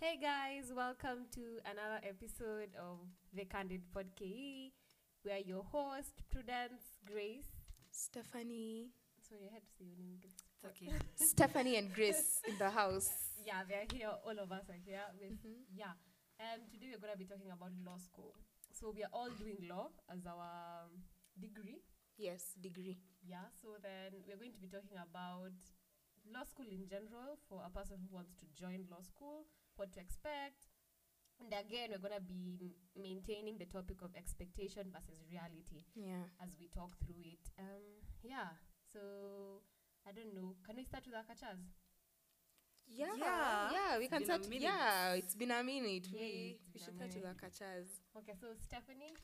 [0.00, 3.04] Hey guys, welcome to another episode of
[3.34, 4.72] the Candid Podcast.
[5.24, 7.52] We are your host, Prudence Grace.
[7.92, 8.88] Stephanie.
[9.20, 10.16] Sorry, I had to say your name.
[10.18, 10.40] Grace.
[10.40, 10.88] It's okay.
[11.16, 13.10] Stephanie and Grace in the house.
[13.44, 14.08] Yeah, they're here.
[14.24, 15.04] All of us are here.
[15.20, 15.68] With, Mhm.
[15.76, 15.92] Yeah,
[16.38, 18.34] and today we're gonna be talking about law school.
[18.72, 21.04] So we are all doing law as our um,
[21.38, 21.84] degree.
[22.16, 22.96] Yes, degree.
[23.22, 25.52] Yeah, so then we're going to be talking about
[26.32, 29.44] law school in general for a person who wants to join law school,
[29.80, 30.68] what to expect.
[31.40, 36.28] And again, we're going to be maintaining the topic of expectation versus reality Yeah.
[36.44, 37.48] as we talk through it.
[37.58, 38.52] Um, yeah,
[38.92, 39.00] so
[40.06, 40.52] I don't know.
[40.66, 41.64] Can we start with our kachas?
[42.92, 43.14] Yeah.
[43.16, 44.44] Yeah, Yeah, we it's can start.
[44.52, 46.08] Yeah, it's been a minute.
[46.12, 47.40] Yeah, we we should start with our minute.
[47.40, 47.88] kachas.
[48.18, 49.14] Okay, so Stephanie.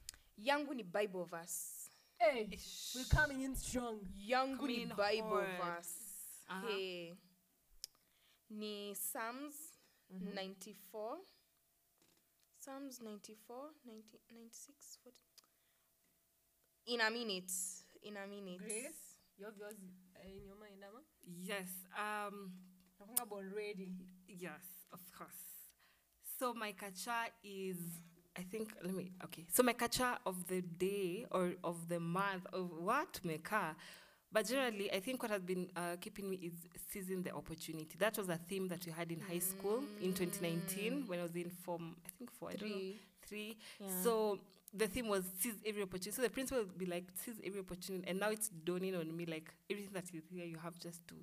[0.41, 1.91] Yangu ni Bible verse.
[2.19, 2.49] Hey,
[2.95, 4.01] we're coming in strong.
[4.17, 5.61] Yangu Coming ni Bible hard.
[5.61, 5.93] verse.
[6.49, 6.69] Uh-huh.
[6.69, 7.13] Hey.
[8.49, 9.76] Ni Psalms
[10.13, 10.35] Mhm.
[10.35, 11.19] 94.
[12.59, 15.19] Psalms 94, 90, 96, 40.
[16.87, 17.51] In a minute.
[18.03, 18.59] In a minute.
[18.59, 19.75] Grace, you have yours
[20.17, 21.01] uh, in your mind, Ama?
[21.43, 21.69] Yes.
[21.97, 22.53] Um.
[23.01, 23.93] Nakunga born ready.
[24.27, 24.65] Yes.
[24.93, 25.71] Of course.
[26.39, 27.77] So my kacha is.
[28.37, 28.73] I think.
[28.83, 29.13] Let me.
[29.25, 29.47] Okay.
[29.53, 33.75] So my kacha of the day or of the month of what meka.
[34.37, 36.53] But generally, I think what has been uh, keeping me is
[36.91, 37.97] seizing the opportunity.
[37.99, 41.35] That was a theme that we had in high school in 2019 when I was
[41.35, 43.01] in form, I think four, I don't know, Three.
[43.27, 43.57] three.
[43.81, 43.87] Yeah.
[44.03, 44.39] So
[44.75, 46.11] the theme was seize every opportunity.
[46.11, 48.07] So the principal would be like, seize every opportunity.
[48.07, 51.15] And now it's dawning on me like everything that is here, you have just to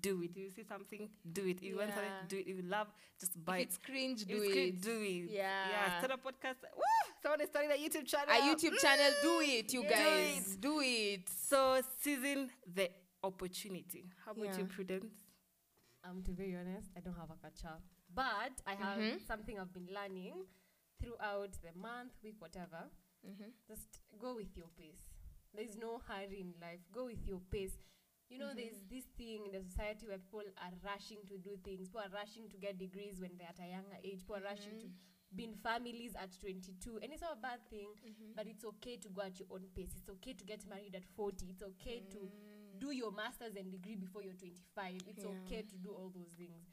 [0.00, 0.30] do it.
[0.30, 1.56] If you see something, do it.
[1.58, 2.46] If you want something, do it.
[2.48, 2.88] If you love,
[3.20, 3.68] just buy if it.
[3.68, 4.80] it's cringe, do it's it.
[4.82, 5.30] do it.
[5.30, 5.68] Yeah.
[5.70, 5.98] Yeah.
[6.00, 6.56] Start a podcast.
[6.76, 6.82] Woo!
[7.22, 8.28] Someone is starting a YouTube channel.
[8.30, 9.10] a YouTube channel.
[9.22, 10.52] Do it, you Do guys.
[10.54, 10.60] it.
[10.60, 11.28] Do it.
[11.28, 12.90] So seizing the
[13.22, 14.04] opportunity.
[14.24, 14.74] How about you, Yeah.
[14.74, 15.14] Prudence?
[16.04, 17.78] Um, to be very honest, I don't have a kacha,
[18.12, 19.24] but I have Mhm.
[19.26, 20.46] something I've been learning
[21.00, 22.90] throughout the month, week, whatever.
[23.24, 23.50] Mm-hmm.
[23.68, 25.06] Just go with your pace.
[25.54, 26.80] There's no hurry in life.
[26.90, 27.78] Go with your pace.
[28.32, 28.96] You know, there's mm-hmm.
[28.96, 31.92] this thing in the society where people are rushing to do things.
[31.92, 34.24] People are rushing to get degrees when they're at a younger age.
[34.24, 35.36] People are rushing to mm-hmm.
[35.36, 37.04] be in families at 22.
[37.04, 38.32] And it's not a bad thing, mm-hmm.
[38.32, 39.92] but it's okay to go at your own pace.
[39.92, 41.44] It's okay to get married at 40.
[41.52, 42.80] It's okay to mm.
[42.80, 45.04] do your master's and degree before you're 25.
[45.04, 45.36] It's Yeah.
[45.44, 46.72] okay to do all those things.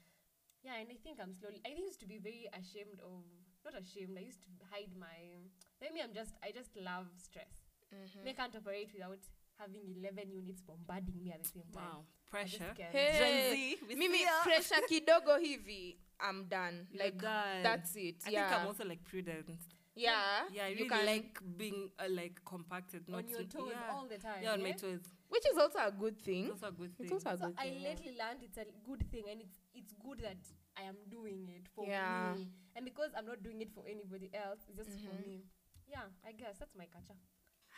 [0.64, 1.60] Yeah, and I think I'm slowly.
[1.68, 3.24] I used to be very ashamed of,
[3.64, 4.16] not ashamed.
[4.16, 5.44] I used to hide my.
[5.80, 6.36] Maybe I'm just.
[6.44, 7.68] I just love stress.
[7.96, 8.28] Mm-hmm.
[8.28, 9.24] I can't operate without
[9.60, 11.84] having 11 units bombarding me at the same time.
[11.84, 12.04] Wow.
[12.32, 12.74] Pressure.
[12.78, 12.92] can't.
[12.92, 14.44] Hey, Gen Z, we Mimi see ya.
[14.44, 15.98] pressure kidogo hivi.
[16.22, 16.88] I'm done.
[16.92, 17.64] You're like done.
[17.64, 18.16] that's it.
[18.26, 18.50] I yeah.
[18.50, 19.68] think I'm also like Prudence.
[19.96, 20.44] yeah.
[20.52, 23.72] Yeah, I you really can- like being uh, like compacted, not On your so- toes
[23.72, 23.94] yeah.
[23.96, 24.44] all the time.
[24.44, 24.74] Yeah, on my eh?
[24.74, 25.02] toes.
[25.30, 26.46] which is also a good thing.
[26.46, 27.06] It's also a good thing.
[27.06, 27.82] It's also a So good I thing.
[27.82, 27.90] yeah.
[27.90, 30.38] lately learned it's a good thing, and it's it's good that
[30.78, 32.34] I am doing it for Yeah.
[32.38, 32.48] me.
[32.76, 35.26] And because I'm not doing it for anybody else, it's just for Mhm.
[35.28, 35.44] me.
[35.88, 37.16] Yeah, I guess that's my kacha.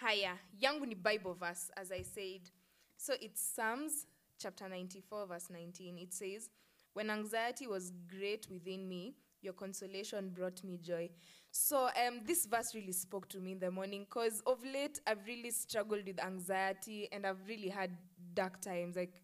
[0.02, 2.50] Haya, yangu ni Bible verse, as I said.
[2.98, 4.08] So it's Psalms
[4.40, 6.00] chapter 94, verse 19.
[6.00, 6.50] It says,
[6.94, 9.14] When anxiety was great within me,
[9.44, 11.12] your consolation brought me joy.
[11.52, 15.24] So um, this verse really spoke to me in the morning because of late I've
[15.28, 17.96] really struggled with anxiety and I've really had
[18.34, 19.22] dark times, like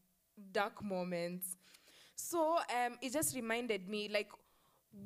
[0.52, 1.56] dark moments.
[2.16, 4.30] So um, it just reminded me, like,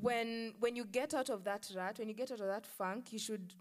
[0.01, 3.13] when when you get out of that rut, when you get out of that funk,
[3.13, 3.53] you should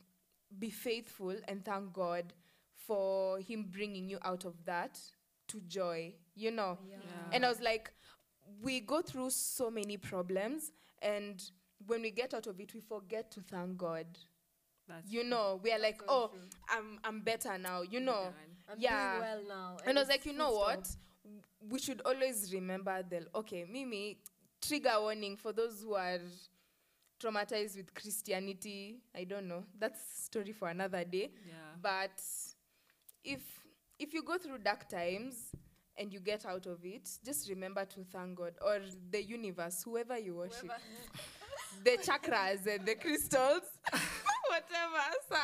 [0.58, 2.32] be faithful and thank God
[2.86, 4.98] for Him bringing you out of that
[5.48, 6.78] to joy, you know.
[6.88, 6.96] Yeah.
[7.32, 7.92] And I was like,
[8.62, 10.72] we go through so many problems,
[11.02, 11.42] and
[11.86, 14.06] when we get out of it, we forget to thank God.
[14.88, 16.40] That's You know, we are like, so oh, true.
[16.68, 18.24] I'm I'm better now, you know.
[18.24, 18.32] done.
[18.70, 19.10] I'm yeah.
[19.10, 19.76] doing well now.
[19.86, 20.86] And I was like, you know what?
[20.86, 21.00] stop.
[21.68, 24.18] We should always remember the okay, Mimi,
[24.60, 26.18] trigger warning for those who are
[27.20, 29.00] traumatized with Christianity.
[29.14, 29.64] I don't know.
[29.78, 31.31] That's story for another day.
[31.47, 31.54] Yeah.
[31.81, 32.20] But
[33.25, 33.41] if
[33.98, 35.34] if you go through dark times
[35.98, 38.80] and you get out of it, just remember to thank God or
[39.10, 40.70] the universe, whoever you worship,
[41.84, 43.62] the chakras and the crystals,
[44.48, 45.04] whatever.
[45.28, 45.36] So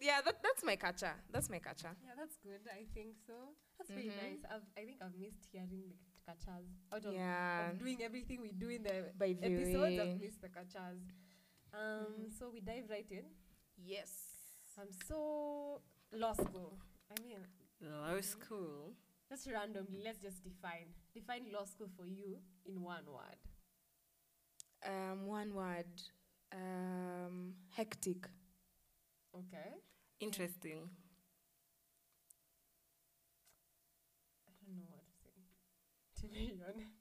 [0.00, 1.12] yeah, that, that's my kacha.
[1.32, 1.94] That's my kacha.
[2.04, 2.60] Yeah, that's good.
[2.72, 3.34] I think so.
[3.78, 4.16] That's really Mhm.
[4.22, 4.42] nice.
[4.50, 5.94] I've, I think I've missed hearing the
[6.28, 7.70] kachas out of, Yeah.
[7.70, 9.76] of doing everything we do in the By episodes.
[9.76, 10.18] I've viewing.
[10.20, 10.98] missed the kachas.
[11.74, 13.24] Um, So we dive right in.
[13.76, 14.10] Yes.
[14.78, 15.80] I'm so
[16.12, 16.78] law school.
[17.10, 17.38] I mean,
[17.80, 18.94] law school.
[19.28, 23.40] just randomly, let's just define define law school for you in one word.
[24.84, 25.86] Um, one word.
[26.52, 28.28] Um, hectic.
[29.34, 29.72] Okay.
[30.20, 30.90] Interesting.
[34.46, 35.04] I don't know what
[36.22, 36.94] to be honest,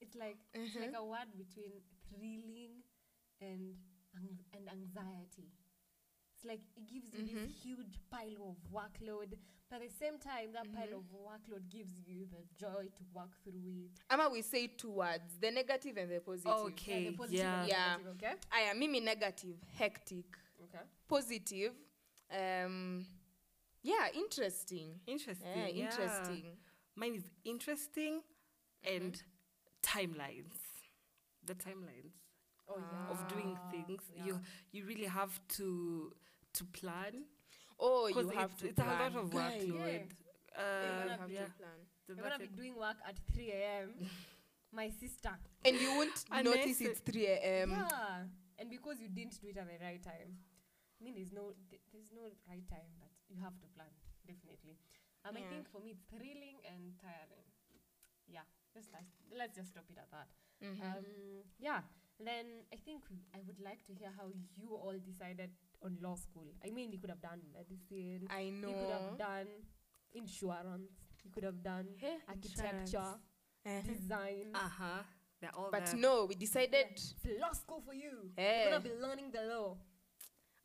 [0.00, 1.02] it's like it's like mm-hmm.
[1.02, 1.72] a word between
[2.08, 2.82] thrilling
[3.40, 3.74] and
[4.16, 5.50] ang- and anxiety.
[6.34, 7.60] It's like it gives you this mm-hmm.
[7.62, 9.34] huge pile of workload,
[9.68, 10.96] but at the same time, that pile mm-hmm.
[10.96, 14.00] of workload gives you the joy to work through it.
[14.08, 16.46] Ama we say two words, the negative and the positive.
[16.46, 17.60] Yeah, Okay, the positive yeah.
[17.60, 17.96] and Yeah.
[17.96, 18.34] negative, okay?
[18.52, 20.24] Aya, mimi negative, hectic.
[20.62, 20.84] Okay.
[21.08, 21.72] Positive,
[22.32, 23.04] um,
[23.82, 25.00] yeah, interesting.
[25.06, 25.48] Interesting.
[25.56, 25.84] Yeah, yeah.
[25.84, 26.56] interesting.
[27.00, 28.20] Mine is interesting
[28.84, 29.22] and
[29.82, 30.58] timelines.
[31.46, 32.14] The timelines
[32.68, 33.10] Oh yeah.
[33.12, 34.02] of doing things.
[34.14, 34.40] You
[34.72, 36.12] you really have to
[36.54, 37.24] to plan.
[37.78, 38.88] Oh, you have it's, to it's plan.
[38.88, 39.58] a lot of Guy.
[39.60, 39.66] workload.
[39.66, 41.46] You Uh, have to yeah.
[41.58, 41.78] plan.
[42.06, 43.94] the You're gonna be doing work at 3 a.m.
[44.72, 45.32] My sister.
[45.64, 47.70] And you won't Unless notice it's 3 a.m.
[47.70, 48.24] yeah.
[48.58, 50.38] And because you didn't do it at the right time.
[51.00, 53.88] I mean, there's no th- there's no right time, but you have to plan
[54.26, 54.76] definitely.
[55.24, 57.44] Um, I think for me it's thrilling and tiring.
[58.26, 60.28] Yeah, just let's, let's just stop it at that.
[60.64, 60.82] Mm-hmm.
[60.82, 61.04] Um,
[61.58, 61.80] yeah.
[62.22, 63.02] Then I think
[63.34, 65.50] I would like to hear how you all decided
[65.82, 66.52] on law school.
[66.64, 68.28] I mean, you could have done medicine.
[68.28, 68.68] I know.
[68.68, 69.46] You could have done
[70.12, 70.92] insurance.
[71.24, 72.98] You could have done Hey, architecture,
[73.66, 73.80] Uh-huh.
[73.84, 74.52] design.
[74.54, 75.02] Uh-huh.
[75.40, 75.96] They're all But there.
[75.96, 76.92] no, we decided.
[76.92, 78.30] It's law school for you.
[78.36, 78.62] Eh.
[78.64, 79.76] You're gonna be learning the law.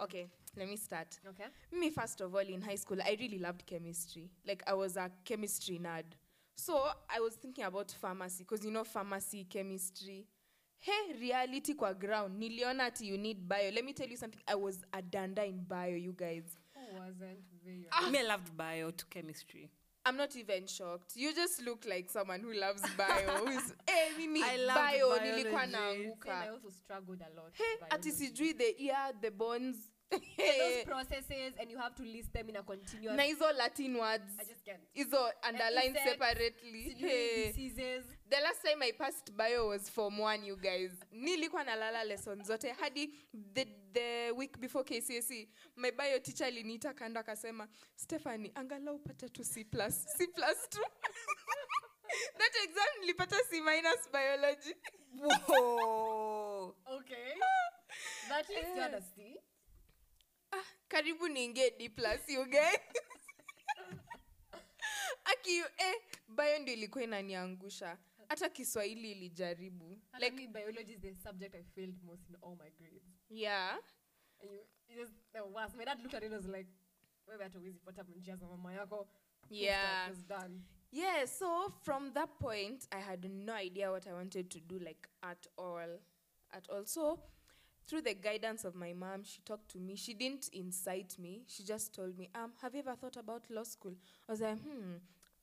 [0.01, 1.19] Okay, let me start.
[1.27, 1.45] Okay.
[1.71, 4.29] Me, first of all, in high school, I really loved chemistry.
[4.47, 6.05] Like, I was a chemistry nerd.
[6.55, 10.25] So, I was thinking about pharmacy, because you know, pharmacy, chemistry.
[10.79, 12.39] Hey, reality kwa ground.
[12.39, 13.71] Niliona ati you need bio.
[13.71, 14.41] Let me tell you something.
[14.47, 16.43] I was a danda in bio, you guys.
[16.75, 18.09] Who wasn't very ah.
[18.09, 19.69] Me, I loved bio to chemistry.
[20.05, 21.13] I'm not even shocked.
[21.15, 23.45] You just look like someone who loves bio.
[23.45, 25.71] Who's, hey, mimi, I loved bio, nilikuwa biology.
[25.71, 26.51] Same, I naanguka.
[26.51, 27.51] also struggled a lot.
[27.53, 29.75] Hey, with ati sijui the ear, the bones.
[30.11, 33.51] Yeah, Hey, those processes and you have to list them in a continuous na hizo
[33.57, 34.79] latin words I just can't.
[34.93, 37.47] hizo underlined insects, separately Sijui hey.
[37.47, 38.05] diseases.
[38.29, 42.71] the last time i passed bio was form one you guys nilikuwa nalala lesson zote
[42.71, 43.13] hadi
[43.53, 49.43] the, the week before kcse my bio teacher aliniita kando akasema stephani angalau pata tu
[49.43, 50.79] c plus c plus tu
[52.37, 54.75] that exam nilipata c minus biology
[55.17, 56.75] Whoa.
[56.87, 57.33] Okay.
[58.29, 58.99] That is yeah.
[59.15, 59.37] C.
[60.55, 62.79] ah, karibu niingie d plus you guys
[65.25, 65.95] aki eh,
[66.61, 67.97] ndio ilikuwa inaniangusha
[68.29, 72.71] hata kiswahili ilijaribu Like like biology is the subject I failed most in all my
[72.71, 73.05] grades.
[73.29, 73.79] yeah
[74.41, 74.59] And you,
[74.89, 75.75] you just the worst.
[75.75, 76.69] My dad looked at it and was like,
[77.27, 79.07] wewe hata huwezi fuata njia za mama yako.
[79.49, 80.13] Yeah.
[80.13, 80.61] stop, done.
[80.91, 85.09] Yeah, so from that point, I had no idea what I wanted to do, like
[85.21, 85.99] at all.
[86.51, 86.85] At all.
[86.85, 87.19] So,
[87.87, 89.95] through the guidance of my mom, she talked to me.
[89.95, 91.43] She didn't incite me.
[91.47, 93.93] She just told me, um, have you ever thought about law school?
[94.27, 94.95] I was like, hmm,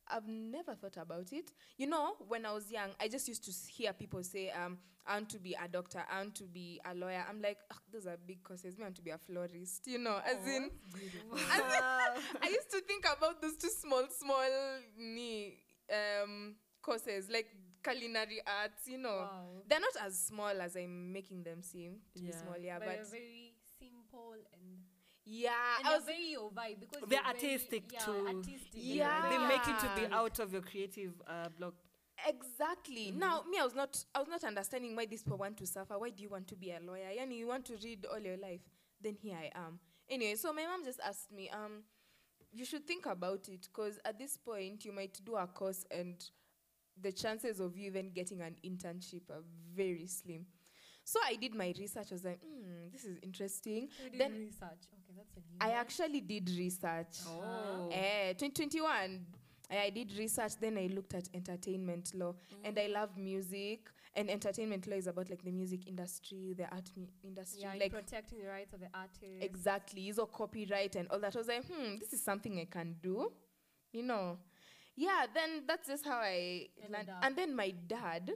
[0.08, 1.52] I've never thought about it.
[1.78, 5.14] You know, when I was young, I just used to hear people say, um, I
[5.14, 7.24] want to be a doctor, I want to be a lawyer.
[7.28, 8.76] I'm like, "Ugh, those are big courses.
[8.78, 10.70] Me, I want to be a florist, you know, as in,
[11.34, 14.48] I used to think about those two small, small
[14.96, 15.58] ni,
[15.90, 17.46] um, courses like
[17.82, 18.86] culinary arts.
[18.86, 19.62] You know, Wow.
[19.68, 22.42] they're not as small as I'm making them seem to be Yeah.
[22.42, 22.58] small.
[22.58, 24.78] Yeah, but, but, they're very simple and
[25.24, 28.26] yeah, and I they're was very your vibe because They're you're very- artistic yeah, too.
[28.26, 28.70] Artistic.
[28.74, 29.28] Yeah.
[29.28, 31.74] They make you to be out of your creative uh, block.
[32.26, 33.42] exactly now.
[33.50, 34.04] Me, I was not.
[34.14, 35.98] I was not understanding why these people want to suffer.
[35.98, 37.08] Why do you want to be a lawyer?
[37.18, 38.60] Yani, you want to read all your life.
[39.00, 39.78] Then here I am.
[40.08, 41.82] Anyway, so my mom just asked me, um,
[42.52, 46.22] you should think about it because at this point you might do a course and
[47.02, 49.42] the chances of you even getting an internship are
[49.74, 50.46] very slim.
[51.04, 52.06] So I did my research.
[52.10, 53.88] I was like, hmm, this is interesting.
[54.04, 54.82] You did Then research.
[54.94, 55.76] Okay, that's a new I one.
[55.76, 57.18] actually did research.
[57.26, 57.88] Oh.
[57.92, 59.26] Eh, 2021.
[59.70, 63.88] I I did research, then I looked at entertainment law, and I love music.
[64.14, 66.90] And entertainment law is about like the music industry, the art
[67.24, 69.40] industry, yeah, like protecting the rights of the artist.
[69.40, 71.34] exactly, is copyright and all that.
[71.34, 73.32] I was like, hmm, this is something I can do,
[73.92, 74.36] you know.
[74.96, 77.08] Yeah, then that's just how I learned.
[77.22, 78.30] And then my dad,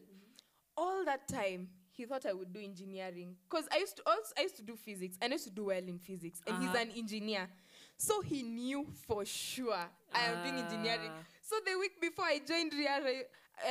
[0.76, 4.42] all that time, he thought I would do engineering because I used to also I
[4.42, 6.66] used to do physics and I used to do well in physics, and Uh-huh.
[6.72, 7.48] he's an engineer,
[7.96, 9.74] so he knew for sure
[10.12, 11.10] I am doing engineering.
[11.12, 11.22] Ah.
[11.42, 13.22] So the week before I joined Riara,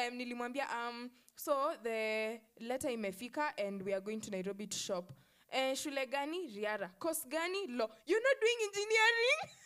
[0.08, 4.78] um, nilimwambia um, so the letter in imefika and we are going to Nairobi to
[4.78, 5.12] shop.
[5.52, 6.50] Eh, shule gani?
[6.56, 6.90] Riara.
[7.00, 7.68] Course gani?
[7.70, 7.90] Law.
[8.08, 9.40] You're not doing engineering?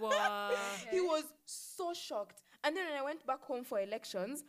[0.00, 0.50] Wow.
[0.90, 2.42] he was so shocked.
[2.64, 4.44] And then when I went back home for elections,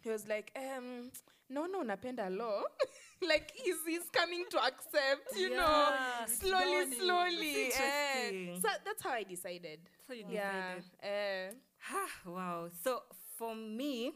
[0.00, 1.10] he was like, um,
[1.50, 2.62] no, no, napenda law.
[3.28, 6.98] like he's, he's coming to accept, you know, Yeah, it's slowly, dawning.
[6.98, 7.54] slowly.
[7.70, 8.28] That's eh.
[8.28, 8.60] interesting.
[8.62, 9.80] So that's how I decided.
[10.06, 10.74] So you Yeah.
[10.76, 10.84] decided.
[11.02, 11.50] eh.
[11.92, 12.68] Ah, wow.
[12.84, 13.02] So
[13.36, 14.12] for me,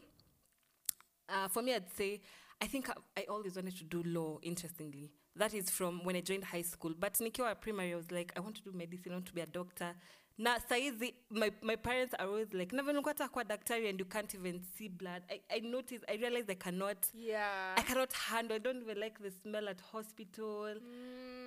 [1.29, 2.21] Uh, for me, I'd say
[2.61, 4.39] I think I, I always wanted to do law.
[4.41, 6.93] Interestingly, that is from when I joined high school.
[6.99, 9.11] But nikiwa primary, I was like, I want to do medicine.
[9.13, 9.95] I want to be a doctor.
[10.37, 14.61] Na saizi, my, my parents are always like, never kwa daktari and you can't even
[14.75, 15.21] see blood.
[15.29, 17.75] I, I notice I realize I cannot Yeah.
[17.77, 18.55] I cannot handle.
[18.55, 20.73] I don't even like the smell at hospital.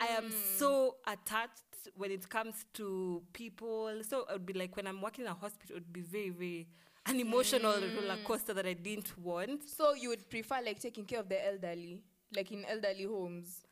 [0.00, 0.58] I am Mm.
[0.58, 3.90] so attached when it comes to people.
[4.08, 6.68] So would be like when I'm working in a hospital, it would be very, very
[7.06, 7.96] an emotional Mm.
[7.96, 9.68] roller coaster that I didn't want.
[9.68, 12.02] So you would prefer like taking care of the elderly,
[12.36, 13.65] like in elderly homes.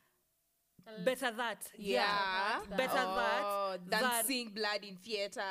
[1.03, 5.41] Better that, Yeah, better that oh, than than- seeing blood in theater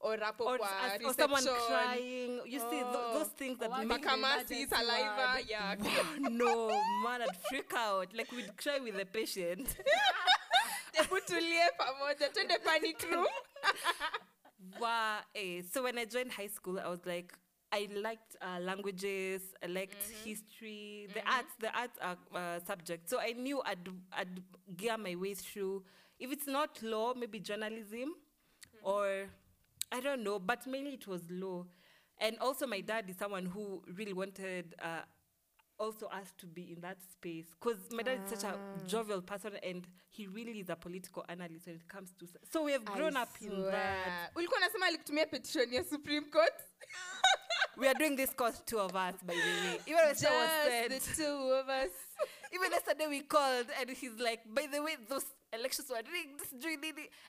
[0.00, 2.40] or rapo Or, kwa as- or someone crying.
[2.44, 3.18] You see, th- Oh.
[3.18, 5.44] those things that Or make working- Makamasi, Emergency saliva, ward.
[5.48, 5.74] yeah.
[6.18, 6.68] no
[7.04, 8.12] man, I'd freak out.
[8.14, 9.68] Like we'd cry with the patient.
[10.94, 13.26] Hebu tulie pamoja, twende panic room.
[14.80, 15.20] Wow.
[15.34, 17.32] Eh, so when I joined high school, I was like,
[17.72, 21.54] I liked uh, languages, I liked history, the arts.
[21.60, 23.08] The arts are uh, subject.
[23.08, 24.42] So I knew I'd I'd
[24.76, 25.84] gear my way through.
[26.18, 28.14] If it's not law, maybe journalism,
[28.82, 29.26] or
[29.92, 30.38] I don't know.
[30.38, 31.66] But mainly it was law,
[32.18, 34.74] and also my dad is someone who really wanted.
[34.82, 35.02] Uh,
[35.78, 38.54] also us to be in that space because my dad is such a
[38.86, 42.72] jovial person and he really is a political analyst when it comes to so we
[42.72, 46.52] have grown I up in that ulikuwa alikutumia petition ya supreme court
[47.76, 49.78] we are doing this course two of us, by the way.
[49.86, 51.90] Even said, just the two of us
[52.52, 56.50] even yesterday we called and he's like, by the way, those elections were rigged, this
[56.60, 56.78] doing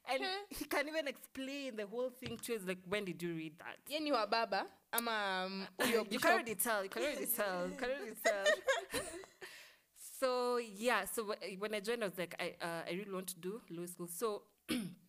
[0.10, 2.62] and he can even explain the whole thing to us.
[2.66, 3.78] Like, when did you read that?
[3.88, 5.68] ye ni wa baba ama um,
[6.10, 6.84] you can already tell.
[6.84, 7.68] You can already tell.
[7.68, 9.02] You can already tell.
[10.20, 11.06] so yeah.
[11.06, 13.86] So when I joined, I was like, I uh, I really want to do law
[13.86, 14.08] school.
[14.08, 14.44] So.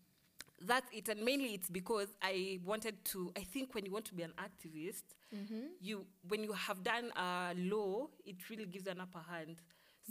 [0.64, 3.32] That's it, and mainly it's because I wanted to.
[3.36, 5.02] I think when you want to be an activist,
[5.80, 9.56] you when you have done uh, law, it really gives you an upper hand.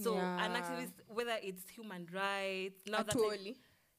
[0.01, 3.20] So an activist, whether it's human rights, now that I-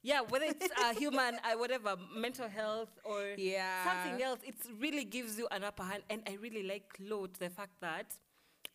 [0.01, 3.83] yeah, whether it's uh, human, uh, whatever, mental health or Yeah.
[3.85, 6.03] something else, it really gives you an upper hand.
[6.09, 8.13] And I really like law to the fact that,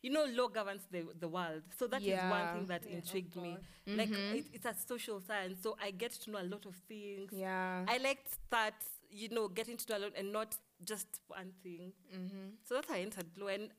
[0.01, 1.63] you know, law governs the, the world.
[1.77, 3.59] So that is one thing that Yeah, intrigued me.
[3.85, 3.97] course.
[3.97, 7.31] Like, it, it's a social science, so I get to know a lot of things.
[7.31, 7.83] Yeah.
[7.87, 8.75] I liked that,
[9.09, 11.93] you know, getting to know a lot and not just one thing.
[12.15, 12.49] mm-hmm.
[12.63, 13.47] So that's how I entered law.
[13.47, 13.69] And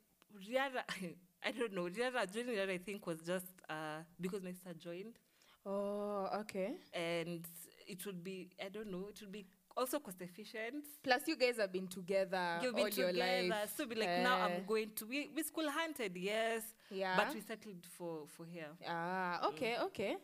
[0.46, 0.82] Riara,
[1.44, 5.18] I don't know, Riara, joining Riara, I think, was just uh, because my sister joined
[5.66, 6.74] Oh, okay.
[6.92, 7.46] and
[7.86, 9.46] it would be I don't know, it would be
[9.76, 10.84] also cost efficient.
[11.02, 13.70] Plus, you guys have been together You'll all be your life.
[13.76, 14.44] so be like now Eh.
[14.56, 17.16] I'm going to we we school hunted, yes, Yeah.
[17.16, 18.68] but we settled for for here.
[18.86, 20.16] ah, okay, okay.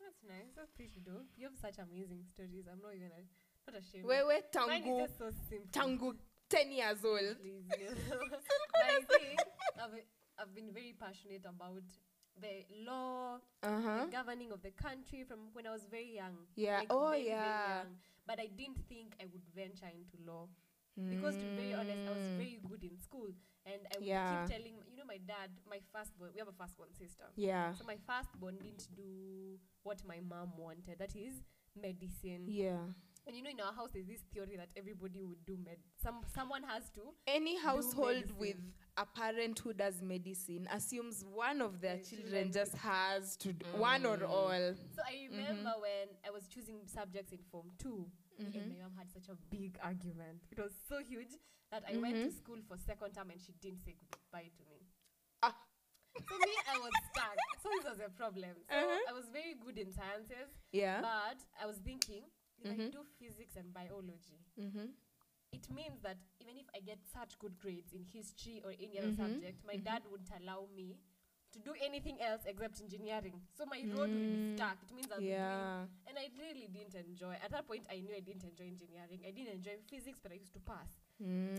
[0.00, 0.50] That's nice.
[0.56, 1.26] That's pretty dope.
[1.36, 2.64] You have such amazing stories.
[2.70, 4.04] I'm not even a, not ashamed.
[4.04, 5.70] Wewe Mine is tangu so simple.
[5.72, 6.16] tangu
[6.48, 7.36] 10 years old.
[7.40, 7.64] Please,
[8.10, 8.18] no.
[8.72, 9.40] But I think
[9.82, 9.94] I've,
[10.38, 11.82] I've been very passionate about
[12.40, 14.04] the law, Uh-huh.
[14.04, 16.36] the governing of the country from when I was very young.
[16.54, 16.78] Yeah.
[16.80, 17.78] Like, Oh, very, very yeah.
[17.82, 17.96] young.
[18.26, 20.48] But I didn't think I would venture into law.
[21.10, 22.36] Because to be very honest, I was Mm.
[22.38, 23.28] very good in school.
[23.66, 24.46] And I would Yeah.
[24.46, 27.24] keep telling, you know, my dad, my firstborn, we have a firstborn sister.
[27.36, 27.74] Yeah.
[27.74, 30.98] So my firstborn didn't do what my mom wanted.
[30.98, 31.42] That is
[31.74, 32.44] medicine.
[32.48, 32.88] Yeah.
[33.26, 35.78] And you know, in our house, there's this theory that everybody would do med.
[35.96, 37.12] Some someone has to.
[37.26, 38.56] Any household with
[38.96, 43.52] a parent who does medicine assumes one of their Their children children just has to
[43.52, 44.74] do one or all.
[44.94, 48.06] So I remember when I was choosing subjects in Form 2
[48.38, 50.42] and my mom had such a big argument.
[50.50, 51.32] It was so huge
[51.70, 54.86] that I went to school for second term and she didn't say goodbye to me.
[55.42, 55.54] Ah.
[56.16, 57.36] So me, I was stuck.
[57.62, 58.56] So this was a problem.
[58.70, 59.10] So Uh-huh.
[59.10, 61.00] I was very good in sciences, Yeah.
[61.02, 62.24] but I was thinking
[62.58, 62.92] if I Mhm.
[62.92, 64.86] do physics and biology, Mm-hmm.
[65.56, 69.12] It means that even if I get such good grades in history or any other
[69.12, 70.98] Mhm, subject, my dad wouldn't allow me
[71.52, 73.40] to do anything else except engineering.
[73.56, 74.76] So my road will be Mm, stuck.
[74.84, 75.72] It means I'll be doing
[76.08, 77.34] and I really didn't enjoy.
[77.42, 79.20] At that point, I knew I didn't enjoy engineering.
[79.26, 80.90] I didn't enjoy physics, but I used to pass.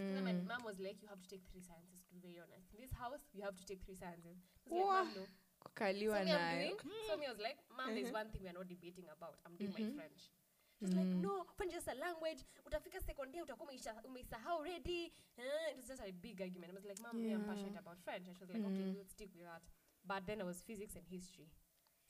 [0.07, 0.47] So then my Mm.
[0.47, 2.93] mom was like, "You have to take three sciences." To be very honest, in this
[2.93, 4.37] house, you have to take three sciences.
[4.65, 5.27] I was like, no."
[6.11, 6.75] So me, I'm doing.
[7.07, 8.13] So me, I was like, "Mom, there's Mhm.
[8.13, 9.39] one thing we are not debating about.
[9.45, 9.95] I'm doing my Mhm.
[9.95, 10.31] French."
[10.79, 11.21] She's like, Mm.
[11.21, 12.45] "No, French just a language.
[12.65, 13.71] Utafika second year, utakuwa
[14.05, 16.71] umeisahau already." Uh, it was just a big argument.
[16.71, 18.93] I was like, "Mom, me, I'm passionate about French." And she was like, "Okay, Mm.
[18.95, 19.61] we'll stick with that."
[20.03, 21.49] But then I was physics and history.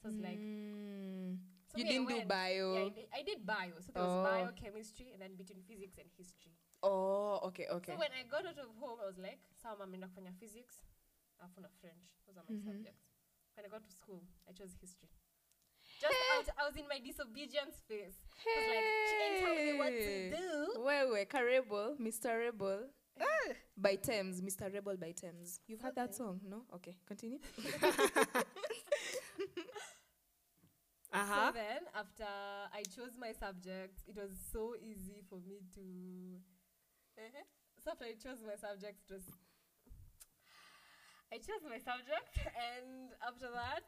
[0.02, 1.40] So I was like, Mm.
[1.68, 2.74] so you didn't do bio.
[2.74, 3.80] Yeah, I did, I did bio.
[3.82, 4.24] So there was Oh.
[4.24, 6.54] biochemistry and then between physics and history.
[6.84, 7.94] Oh, okay, okay.
[7.94, 10.82] So when I got out of home, I was like, sawa mama naenda kufanya physics,
[11.40, 12.06] alafu na French.
[12.26, 12.64] Those are my Mhm.
[12.74, 13.04] subjects.
[13.56, 15.10] When I got to school, I chose history.
[16.00, 18.14] Just out, I was in my disobedience phase.
[18.46, 20.30] I was like, she ain't telling me what to Hey.
[20.30, 20.80] do.
[20.80, 22.38] Wewe, karibu, Mr.
[22.40, 22.90] Rebel.
[23.76, 24.72] by Thames, Mr.
[24.72, 25.60] Rebel by Thames.
[25.68, 26.64] You've heard that song, no?
[26.76, 27.40] Okay, continue.
[31.14, 31.52] Uh So huh.
[31.56, 32.28] then, after
[32.74, 35.82] I chose my subjects, it was so easy for me to.
[37.18, 37.44] Uh-huh.
[37.84, 39.24] So after I chose my subjects, it was.
[41.32, 43.88] I chose my subject, and after that,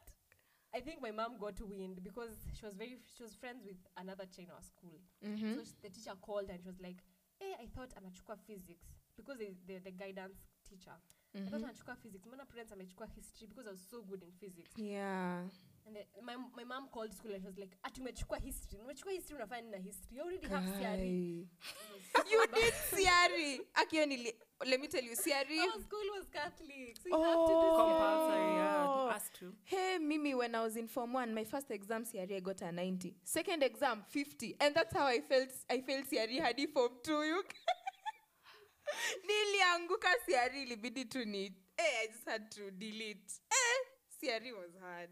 [0.74, 4.24] I think my mom got wind because she was very she was friends with another
[4.24, 4.98] child in our school.
[5.24, 5.54] Mm-hmm.
[5.54, 7.02] So sh- the teacher called and she was like,
[7.38, 8.86] "Hey, I thought anachukua physics
[9.16, 10.94] because they, the guidance teacher.
[11.34, 12.24] I thought anachukua physics.
[12.26, 15.42] Mbona parents amechukua history because I was so good in physics." Yeah.
[15.86, 18.78] And the, my my mom called school and she was like, "Ati umechukua history.
[18.80, 20.16] Umechukua history unafanya nini na history.
[20.16, 21.48] You already have theory."
[22.30, 23.60] You did Siari.
[23.74, 24.32] Akionili.
[24.66, 25.58] Let me tell you, Siari.
[25.60, 27.76] Our school was Catholic, so you have to do Oh.
[27.78, 28.86] Compulsory, yeah.
[28.88, 29.00] Oh.
[29.38, 29.54] to.
[29.64, 32.72] Hey, Mimi, when I was in Form 1, my first exam CRE, I got a
[32.72, 33.14] 90.
[33.24, 34.56] Second exam, 50.
[34.60, 37.12] And that's how I felt I failed CRE hadi Form 2.
[37.12, 37.42] You
[39.26, 41.52] Nilianguka CRE ilibidi tu ni.
[41.78, 43.32] Eh, I just had to delete.
[43.50, 43.84] Eh,
[44.20, 45.10] CRE was hard.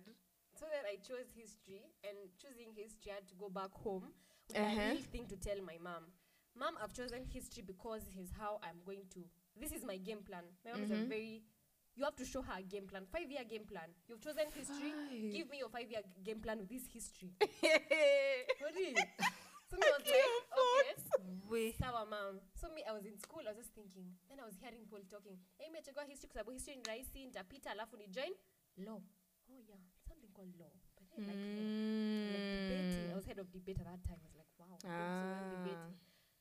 [0.59, 4.13] So then I chose history, and choosing history, I had to go back home
[4.49, 4.81] with Uh-huh.
[4.81, 6.05] a real thing to tell my mom.
[6.55, 9.21] Mom, I've chosen history because this is how I'm going to.
[9.61, 10.45] This is my game plan.
[10.65, 11.09] My mom is a Mhm.
[11.09, 11.43] very.
[11.95, 13.95] You have to show her a game plan, five year game plan.
[14.09, 14.93] You've chosen history.
[14.93, 15.33] Five.
[15.33, 17.31] Give me your five year game plan with this history.
[17.41, 18.97] what is?
[19.71, 21.35] So me I was like, okay.
[21.49, 21.73] We.
[21.73, 24.55] sawa mom so me i was in school i was just thinking then i was
[24.61, 28.33] hearing Paul talking hey mechagua history kwa sababu history ni rahisi nitapita alafu ni join
[28.77, 29.01] law
[30.39, 32.31] called law but I like law.
[32.35, 34.79] like debating i was head of debate at that time i was like wow I'm
[34.79, 35.57] doing so well in Ah.
[35.57, 35.95] debating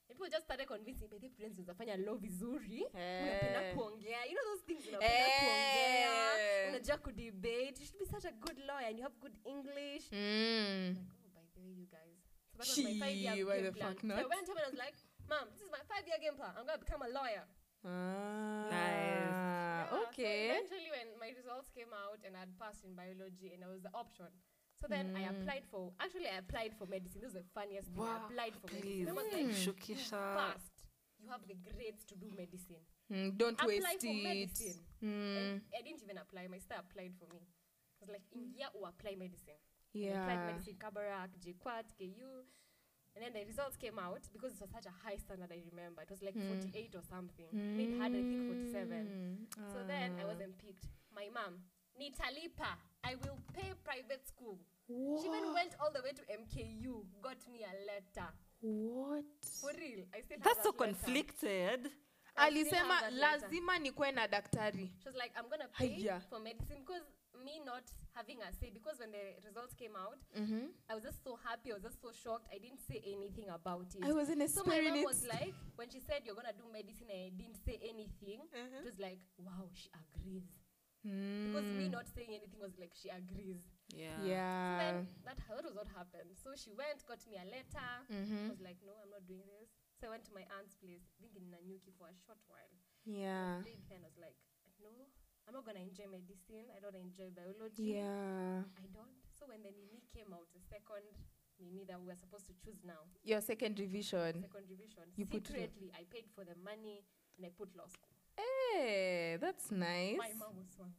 [0.09, 3.75] and people just started convincing me the friends unafanya law vizuri unapenda Eh.
[3.75, 6.69] kuongea you know those things unapenda kuongea Eh.
[6.69, 10.87] unajua kudebate you should be such a good lawyer and you have good english Mm.
[10.89, 12.17] like, oh, by the way, you guys.
[12.51, 13.93] So that was my five year why game the plan.
[13.93, 14.97] fuck So I went home and I was like,
[15.29, 16.51] Mom, this is my five year game plan.
[16.57, 17.43] I'm going to become a lawyer.
[17.83, 18.69] Ah,
[19.87, 20.51] Yeah, So okay.
[20.51, 23.93] eventually, when my results came out and I'd passed in biology and I was the
[23.95, 24.27] option.
[24.79, 25.41] So then I Mm.
[25.41, 27.21] applied for, actually, I applied for medicine.
[27.21, 28.03] This was the funniest thing.
[28.03, 29.07] I applied for Please.
[29.07, 29.09] medicine.
[29.09, 30.21] I was like, you Shukisha.
[30.37, 30.77] passed.
[31.17, 32.83] You have the grades to do medicine.
[33.11, 34.23] Mm, don't Apply waste for it.
[34.23, 34.79] medicine.
[35.01, 36.45] Mm, And I didn't even apply.
[36.47, 37.41] My sister applied for me.
[37.41, 39.57] I was like, in year, or apply medicine.
[39.95, 42.45] I applied medicine, Kabarak, JKUAT, KU.
[43.17, 46.03] And then the results came out because it was such a high standard, I remember.
[46.03, 46.61] It was like Mm.
[46.69, 47.49] 48 or something.
[47.51, 49.07] Made had, I think, 47.
[49.09, 50.27] Mm, So then I ah.
[50.27, 50.85] wasn't picked.
[51.15, 51.63] My mom,
[51.99, 54.59] Nitalipa, I will pay private school.
[54.87, 55.21] What?
[55.21, 58.29] She even went all the way to MKU, got me a letter.
[58.61, 59.25] What?
[59.61, 60.05] For real.
[60.13, 60.93] I still have That's so that letter.
[60.93, 61.81] conflicted.
[62.39, 63.41] I still alisema have that letter.
[63.49, 66.21] lazima nikuwe na daktari She was like, I'm gonna pay Haya.
[66.29, 67.03] for medicine because
[67.47, 70.75] me not having a say because when the results came out, mm-hmm.
[70.91, 71.71] I was just so happy.
[71.71, 72.51] I was just so shocked.
[72.51, 74.03] I didn't say anything about it.
[74.03, 76.51] i was in a so my spirit mom was like, when she said you're gonna
[76.51, 78.43] do medicine, I didn't say anything.
[78.51, 78.83] Uh-huh.
[78.83, 80.51] It was like, wow, she agrees.
[81.07, 81.95] Because me Mm.
[81.95, 83.63] not saying anything was like she agrees.
[83.95, 84.19] Yeah.
[84.19, 86.35] So yeah then that, that was what happened.
[86.35, 87.79] So she went, got me a letter.
[87.79, 88.51] I mm-hmm.
[88.51, 89.71] was like, no, I'm not doing this.
[89.95, 92.75] So I went to my aunt's place, I think in Nanyuki for a short while.
[93.07, 94.35] yeah and I was like,
[94.83, 94.91] no,
[95.47, 96.65] I'm not gonna enjoy medicine.
[96.75, 97.83] I don't enjoy biology.
[97.95, 99.15] yeah I don't.
[99.39, 101.07] So when the Nini came out, the second
[101.59, 105.91] Nini that we were supposed to choose now, your second revision second revision, You secretly
[105.95, 107.03] I paid for the money
[107.37, 108.11] and I put law school.
[108.35, 110.93] hey that's nice My mom was swung.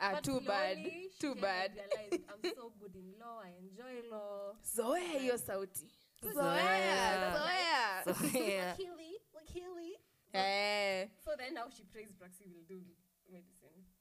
[0.00, 0.78] ah But too bad
[1.20, 3.42] too bad realized I'm so good in law.
[3.44, 4.54] I enjoy law.
[4.64, 5.86] zoea hiyo sauti
[6.22, 8.68] zoea So, yeah.
[8.76, 9.98] Wakili, wakili.
[10.32, 12.82] eh So then now she prays Braxi will do
[13.30, 13.57] medicine.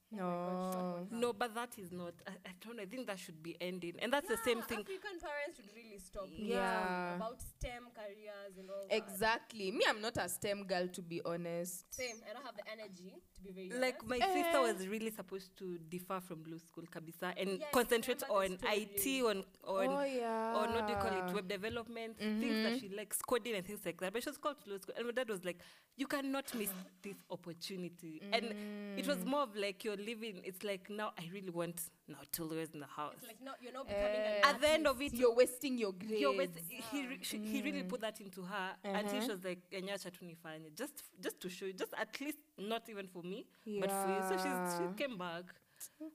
[0.10, 0.24] No.
[0.24, 1.18] Oh my God, shot on her.
[1.18, 2.14] No, but that is not.
[2.26, 2.84] I, I don't know.
[2.84, 4.80] I think that should be ending, and that's the same Yeah, thing.
[4.80, 6.28] African parents should really stop.
[6.32, 7.16] Yeah.
[7.18, 8.96] About STEM careers and all that.
[8.96, 12.16] exactly me i'm not a stem girl to be honest Same.
[12.30, 14.10] I don't have the energy to be very Like honest.
[14.22, 14.72] my sister Eh.
[14.74, 19.44] was really supposed to differ from blue school kabisa and Yes, concentrate on IT, on
[19.66, 23.22] on oh yeah on what do you call it, web development, things that she likes,
[23.22, 24.14] coding and things like that.
[24.14, 25.58] But she was called to law school, and my dad was like,
[25.98, 26.70] "You cannot miss
[27.02, 28.54] this opportunity." And
[28.98, 29.26] it was Mm.
[29.26, 30.42] more of like you're living.
[30.44, 33.16] It's like now I really want now two lawyers in the house.
[33.18, 35.94] It's like not you're not becoming an At the end of it, you're wasting your
[35.94, 39.34] grades Yo, but he, re- she, he really put that into her until she Uh-huh.
[39.36, 43.08] was like, "Enyacha tu nifanye," just just to show you, just at least not even
[43.08, 43.46] for me,
[43.80, 44.22] but for you.
[44.24, 45.46] So she's, she came back,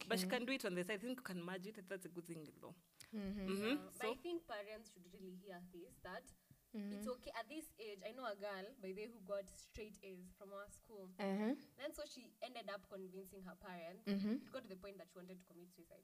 [0.08, 0.94] but she can do it on the side.
[0.94, 1.76] I think you can merge it.
[1.88, 2.74] That's a good thing, though.
[3.14, 3.46] Mhm.
[3.46, 6.24] hmm Yeah, But I think parents should really hear this that
[6.72, 6.96] Mm-hmm.
[6.96, 8.00] it's okay at this age.
[8.00, 11.12] I know a girl by the way who got straight A's from our school.
[11.20, 11.52] Uh-huh.
[11.76, 14.08] Then so she ended up convincing her parents.
[14.08, 14.40] Mhm.
[14.40, 16.00] It got to the point that she wanted to commit suicide.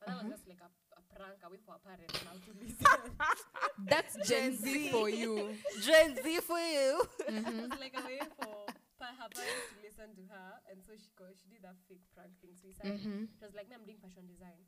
[0.00, 3.12] But that was just like a, a prank away for her parents now to listen.
[3.92, 5.52] That's Gen Z for you.
[5.84, 7.04] Gen Z for you.
[7.28, 8.64] it's like a way for
[9.04, 12.32] her parents to listen to her, and so she go, she did that fake prank
[12.40, 12.56] thing.
[12.56, 13.28] So he said, Mhm.
[13.36, 14.64] it was like, me, I'm doing fashion design.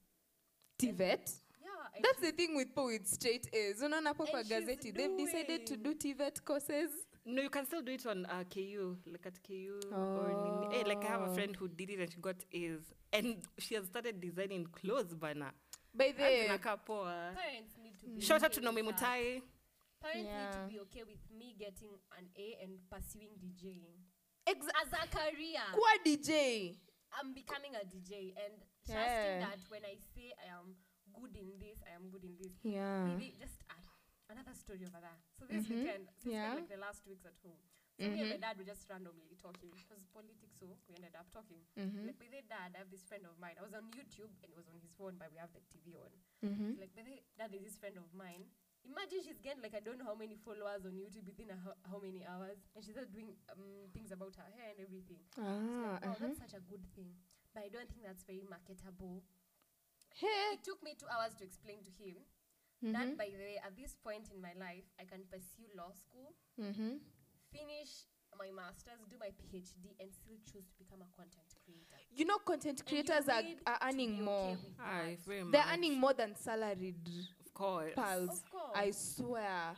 [0.77, 1.25] TVET.
[1.61, 1.69] Yeah.
[1.97, 3.83] and That's she- the thing with people with straight A's.
[3.83, 4.93] Unaona hapo kwa And she's gazeti.
[4.95, 6.91] They've decided to do TVET courses.
[7.25, 10.77] No, you can still do it on uh, KU, like at KU or Nini.
[10.79, 11.35] Hey, like I have a Oh.
[11.35, 12.81] friend who did it and she got A's,
[13.13, 15.53] and she has started designing clothes, bana.
[15.95, 17.35] By the Zinakaa poa.
[17.35, 18.97] parents need to be Shout out okay to Nomi with.
[18.97, 19.43] Mutai.
[20.01, 23.85] Parents need to be okay with me getting an A and pursuing DJing
[24.47, 25.61] ex- as a career.
[25.75, 26.79] kuwa DJ.
[27.13, 28.55] I'm becoming a DJ and
[28.87, 29.41] trusting Yeah.
[29.41, 30.77] that when I say I am
[31.21, 32.55] good in this, I am good in this.
[32.63, 33.07] Yeah.
[33.11, 33.85] Maybe just add
[34.31, 35.19] another story over there.
[35.39, 35.71] So this Mhm.
[35.71, 36.55] weekend, since Yeah.
[36.55, 37.59] like the last weeks at home,
[37.99, 38.41] so me and my Mhm.
[38.47, 40.55] dad were just randomly talking because politics.
[40.61, 41.63] So we ended up talking.
[41.77, 42.07] Mhm.
[42.07, 43.57] Like with their dad, I have this friend of mine.
[43.59, 45.97] I was on YouTube and it was on his phone, but we have the TV
[45.99, 46.13] on.
[46.45, 46.79] Mhm.
[46.79, 48.47] Like with their dad, is this friend of mine.
[48.85, 51.77] Imagine she's getting like I don't know how many followers on YouTube within a, ho-
[51.91, 55.19] how many hours, and she's doing um, things about her hair and everything.
[55.37, 56.15] Ah, like, wow, uh-huh.
[56.29, 57.13] that's such a good thing.
[57.53, 59.25] But I don't think that's very marketable.
[60.15, 60.55] Hey.
[60.55, 62.17] It took me two hours to explain to him
[62.93, 63.17] that, Mhm.
[63.17, 67.01] by the way, at this point in my life, I can pursue law school, Mhm.
[67.51, 71.97] finish my master's, do my PhD, and still choose to become a content creator.
[72.11, 74.59] You know, content creators are, are earning be okay more.
[74.79, 75.67] Aye, They're much.
[75.73, 77.09] earning more than salaried
[77.41, 77.95] Of course.
[77.95, 78.29] pals.
[78.29, 78.73] Of course.
[78.77, 79.77] I swear.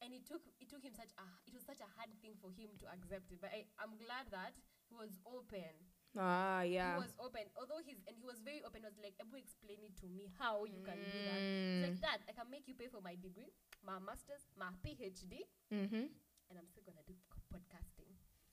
[0.00, 2.50] and it took it took him such a it was such a hard thing for
[2.50, 3.40] him to accept it.
[3.40, 4.52] But I, I'm glad that
[4.88, 5.91] he was open.
[6.18, 6.94] Ah, yeah.
[6.94, 7.48] He was open.
[7.56, 8.82] Although he's and he was very open.
[8.84, 11.40] Was like, Ebu, explain it to me how you can do that.
[11.40, 12.04] He's like Mm.
[12.04, 12.20] that.
[12.28, 13.48] I can make you pay for my degree,
[13.82, 16.08] my master's, my PhD, Mhm.
[16.50, 17.14] and I'm still gonna do
[17.48, 18.12] podcasting.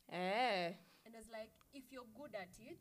[0.10, 0.74] Eh.
[1.06, 2.80] And it's like, if you're good at it,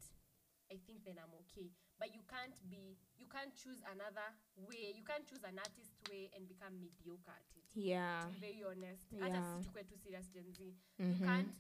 [0.71, 1.71] I think then I'm okay.
[1.99, 4.93] But you can't be, you can't choose another way.
[4.95, 7.65] You can't choose an artist way and become mediocre at it.
[7.75, 8.21] Yeah.
[8.23, 9.11] To be very honest.
[9.13, 9.27] Yeah.
[9.27, 10.63] sisi tukuwe tu serious Gen Z.
[10.99, 11.25] You Mhm.
[11.25, 11.55] can't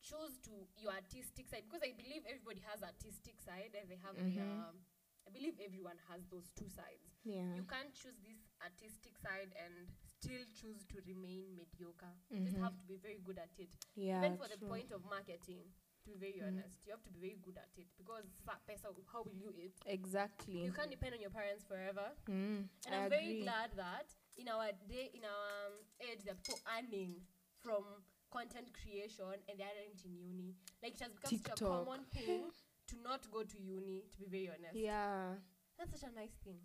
[0.00, 4.16] choose to your artistic side because I believe everybody has artistic side and they have
[4.16, 4.34] Mhm.
[4.34, 4.44] their.
[4.46, 4.84] Um,
[5.26, 7.04] I believe everyone has those two sides.
[7.22, 7.52] Yeah.
[7.54, 12.14] You can't choose this artistic side and still choose to remain mediocre.
[12.30, 12.62] You just Mhm.
[12.64, 13.76] have to be very good at it.
[13.94, 14.24] Yeah.
[14.24, 15.70] Even for the point of marketing,
[16.04, 16.46] to be very Mhm.
[16.64, 19.52] honest, you have to be very good at it because sa- pesa, how will you
[19.58, 19.76] eat?
[19.84, 20.64] Exactly.
[20.64, 22.16] You can't depend on your parents forever.
[22.26, 26.34] Mm, And I I'm very glad that in our day, in our um, age, are
[26.36, 27.26] people earning
[27.60, 27.84] from
[28.30, 30.54] content creation and they aren't in uni.
[30.82, 32.42] Like it has become such a common thing
[32.88, 34.74] to not go to uni, to be very honest.
[34.76, 35.34] Yeah.
[35.78, 36.58] That's such a nice thing.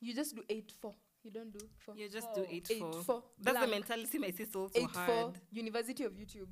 [0.00, 0.94] You just do eight four.
[1.22, 1.94] You don't do four.
[1.96, 2.44] You just Four.
[2.44, 2.92] do eight, Eight four.
[3.02, 3.22] four.
[3.40, 5.06] That's the mentality my sister also Eight had.
[5.06, 5.32] four.
[5.50, 6.48] University of YouTube.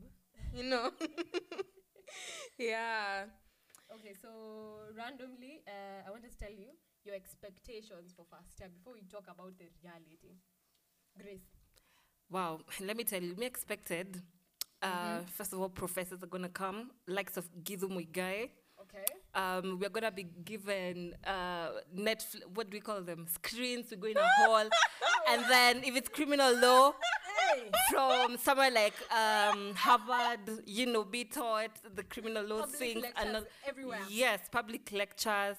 [0.53, 0.91] You know.
[2.59, 3.25] yeah.
[3.95, 8.95] Okay, so randomly, uh, I want to tell you your expectations for first year before
[8.95, 10.41] we talk about the reality.
[11.17, 11.54] Grace.
[12.31, 14.23] Wow, let me tell you, me expected.
[14.83, 15.25] Uh, Mm-hmm.
[15.27, 18.51] First of all, professors are gonna come, likes of Githu Muigai.
[18.83, 19.05] Okay.
[19.35, 22.43] Um, we're gonna be given uh, Netflix.
[22.55, 23.27] What do we call them?
[23.33, 23.87] Screens.
[23.91, 24.69] We go in a hall,
[25.31, 26.93] and then if it's criminal law,
[27.91, 33.25] from somewhere like um, Harvard, you know, be taught the criminal law Public things lectures
[33.27, 34.01] and all- everywhere.
[34.11, 35.57] Yes, public lectures.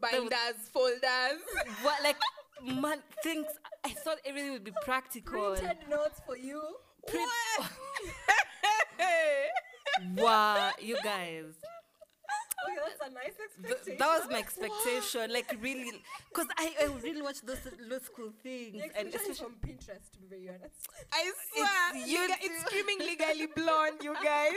[0.00, 1.42] Binders, folders.
[1.82, 2.16] What like
[2.64, 3.46] man things?
[3.84, 5.54] I thought everything would be practical.
[5.54, 6.62] Printed notes for you.
[7.06, 7.30] Print-
[10.16, 11.44] wow, you guys.
[12.60, 13.34] Oh, okay, that's a nice
[13.86, 18.32] Th- that was my expectation, like really, because I, I really watch those law school
[18.42, 20.88] things, and expectation especially from Pinterest, to be very honest.
[21.12, 21.68] I swear.
[21.94, 24.52] It's you it's screaming legally blonde, you guys.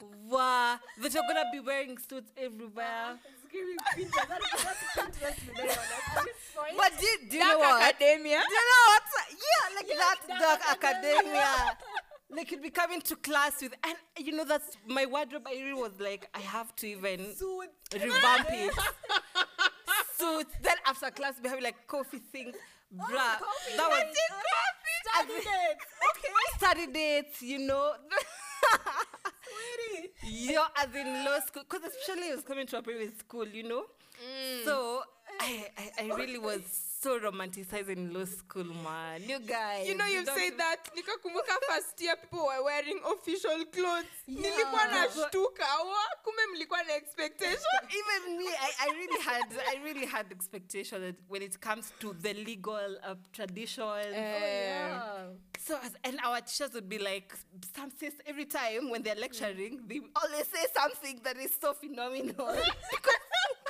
[0.26, 3.18] wow, that you're gonna be wearing suits everywhere.
[3.54, 4.28] Screaming Pinterest.
[4.28, 6.16] That is, that's Pinterest, to be very honest.
[6.16, 7.82] At this point, But do, do you Dark know what?
[7.94, 8.40] academia.
[8.42, 9.04] Do you know what?
[9.30, 11.40] Yeah, like that Dark dark academia.
[11.40, 11.78] academia.
[12.30, 13.94] like you'd be coming to class with, and
[14.26, 15.46] you know that's my wardrobe.
[15.46, 17.68] I really was like, I have to even suit.
[17.94, 18.74] revamp it.
[20.18, 20.54] Suits.
[20.62, 22.54] Then after class, we have like coffee things,
[22.98, 23.38] oh, bruh.
[23.38, 24.18] coffee that was dates.
[25.04, 25.86] Study dates.
[26.10, 26.32] Okay.
[26.56, 27.92] study dates, you know.
[30.24, 33.62] You're as in law school, because especially I was coming to a private school, you
[33.62, 33.84] know.
[34.18, 34.64] Mm.
[34.64, 35.02] So
[35.40, 36.60] I, I, I really was
[37.04, 39.20] so romanticizing law school, man.
[39.28, 39.86] You guys.
[39.86, 40.88] You know, you've don't said that.
[40.96, 44.06] Nikakumbuka first year people were wearing official clothes.
[44.26, 44.40] Yeah.
[44.40, 45.66] Nilikuwa nashtuka.
[45.84, 47.60] Wa, kumbe mlikuwa na expectation.
[47.90, 52.16] even me, I, I really had I really had expectation that when it comes to
[52.22, 53.84] the legal uh, traditions.
[53.84, 55.26] Oh, yeah.
[55.58, 57.34] so and our teachers would be like
[57.76, 57.92] some
[58.26, 62.56] every time when they're lecturing, they always say something that is so phenomenal.
[62.90, 63.20] Because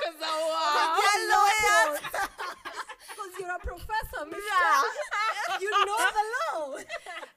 [0.05, 1.99] But they're lawyers.
[3.09, 4.39] Because you're a professor, mister.
[4.39, 5.57] Yeah.
[5.61, 6.25] you know the
[6.59, 6.77] law.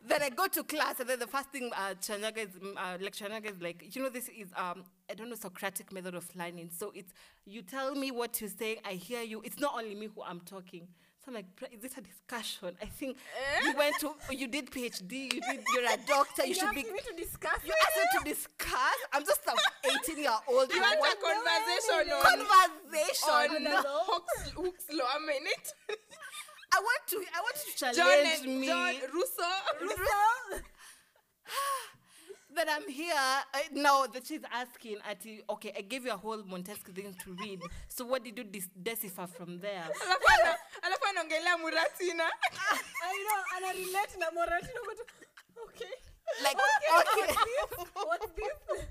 [0.09, 2.99] then I go to class, and then the first thing uh, Chanyaga is, mm, uh,
[3.01, 6.25] like Chanyaga is like, you know, this is um, I don't know, Socratic method of
[6.37, 6.71] learning.
[6.77, 7.13] So it's
[7.45, 9.41] you tell me what you're saying, I hear you.
[9.45, 10.89] It's not only me who I'm talking.
[11.29, 12.73] So I'm like, "Bro, is this a discussion?
[12.81, 13.19] I think
[13.63, 16.75] you went to, you did PhD, you did, you're a doctor, you, You should asked
[16.75, 16.85] be.
[16.85, 18.97] me to discuss You asked me to discuss.
[19.13, 19.59] I'm just an
[20.09, 20.73] 18 year old.
[20.73, 23.29] You want a conversation on, conversation?
[23.29, 23.83] on no.
[24.09, 25.75] Hooks, Hooks Law a minute?
[26.75, 27.17] I want to.
[27.37, 28.67] I want you to John challenge and me.
[28.67, 29.53] John Russo.
[32.59, 33.15] that I'm here.
[33.55, 34.97] Uh, no, that she's asking.
[35.09, 37.61] At okay, I gave you a whole Montesquieu thing to read.
[37.89, 39.85] So what did you dis- decipher from there?
[40.05, 42.27] Alafu ana- alafu anaongelea Muratina.
[43.03, 44.99] I know, and I relate na Moratino, but
[45.69, 45.95] okay.
[46.43, 47.33] Like okay,
[47.95, 48.85] What's this?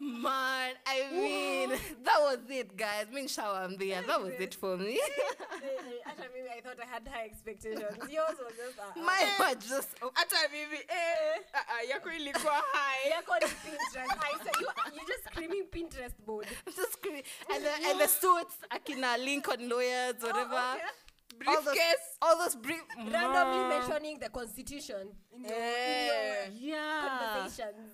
[0.00, 0.74] Man.
[0.86, 1.70] I mean,
[2.04, 3.06] that was it, guys.
[3.12, 4.02] Mean shower, I'm there.
[4.02, 5.00] That was it for me.
[6.06, 7.82] Actually, maybe I thought I had high expectations.
[8.10, 9.88] Yours was just uh, Mine was just.
[10.02, 13.08] Oh, Hata mimi eh, ah, ah, yako ilikuwa high.
[13.10, 14.16] You're calling Pinterest.
[14.20, 16.46] I said you you just screaming Pinterest board.
[16.76, 17.22] just screaming.
[17.52, 20.54] And the and the suits, Akina Lincoln lawyers, whatever.
[20.54, 21.48] Oh, okay.
[21.48, 22.18] All those, Briefcase.
[22.22, 22.80] all those brief.
[22.96, 23.68] Randomly Man.
[23.68, 26.46] mentioning the constitution in your, Eh.
[26.46, 27.18] in your Yeah.
[27.18, 27.92] conversations.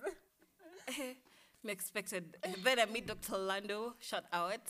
[1.66, 2.36] Expected.
[2.64, 3.38] then I meet Dr.
[3.38, 4.60] Lando, shout out.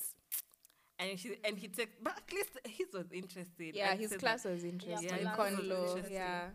[0.99, 3.73] And he and he took but at least his was interesting.
[3.75, 5.09] Yeah, I'd his class was interesting.
[5.09, 6.13] Yeah, Yeah, Con law, interesting.
[6.15, 6.51] yeah.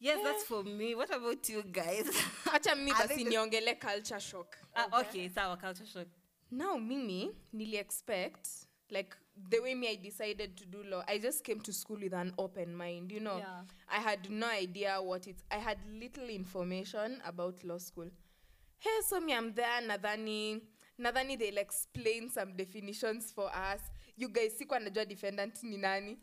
[0.00, 0.94] Yes, that's for me.
[0.94, 2.08] What about you guys?
[2.46, 4.56] Acha mimi basi think- niongele culture shock.
[4.76, 6.06] Ah, okay, it's our culture shock.
[6.50, 8.48] Now mimi nili expect
[8.90, 9.16] like
[9.50, 12.32] the way me I decided to do law, I just came to school with an
[12.38, 13.38] open mind, you know.
[13.38, 13.62] Yeah.
[13.90, 18.08] I had no idea what it I had little information about law school.
[18.80, 20.60] Hey, so me I'm there nadhani
[20.98, 23.80] nadhani they'll explain some definitions for us.
[24.16, 26.18] You guys sikuwa najua defendant ni nani.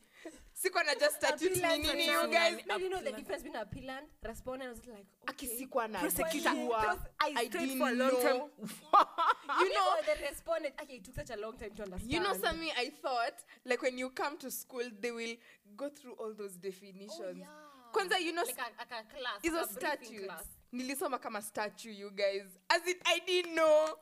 [0.53, 2.65] Sikuwa najua statute ni nini you guys.
[2.67, 4.69] Now you know the difference between appellant, respondent.
[4.69, 5.47] Was like, okay.
[5.57, 6.53] sikuwa Prosecutor.
[6.53, 6.97] najua.
[7.19, 8.33] I didn't for a long time.
[8.33, 8.49] know.
[9.59, 10.75] You know the respondent.
[10.81, 12.11] Okay, it took such a long time to understand.
[12.11, 15.35] You know, Sammy, I thought like when you come to school, they will
[15.77, 17.21] go through all those definitions.
[17.21, 17.45] oh, yeah.
[17.93, 19.41] Kwanza, you know, like a, like a class.
[19.41, 20.25] hizo a statutes.
[20.25, 20.43] class.
[20.75, 22.43] Nilisoma kama statue, you guys.
[22.69, 23.95] As it, I didn't know.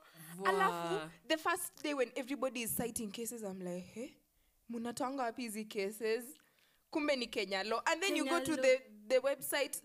[0.43, 4.13] Alafu, the first day when everybody is citing cases, I'm like, hey,
[4.71, 6.23] munatanga wapi hizi cases?
[6.91, 7.81] Kumbe ni Kenya law.
[7.87, 8.57] And then you go to law.
[8.57, 9.79] the, the website,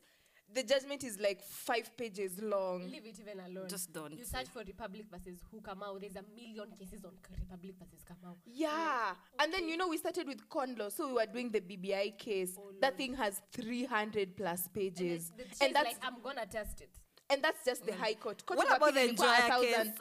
[0.55, 2.91] the judgment is like five pages long.
[2.91, 3.69] Leave it even alone.
[3.69, 4.17] Just don't.
[4.17, 6.01] You search for Republic versus Who Kamau.
[6.01, 8.35] There's a million cases on Republic versus Kamau.
[8.47, 8.69] Yeah.
[8.71, 9.45] Mm.
[9.45, 10.89] And then, you know, we started with con law.
[10.89, 12.57] So we were doing the BBI case.
[12.59, 15.33] Oh, that thing has 300 plus And, pages.
[15.37, 16.91] then the And that's, like, I'm gonna test it.
[17.31, 17.99] and that's just the mm.
[17.99, 18.45] high court.
[18.47, 19.93] Court What about the appeal Njoya case?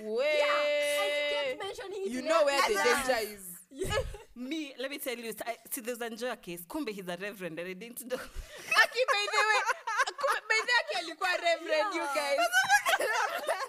[0.00, 0.40] Way.
[0.42, 2.10] And he kept mentioning it.
[2.10, 3.88] You know where the danger is.
[4.36, 6.62] Me, let me tell you, I, see, there's a Njoya case.
[6.68, 8.16] Kumbe, he's a reverend, and I didn't know.
[8.82, 9.60] Aki, by the way,
[10.12, 12.38] kumbe- by the way, Aki alikuwa reverend, you guys.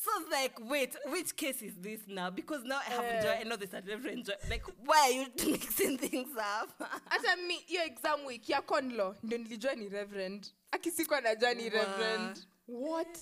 [0.00, 2.30] So I was like, wait, which case is this now?
[2.30, 3.22] Because now I have Eh.
[3.22, 4.34] Joy, I know there's a Reverend Joy.
[4.48, 6.70] Like, why are you mixing things up?
[7.10, 11.62] hata mi hiyo exam week ya con law ndio nilijua ni reverend akisikuwa najua ni
[11.62, 11.70] Wow.
[11.72, 13.18] reverend what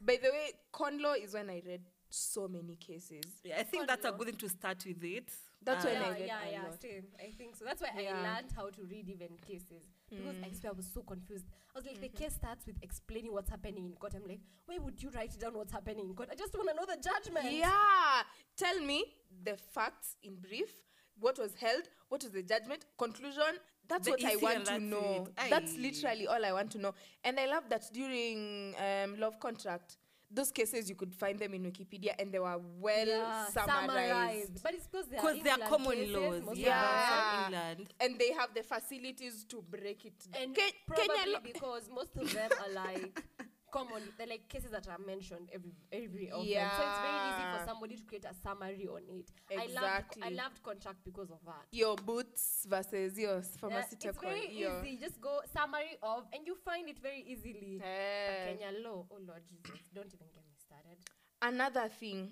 [0.00, 3.86] by the way con law is when i read so many cases Yeah, I think
[3.86, 5.30] that's a good thing to start with it.
[5.64, 6.82] That's when I yeah, read yeah, a yeah, lot.
[6.82, 7.04] same.
[7.20, 7.64] I think so.
[7.64, 8.16] That's why Yeah.
[8.16, 10.44] I learned how to read even cases because hmm.
[10.44, 11.46] I swear I was so confused.
[11.74, 14.14] I was like, the case starts with explaining what's happening in court.
[14.14, 16.28] I'm like, why would you write down what's happening in court?
[16.32, 17.52] I just want to know the judgment.
[17.52, 18.22] yeah
[18.56, 19.04] tell me
[19.44, 20.72] the facts in brief
[21.18, 25.28] what was held what was the judgment conclusion that's The what i want to know
[25.50, 26.94] that's literally all i want to know
[27.24, 29.96] and i love that during um, love contract
[30.34, 34.74] those cases you could find them in wikipedia and they were well Yeah, summarized But
[34.74, 36.42] it's because they are they are common cases, laws.
[36.56, 36.66] Yeah.
[36.66, 37.44] Yeah.
[37.70, 37.92] England.
[38.00, 40.42] and they have the facilities to break it down.
[40.42, 43.22] And Ke- probably Kenya lo- because most of them are like
[43.72, 46.46] common, they're like cases that are mentioned every every often.
[46.46, 49.30] So it's very easy for somebody to create a summary on it.
[49.50, 51.64] I loved, I loved contract because of that.
[51.72, 54.98] your boots versus your Yeah, it's very your- easy.
[54.98, 57.80] Just go summary of, and you find it very easily.
[57.82, 58.44] Eh.
[58.56, 60.98] Kenya law, oh Lord Jesus, don't even get me started.
[61.40, 62.30] Another thing.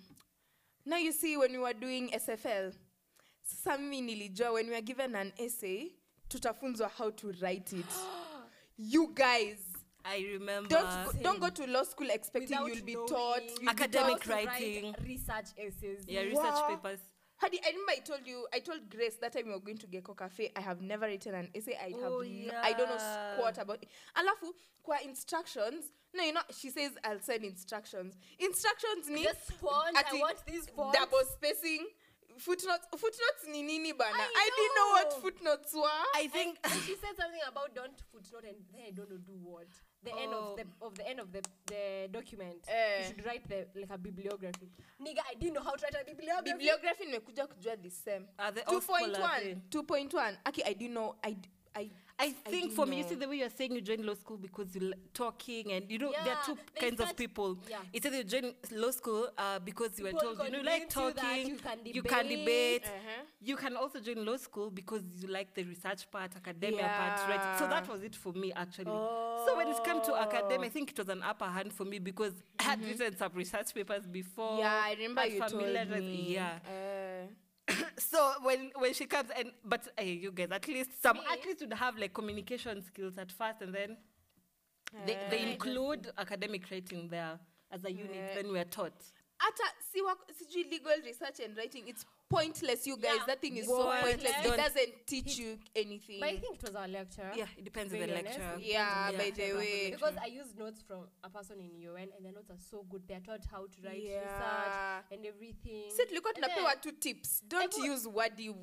[0.87, 2.72] Now you see when we were doing SFL,
[3.42, 5.92] sasa mimi nilijua when we were given an essay,
[6.29, 7.87] tutafunzwa how to write it.
[8.79, 9.59] you guys,
[10.04, 10.68] I remember.
[10.68, 13.68] don't go, don't go to law school expecting Without you'll be knowing taught you'll be
[13.68, 14.84] Academic taught- writing.
[14.92, 16.04] write research essays.
[16.06, 16.68] yeah, research Wow.
[16.68, 17.00] papers.
[17.36, 19.86] Hadi, I remember I told you, I told Grace that time we were going to
[19.86, 20.52] Gecko Cafe.
[20.54, 21.74] I have never written an essay.
[21.74, 23.34] I have, Oh, no, I don't know yeah.
[23.36, 23.88] squat about it.
[24.14, 28.18] Alafu, kwa instructions, no, you know, she says I'll send instructions.
[28.38, 29.96] Instructions need Just font.
[29.96, 30.98] I want these fonts.
[30.98, 31.86] double spacing,
[32.38, 36.72] footnotes footnotes ni nini bana I i, didn't know what footnotes were I think And
[36.82, 39.66] she said something about don't footnote and then I don't know do what.
[40.02, 42.64] The end of the of the end of the the document.
[42.68, 42.98] Eh.
[43.00, 44.68] You should write the like a bibliography.
[45.00, 46.52] Nigga, I didn't know how to write a bibliography.
[46.52, 51.16] bibliography nimekuja kujua the same uh, the all 2.1 scholars, 2.1 aki i didn't know
[51.22, 53.80] i d- i I think do for me, you see the way you're saying you
[53.80, 57.59] joined law school because you're talking and you know there are two kinds of people.
[57.68, 57.78] yeah.
[57.92, 60.90] It's either you join law school uh, because you were told you know you like
[60.90, 62.38] convince you that talking, you can you can debate.
[62.38, 62.85] debate.
[62.87, 63.22] Uh-huh.
[63.42, 67.59] You can also join law school because you like the research part, academia part, right?
[67.59, 68.85] So that was it for me actually.
[69.46, 70.70] So when it came to academia, I Oh.
[70.76, 74.06] think it was an upper hand for me because I had written some research papers
[74.06, 74.50] before.
[74.50, 74.59] Mm-hmm.
[74.61, 76.59] yeah i remember you told me Yeah.
[76.66, 77.26] uh,
[77.98, 81.22] so when when she comes and but hey, you guys at least some Me?
[81.33, 83.96] at least would have like communication skills at first and then
[85.06, 85.52] they, they Eh.
[85.52, 87.38] include academic writing there
[87.70, 88.35] as a unit Eh.
[88.42, 89.04] then we are taught
[89.38, 93.56] hata si wako sijui legal research and writing it's pointless you guys Yeah, that thing
[93.56, 94.02] is so pointless.
[94.02, 97.32] pointless it Don't- doesn't teach you anything But I think it was our lecturer.
[97.36, 99.90] yeah it depends on the Very honest, lecturer it Yeah, by the way.
[99.90, 103.02] Because I used notes from a person in UN and the notes are so good.
[103.08, 104.20] They're taught how to write Yeah.
[104.20, 105.90] research and everything.
[105.90, 108.54] si tulikuwa And tunapewa then- two tips don't Evo- use wadi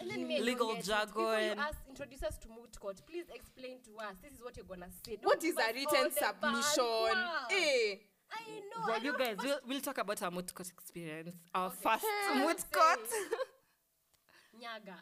[0.00, 0.86] And then me, Legal get it.
[0.86, 1.58] Before you jargon.
[1.58, 3.04] ask, introduce us to moot court.
[3.04, 4.14] Please explain to us.
[4.22, 5.16] This is what you're gonna say.
[5.16, 7.52] what Don't is give a written all the bad submission words.
[7.52, 7.98] eh
[8.32, 8.84] I know.
[8.86, 11.76] well I you guys we'll, we'll talk about our moot court experience our Okay.
[11.82, 13.08] first Yeah, moot court
[14.58, 14.98] Nyaga.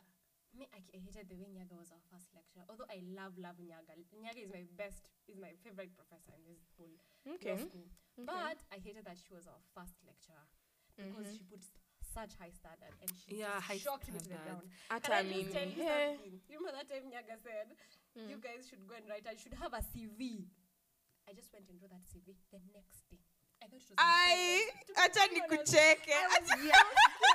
[0.56, 2.64] Me, I, I hated the way Nyaga was our first lecturer.
[2.68, 3.92] Although I love, love Nyaga.
[4.16, 6.96] Nyaga is my best, is my favorite professor in this whole
[7.36, 7.60] Okay.
[7.60, 7.88] school.
[8.24, 10.44] But I hated that she was our first lecturer
[10.96, 11.60] because she put
[12.00, 14.64] such high standard and she Yeah, just high shocked me to the ground.
[14.88, 16.16] Hata Can I mimi, tell you eh.
[16.16, 16.34] something?
[16.48, 17.68] You remember that time Nyaga said,
[18.16, 20.48] you guys should go and write, I should have a CV.
[21.28, 23.18] I just went and wrote that CV the next day.
[23.62, 24.62] I thought it was an ai
[25.06, 25.50] assignment.
[25.50, 26.84] To be acha nikucheke I was so yeah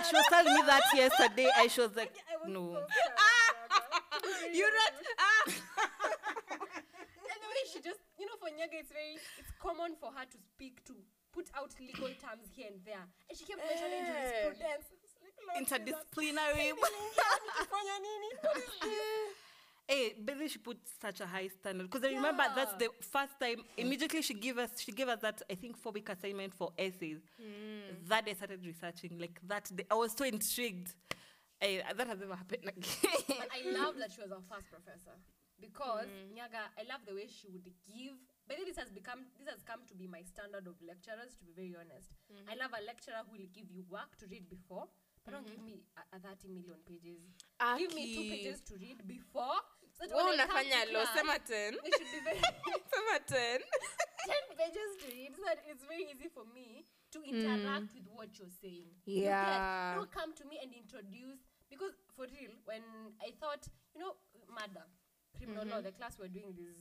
[0.08, 3.58] she was telling me that yesterday I she was like I was no so scared
[3.68, 4.56] of Nyaga.
[4.56, 5.44] you wrote ah
[7.32, 10.26] and the way she just, you know, for Nyaga, it's very, it's common for her
[10.30, 10.94] to speak to,
[11.34, 13.02] put out legal terms here and there.
[13.30, 14.52] And she kept mentioning Eh.
[14.52, 14.88] jurisprudence.
[14.92, 15.96] Like, Lord Jesus.
[15.96, 16.70] interdisciplinary
[19.88, 19.88] Nikifanya nini?
[19.88, 19.88] What is this?
[19.88, 23.40] Hey, but then she put such a high standard because I remember that's the first
[23.40, 23.64] time.
[23.78, 27.20] Immediately she gave us she gave us that I think four week assignment for essays.
[28.08, 29.70] That I started researching like that.
[29.76, 30.94] Day, I was so intrigued.
[31.62, 32.84] Eh, that has never happened again.
[33.28, 35.14] But I love that she was our first professor
[35.60, 38.18] because Nyaga, I love the way she would give.
[38.48, 41.36] But then this has become this has come to be my standard of lecturers.
[41.38, 42.10] To be very honest,
[42.50, 44.88] I love a lecturer who will give you work to read before.
[45.26, 45.66] But don't give mm-hmm.
[45.66, 47.22] me a, a 30 million pages.
[47.78, 49.62] Give me two pages to read before.
[49.94, 52.40] So that wewe when I come unafanya to lo sema 10 it should be very
[52.92, 57.36] sema 10 10 pages to read so that it's very easy for me to hmm.
[57.36, 58.88] interact with what you're saying.
[59.06, 59.30] You get?
[59.30, 59.96] Yeah.
[59.96, 62.82] Don't come to me and introduce because for real, when
[63.22, 64.16] I thought, you know,
[64.50, 64.86] murder,
[65.38, 65.86] criminal law, mm-hmm.
[65.86, 66.76] the class we're doing this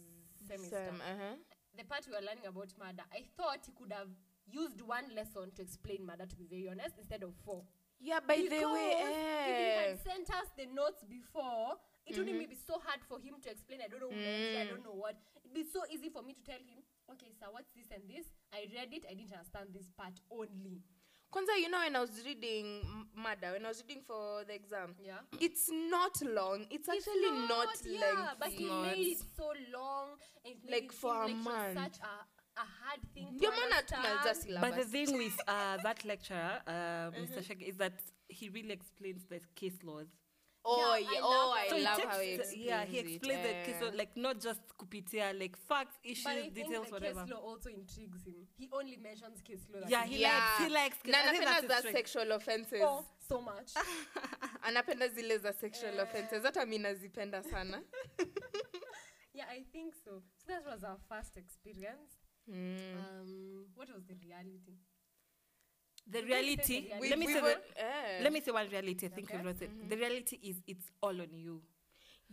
[0.46, 1.34] semester, Sem, uh-huh.
[1.76, 4.10] the part we were learning about murder, I thought he could have
[4.50, 7.62] used one lesson to explain murder, to be very honest, instead of four.
[8.00, 9.14] Yeah by the way Because
[9.46, 9.88] if he eh.
[9.88, 13.80] had sent us the notes before, it wouldn't be so hard for him to explain.
[13.84, 15.16] I don't know when, I don't know what.
[15.44, 16.80] It'd be so easy for me to tell him,
[17.12, 18.26] okay, sir, what's this and this?
[18.52, 20.82] I read it, I didn't understand this part only.
[21.30, 24.54] kwanza you know when i was reading M- murder when i was reading for the
[24.60, 25.20] exam Yeah.
[25.46, 30.54] it's not long it's It's actually not, yeah, but he made it so long and
[30.54, 31.78] it made Like it for seem a like month.
[31.84, 32.14] such a,
[32.60, 34.60] a hard thing to ndio maana tumaliza understand.
[34.60, 36.72] but the thing with uh, that lecturer, uh,
[37.22, 37.42] Mr.
[37.42, 37.92] Shek, is that
[38.28, 40.08] he really explains the case laws.
[40.64, 41.64] oh Yeah, I yeah, love oh that.
[41.64, 43.82] i So he love takes how he the- explains yeah, he it, explains the case
[43.82, 47.20] law, like not just kupitia like facts, issues, But I think details, the whatever.
[47.24, 48.46] case law also intrigues him.
[48.58, 49.80] He only mentions case law.
[49.88, 50.34] Yeah, he he yeah.
[50.38, 51.96] likes- he likes- na I think anapenda that's his za strength.
[51.96, 53.70] sexual offenses Oh, so much.
[54.62, 57.82] anapenda zile za sexual offenses hata mi nazipenda sana
[59.34, 60.22] yeah, I think so.
[60.36, 62.19] So that was our first experience.
[62.50, 64.78] Um, what was the reality?
[66.06, 66.92] The We can say reality.
[67.00, 68.20] We- let me we say were- the, eh.
[68.22, 69.06] let me say one reality.
[69.06, 69.38] I think Okay.
[69.38, 69.70] we wrote it.
[69.88, 71.62] The reality is it's all on you.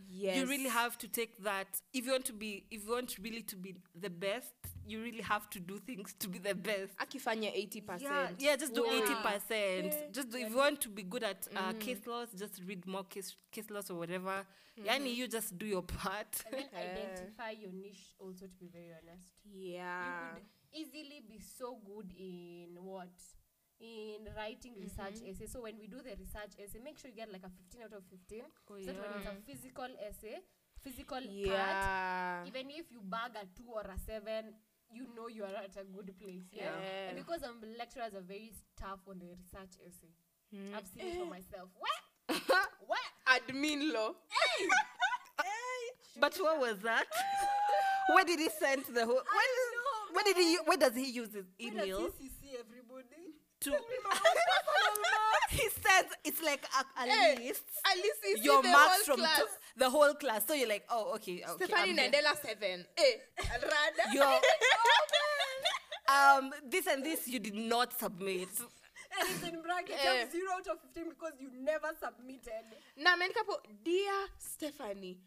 [0.08, 0.36] Yes.
[0.36, 1.66] You really have to take that.
[1.92, 4.52] If you want to be, if you want really to be the best,
[4.86, 6.96] you really have to do things to be the best.
[6.98, 8.92] akifanya 80 Yeah, yeah, just do Yeah.
[9.02, 9.92] eighty percent.
[9.92, 10.10] Yeah.
[10.12, 13.04] Just do, if you want to be good at uh, case laws, just read more
[13.04, 14.46] case case laws or whatever.
[14.78, 16.44] Yani, you just do your part.
[16.46, 19.28] And then identify your niche also, to be very honest.
[19.44, 23.10] yeah You could easily be so good in what?
[23.80, 25.46] In writing research essay.
[25.46, 27.92] So when we do the research essay, make sure you get like a 15 out
[27.94, 28.42] of 15.
[28.42, 30.42] Oh, so that when it's a physical essay,
[30.82, 34.50] physical part, even if you bag a two or a seven,
[34.90, 36.50] you know you are at a good place.
[36.50, 36.74] Yeah.
[36.74, 37.08] Yeah.
[37.10, 40.10] And because um, lecturers are very tough on the research essay.
[40.74, 41.70] I've seen it for myself.
[41.78, 42.02] What?
[42.86, 43.06] what?
[43.30, 44.12] Admin law.
[45.38, 46.20] Hey!
[46.20, 47.06] But what was that?
[48.12, 49.14] where did he send the whole?
[49.14, 50.58] Where, know, where did he?
[50.64, 52.77] Where does he use his Where email does he see everybody?
[53.60, 53.70] To?
[55.50, 57.62] he says it's like a, a Hey, list.
[57.90, 59.38] At least you see Your the marks whole from class.
[59.38, 59.46] to-
[59.78, 60.46] the whole class.
[60.46, 61.64] So you're like, oh, okay, okay.
[61.66, 62.84] Stephanie Nandela seven.
[62.96, 63.22] Hey,
[64.12, 64.24] Your
[66.08, 68.48] um this and this you did not submit.
[69.20, 70.26] and it's in bracket eh.
[70.30, 72.64] zero out of fifteen because you never submitted.
[72.96, 75.18] na ameandika couple, dear stephanie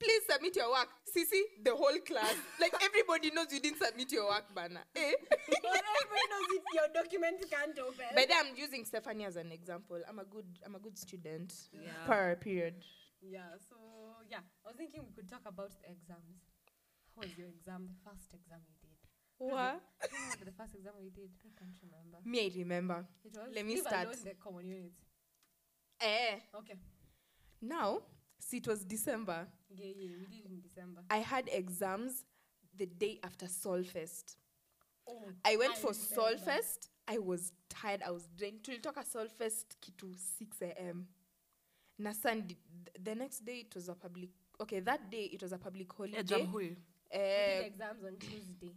[0.00, 4.26] please submit your work sisi the whole class like everybody knows you didn't submit your
[4.28, 5.12] work bana eh?
[5.20, 8.06] But everybody knows it, your document can't open.
[8.14, 11.52] but then i'm using stephanie as an example i'm a good i'm a good student
[11.72, 11.92] Yeah.
[12.06, 12.74] per period
[13.22, 13.76] yeah, so
[14.30, 16.40] yeah, I was thinking we could talk about the exams.
[17.14, 17.84] How was your exam?
[17.92, 18.96] The first exam you did?
[19.36, 21.28] what Do you remember the first exam we did?
[21.44, 22.18] I can't remember.
[22.24, 24.08] me i remember It was Let me start.
[24.24, 25.04] the common units.
[26.00, 26.78] eh Okay.
[27.60, 28.00] now
[28.38, 31.02] see it was december Yeah, yeah, we did in December.
[31.10, 32.24] i had exams
[32.76, 34.36] the day after solfest
[35.06, 36.14] Oh, i went I for remember.
[36.14, 41.06] solfest i was tired i was drained tulitoka solfest kitu 6 am
[41.98, 42.56] na sunday
[43.04, 45.96] the next day it was a public okay that day it was a public Yeah,
[45.98, 46.68] holiday Jamhuri.
[46.68, 46.76] We did
[47.20, 48.74] eh, exams on Tuesday.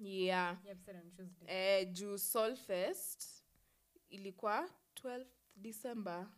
[0.00, 1.46] yeah Yeah, said on Tuesday.
[1.82, 3.44] Uh, juu solfest
[4.10, 6.28] ilikuwa 12 december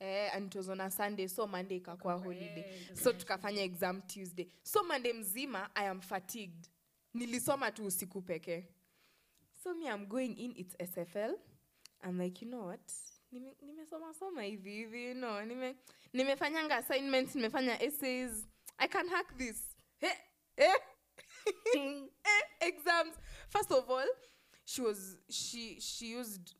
[0.00, 2.58] eh, and it was on a sunday so monday ikakuwa holiday.
[2.60, 4.46] Eh, so tukafanya exam tuesday.
[4.62, 6.68] So monday mzima i am fatigued.
[7.14, 8.64] Nilisoma tu usiku pekee.
[9.62, 11.34] So me i'm going in its sfl
[12.04, 12.92] i'm like you know what?
[13.32, 15.76] Nime- nimesoma soma hivi hivi you know nime
[16.12, 18.46] nimefanyanga assignments nimefanya essays.
[18.78, 19.76] I can hack this.
[19.98, 20.12] Hey,
[20.56, 20.74] hey.
[22.24, 23.14] eh, exams.
[23.48, 24.06] First of all
[24.64, 26.54] she was she she used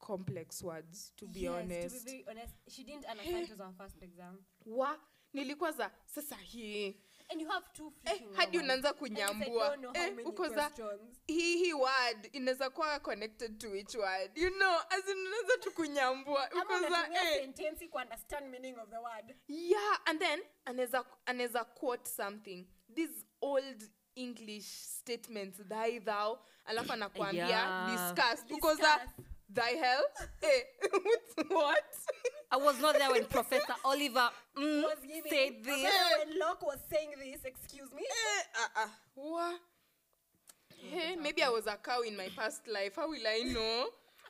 [0.00, 3.60] complex words to be yes, honest To be very honest, she didn't understand it was
[3.60, 4.44] our first exam.
[4.66, 4.98] wa
[5.32, 6.96] nilikuwa za sasa hii.
[7.32, 9.76] And you have two eh, hadi unaanza kunyambua.
[9.94, 10.70] Eh, uko za
[11.26, 14.38] hii hii word inaweza kuwa connected to each word?
[14.38, 16.48] You know as in unaweza tu kunyambua.
[16.62, 19.36] Uko za eh, sentensi kuunderstand meaning of the word.
[19.48, 22.66] yeah and then anaweza anaweza quote something.
[22.94, 27.90] These old english statements thy thou alafu anakuambia Yeah.
[28.14, 28.44] discuss.
[28.50, 29.26] Uko za Discuss.
[29.52, 30.02] Thy hell
[30.42, 30.88] eh,
[31.48, 31.82] what
[32.52, 35.76] I was not there when Professor Oliver mm, Was giving said this.
[35.76, 38.02] Remember when Locke was saying this, excuse me?
[38.02, 39.60] Eh, uh, uh, what?
[40.90, 42.94] Hey, maybe I was a cow in my past life.
[42.96, 43.86] How will I know?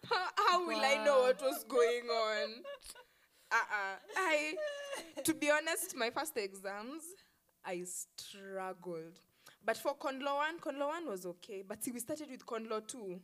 [0.08, 2.48] How, how will I know what was going on?
[3.52, 3.96] Uh-uh.
[4.16, 4.54] I,
[5.24, 7.02] to be honest, my first exams,
[7.64, 9.20] I struggled.
[9.64, 11.62] But for Con law 1, Con law 1 was okay.
[11.66, 13.20] But see, we started with Con law 2.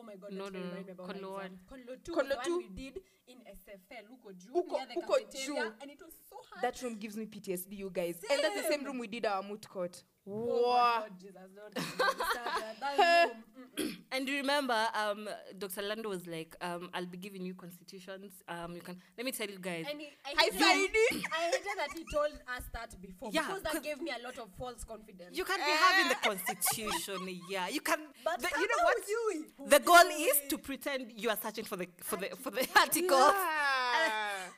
[0.00, 0.64] Oh my god, No, no, no.
[0.64, 1.58] remind me about my Con law exam.
[1.68, 2.56] Con law 2 Con law was two.
[2.58, 5.72] we did in SFL, Uko Juu, Uko- near the Uko cafeteria, Juu.
[5.82, 6.62] and it was so hard.
[6.62, 8.16] That room gives me PTSD, you guys.
[8.30, 8.84] And that's the same Same.
[8.86, 10.02] room we did our moot court.
[10.26, 10.30] Oh
[10.68, 11.00] Wow.
[11.02, 12.80] my god, Jesus, don't get me started.
[12.80, 13.44] That room.
[14.12, 15.82] And you remember, um, Dr.
[15.82, 18.32] Lando was like, um, I'll be giving you constitutions.
[18.48, 19.86] Um, you can let me tell you guys.
[19.88, 21.24] And he, I, Hi, hated, Saidi.
[21.32, 24.22] I hated that he told us that before Yeah, because that 'cause- gave me a
[24.26, 25.36] lot of false confidence.
[25.36, 27.68] You can be having the constitution, yeah.
[27.68, 28.00] You can.
[28.24, 28.96] but the- you know what?
[29.08, 32.66] You, The goal is to pretend you are searching for the for the for the
[32.76, 33.16] article.
[33.16, 34.30] Yeah.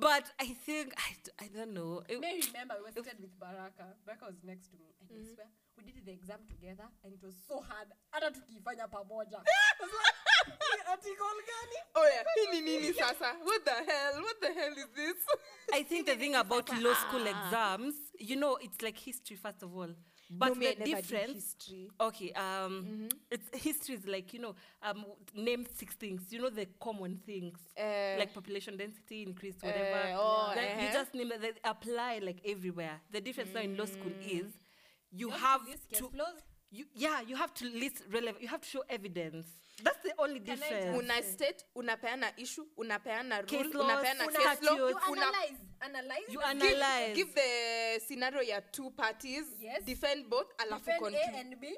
[0.00, 2.02] But I think I, I don't know.
[2.08, 3.94] It- May remember we were seated with Baraka.
[4.06, 5.46] Baraka was next to me, and I swear
[5.76, 7.88] we did the exam together, and it was so hard.
[8.10, 9.38] Hata tukifanya pamoja.
[9.46, 10.14] I was like,
[10.46, 11.78] "Hii article gani?
[11.94, 13.34] Oh yeah, hii ni nini sasa?
[13.44, 14.22] What the hell?
[14.22, 15.16] What the hell is this?
[15.72, 19.74] I think the thing about law school exams, you know, it's like history first of
[19.76, 19.88] all.
[20.30, 21.90] But No, me, I the never did difference, history.
[22.00, 25.04] okay, um, it's history is like you know, um,
[25.34, 26.22] name six things.
[26.32, 30.08] You know the common things Eh, like population density, increased, whatever.
[30.08, 30.92] Eh, oh, Then you eh.
[30.92, 31.42] just name it.
[31.42, 33.00] They apply like everywhere.
[33.12, 34.46] The difference now in law school is
[35.14, 36.10] you, You have to list to.
[36.70, 38.42] You, yeah, you have to list relevant.
[38.42, 39.46] You have to show evidence.
[39.82, 40.98] That's the only Can I difference.
[40.98, 46.28] una state unapeana issue unapeana Case laws, unapeana una- case law You Una- analyze, analyze.
[46.32, 47.14] You and give, analyze.
[47.16, 49.84] give the scenario ya two parties Yes.
[49.84, 51.76] defend both alafu defend A and B.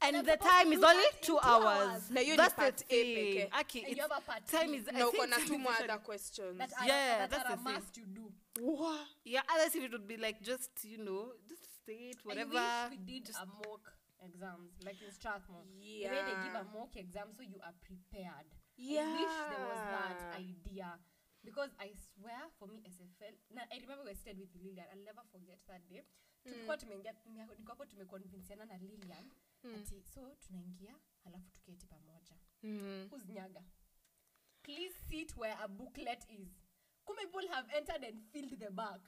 [0.00, 1.78] and They're the time is only two two hours.
[1.88, 2.10] hours.
[2.10, 3.14] Na hiyo ni That's the part A thing.
[3.14, 3.50] pekee.
[3.60, 4.76] Okay, And you it's, have a part time B.
[4.78, 4.88] is.
[4.88, 7.44] I na uko think na time two more other questions That are, Yeah, that that's
[7.44, 7.72] are a the thing.
[7.74, 8.32] must to do.
[8.60, 11.57] Wha- Yeah, otherwise if it would be like just you know just
[11.88, 12.58] state whatever.
[12.58, 13.84] I wish we did a mock
[14.20, 15.64] exams like in Strathmore.
[15.64, 18.48] The way they give a mock exam so you are prepared.
[18.78, 20.98] I wish there was that idea.
[21.44, 24.84] Because I swear for me SFL, na, I remember we stayed with Lilian.
[24.92, 26.02] I'll never forget that day.
[26.44, 29.30] Tulikuwa tumeingia tume- niko hapo tumeconvinceana na Lilian
[29.80, 32.36] ati so tunaingia halafu tuketi pamoja.
[32.62, 33.08] Mm.
[33.10, 33.62] Who's Nyaga?
[34.62, 36.48] Click sit where a booklet is.
[37.04, 39.00] Kume people have entered and filled the back.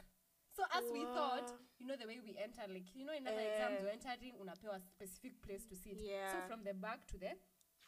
[0.56, 1.48] So as we thought,
[1.78, 3.50] you know the way we enter, like you know in other Eh.
[3.54, 5.96] exams you're entering unapewa a specific place to sit.
[5.98, 6.32] yeah.
[6.32, 7.32] So from the back to the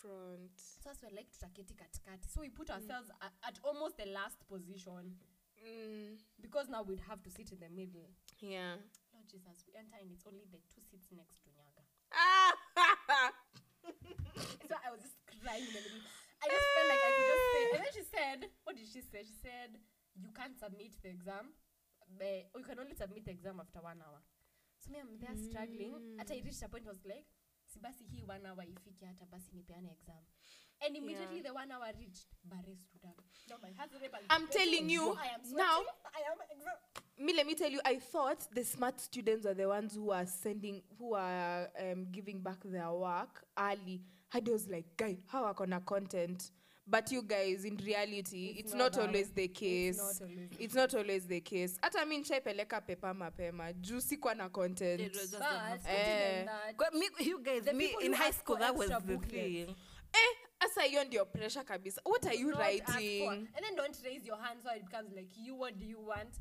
[0.00, 0.50] Front.
[0.58, 2.26] so as we're like tutaketi katikati.
[2.30, 5.16] So we put ourselves at, at almost the last position
[5.62, 8.10] Mm, because now we'd have to sit in the middle.
[8.40, 8.74] yeah.
[9.14, 11.82] Lord Jesus, we enter and it's only the two seats next to Nyaga.
[12.12, 12.52] Ah!
[14.68, 16.02] So I was just crying in the middle.
[16.42, 17.62] I just felt like I could just say.
[17.62, 19.22] And then she said, what did she say?
[19.22, 19.78] She said,
[20.18, 21.52] you can't submit the exam.
[22.18, 24.20] But, or you can only submit the exam after one hour.
[24.78, 25.94] So me, I'm there struggling.
[26.20, 27.24] At I reached a point, I was like,
[27.66, 30.22] si basi hii one hour ifike hata basi nipeane exam.
[30.84, 31.48] And immediately Yeah.
[31.48, 33.20] the one hour reached, Bare stood up.
[33.50, 34.12] no my husband.
[34.30, 35.56] I'm telling you, I am sweating.
[35.56, 35.84] now-
[36.14, 36.76] I am exam.
[37.18, 40.26] me let me tell you i thought the smart students are the ones who are
[40.26, 44.00] sending who are um, giving back their work early
[44.30, 46.50] hadi was like guy how are gonna content
[46.92, 49.32] but you guys in reality it's, not, that always way.
[49.34, 53.14] the case It's not always the it's not always the case hata mi nchaipeleka pepa
[53.14, 55.80] mapema juu sikuwa na content It was just But, enough.
[55.80, 56.36] other Eh.
[56.36, 58.60] than that, But me, you guys, The me people in who high ask school, for
[58.66, 59.32] that was extra the booklets.
[59.66, 59.76] thing.
[60.14, 63.76] eh asa hiyo ndio pressure kabisa what are you not ask for- writing and then
[63.76, 66.34] don't raise your hand so it becomes like you what do you want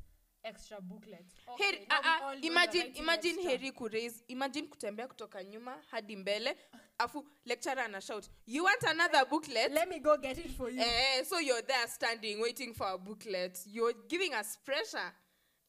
[0.43, 1.25] extra booklet
[1.57, 3.51] Heri, Okay, now we ah, ah, all know you're imagine, writing imagine extra.
[3.51, 6.57] heri kuraise imagine kutembea kutoka nyuma hadi mbele
[7.03, 10.81] afu lecturer ana shout you want another booklet let me go get it for you
[10.81, 15.11] eh, so you're there standing waiting for a booklet you're giving us pressure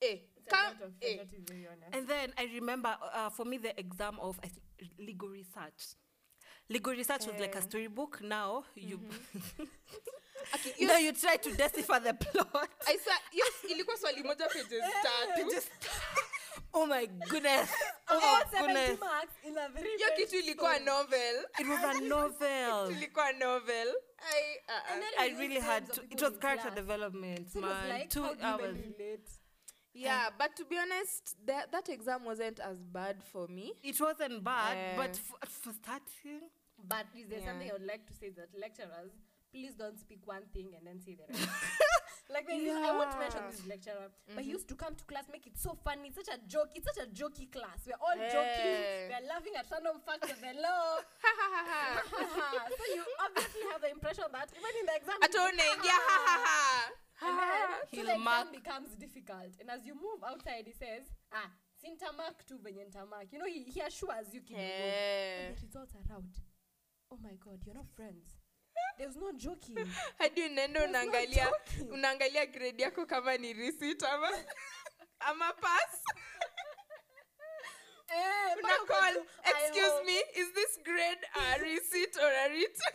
[0.00, 1.16] eh, It's a come, lot of eh.
[1.16, 1.94] pressure, to be very honest.
[1.96, 5.94] And then I remember uh, for me the exam of I think, legal research.
[6.68, 7.60] Legal research was like a Eh.
[7.60, 8.20] storybook.
[8.22, 8.98] Now you
[10.54, 12.68] Okay, now you try to decipher the plot.
[12.88, 15.70] I swear, yes, ilikuwa swali moja pages tatu Just
[16.74, 17.70] oh my goodness.
[18.08, 19.00] Oh All my goodness.
[19.00, 22.90] marks in a very hiyo very kitu ilikuwa novel It was a novel.
[22.90, 24.92] ilikuwa novel I, uh, uh.
[24.92, 26.02] And then I really had names to.
[26.10, 26.74] It was character class.
[26.74, 27.88] development, So man.
[27.88, 28.76] like, Two how do you hours.
[28.78, 29.28] even relate?
[29.94, 34.42] yeah but to be honest that, that exam wasn't as bad for me It wasn't
[34.44, 34.96] bad, Eh.
[34.96, 36.40] but for, for starting,
[36.78, 37.46] But is there Yeah.
[37.48, 39.12] something I would like to say that lecturers,
[39.52, 41.46] please don't speak one thing and then say the rest.
[42.32, 45.28] like there's this, I won't mention this lecturer, but he used to come to class,
[45.30, 46.08] make it so funny.
[46.08, 46.72] It's such a joke.
[46.74, 47.84] It's such a jokey class.
[47.84, 48.72] We're all joking.
[48.72, 49.12] Eh.
[49.12, 51.04] We're laughing at random facts of the law.
[52.80, 56.36] so you obviously have the impression that even in the exam, hata unaingia ha, ha,
[56.48, 57.28] ha.
[57.28, 59.52] and then, so He'll the exam mark- becomes difficult.
[59.60, 63.28] And as you move outside, he says, ah, sintamark tu venye nitamark.
[63.30, 64.64] You know, he, he assures you kidogo.
[64.64, 65.52] Eh.
[65.52, 66.34] And the results are out.
[67.12, 68.41] Oh my god, you're not friends.
[68.98, 69.76] There's no joking.
[70.18, 71.52] hadi unaenda no unaangalia
[71.90, 74.30] unaangalia grade yako kama ni receipt ama
[75.30, 76.02] ama pass.
[78.08, 82.92] Eh, una call excuse me is this grade a receipt or a written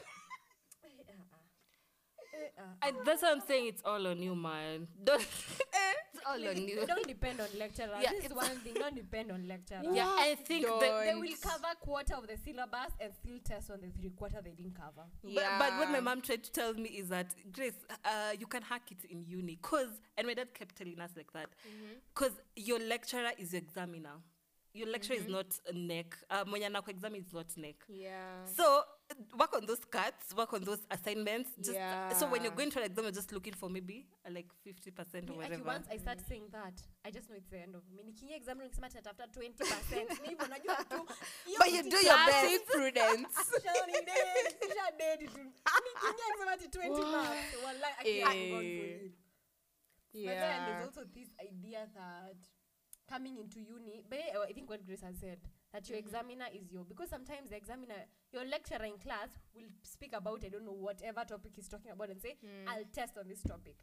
[2.81, 3.67] I, that's what I'm saying.
[3.67, 4.87] It's all on you, man.
[5.03, 5.21] Don't.
[5.21, 6.85] it's all on Please, you.
[6.85, 7.89] Don't depend on lecturers.
[8.01, 8.73] Yeah, this is it's- one thing.
[8.73, 9.85] Don't depend on lecturers.
[9.91, 10.79] Yeah, I think Don't.
[10.79, 14.41] that They will cover quarter of the syllabus and still test on the three quarter
[14.43, 15.07] they didn't cover.
[15.23, 17.73] But, but what my mom tried to tell me is that Grace,
[18.05, 21.31] uh, you can hack it in uni, cause and my dad kept telling us like
[21.33, 21.49] that,
[22.13, 24.13] cause your lecturer is your examiner.
[24.73, 26.15] Your lecturer is not a neck.
[26.29, 27.75] Uh, mwenye anako exam is not neck.
[27.89, 28.83] yeah So
[29.39, 31.49] work on those cuts, work on those assignments.
[31.61, 34.31] Just uh, so when you're going to an exam, you're just looking for maybe uh,
[34.33, 35.79] like fifty percent or Me, actually, whatever.
[35.79, 38.03] once I start saying that, I just know it's the end of me.
[38.03, 40.21] Nikiingia exam nikisema tatafuta 20%.
[40.21, 41.07] Ni hivyo najua tu.
[41.57, 43.33] But you do your classic prudence
[43.63, 45.43] Shall ni dead, shall dead tu.
[45.43, 47.55] Nikiingia nikisema ati 20 marks.
[47.65, 49.05] Wallahi, I can't go for Eh.
[49.05, 49.11] it.
[50.13, 52.37] But then there's also this idea that
[53.09, 55.39] coming into uni, but eh, I think what Grace has said,
[55.73, 57.95] that your examiner is your, because sometimes the examiner,
[58.31, 62.09] your lecturer in class will speak about, I don't know, whatever topic he's talking about
[62.09, 62.35] and say,
[62.67, 63.75] I'll test on this topic.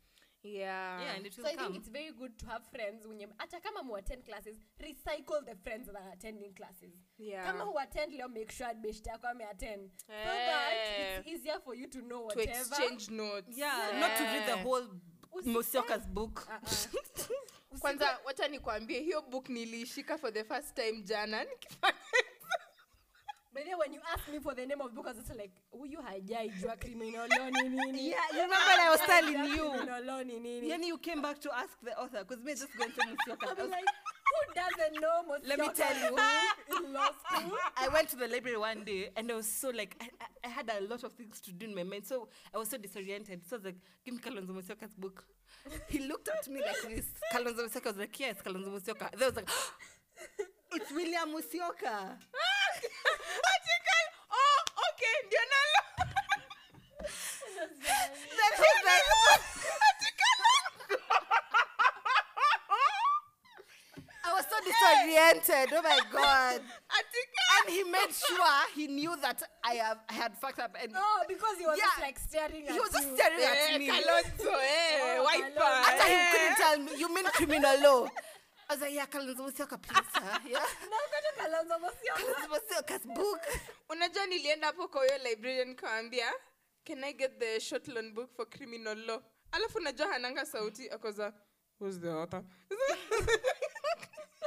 [0.42, 1.72] yeah yeah, and it So will I come.
[1.72, 5.40] think it's very good to have friends when you, hata kama mu attend classes, recycle
[5.46, 6.92] the friends that are attending classes.
[7.18, 9.88] yeah Kama who attend leo, make sure beshte yako ame-attend.
[10.06, 10.46] So Eh.
[10.50, 12.60] that it's easier for you to know to whatever.
[12.60, 14.84] exchange notes yeah, not to read the whole
[15.36, 16.46] Usi- Musioka's book.
[16.48, 17.24] Uh-uh.
[17.80, 21.98] kwanza wacha nikwambie hiyo book niliishika for the first time jana nikifanya
[23.54, 25.38] But then when you ask me for the name of the book, I was just
[25.38, 28.08] like, huyu hajaijua criminal nini?
[28.10, 29.70] Yeah, you remember when I was telling you.
[29.70, 30.68] criminal nini?
[30.68, 33.46] Then you came back to ask the author because me just going to Musioka.
[33.48, 33.84] I'll be like,
[34.34, 36.08] who doesn't know most Let me tell you.
[36.08, 37.56] in law school?
[37.76, 40.50] I went to the library one day and I was so like I, I, I
[40.50, 43.46] had a lot of things to do in my mind, so I was so disoriented.
[43.48, 45.24] So I was like, "Give me Kalonzo Musyoka's book."
[45.88, 47.06] He looked at me like this.
[47.32, 49.70] Kalonzo Musyoka was like, "Yes, Kalonzo Musyoka." Then I was like, oh,
[50.74, 51.94] "It's William Musyoka."
[53.52, 55.82] article oh okay ndio nalo
[58.38, 59.04] Then he's like,
[64.66, 65.72] repented.
[65.72, 66.60] Oh my god.
[67.60, 71.22] And he made sure he knew that I have I had fucked up and Oh,
[71.28, 71.84] because he was Yeah.
[71.84, 72.72] just like staring at me.
[72.74, 73.88] he was just staring Eh, at me.
[73.88, 76.30] Kalonzo, eh, Oh, wiper, After he eh.
[76.32, 78.08] couldn't tell me, you mean criminal law?
[78.68, 80.38] I was like, yeah, Kalonzo Musyoka, please, sir.
[80.48, 80.58] Yeah.
[80.90, 82.20] Na ngoja Kalonzo Musyoka.
[82.20, 83.40] Kalonzo Musyoka's book.
[83.88, 86.32] unajua nilienda hapo kwa hiyo librarian nikawambia
[86.84, 89.20] can i get the short loan book for criminal law
[89.52, 91.32] alafu unajua hananga sauti akoza
[91.80, 92.42] who's the author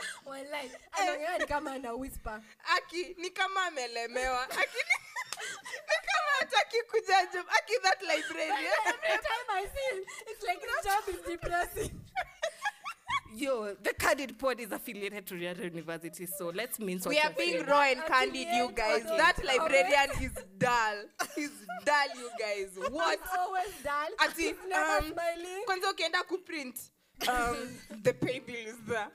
[0.25, 2.41] Wallahi, anaongea ni kama ana whisper.
[2.77, 4.43] aki ni kama amelemewa.
[4.43, 4.95] Aki ni,
[5.87, 8.73] ni kama hataki kuja job aki that librarian.
[8.85, 12.01] Every time I see him, it's like his job is depressing.
[13.35, 17.25] Yo, the Candid Pod is affiliated to Riara University, so let's mince what we are
[17.25, 17.65] you're being saying.
[17.65, 19.03] raw and candid you guys.
[19.03, 21.03] With that librarian is dull.
[21.35, 21.51] He's
[21.85, 22.69] dull you guys.
[22.89, 23.19] What?
[23.19, 24.07] He's always dull.
[24.21, 25.63] Ati, He's never um, smiling.
[25.65, 26.79] kwanza ukienda kuprint
[27.27, 29.07] um, the pay bill is there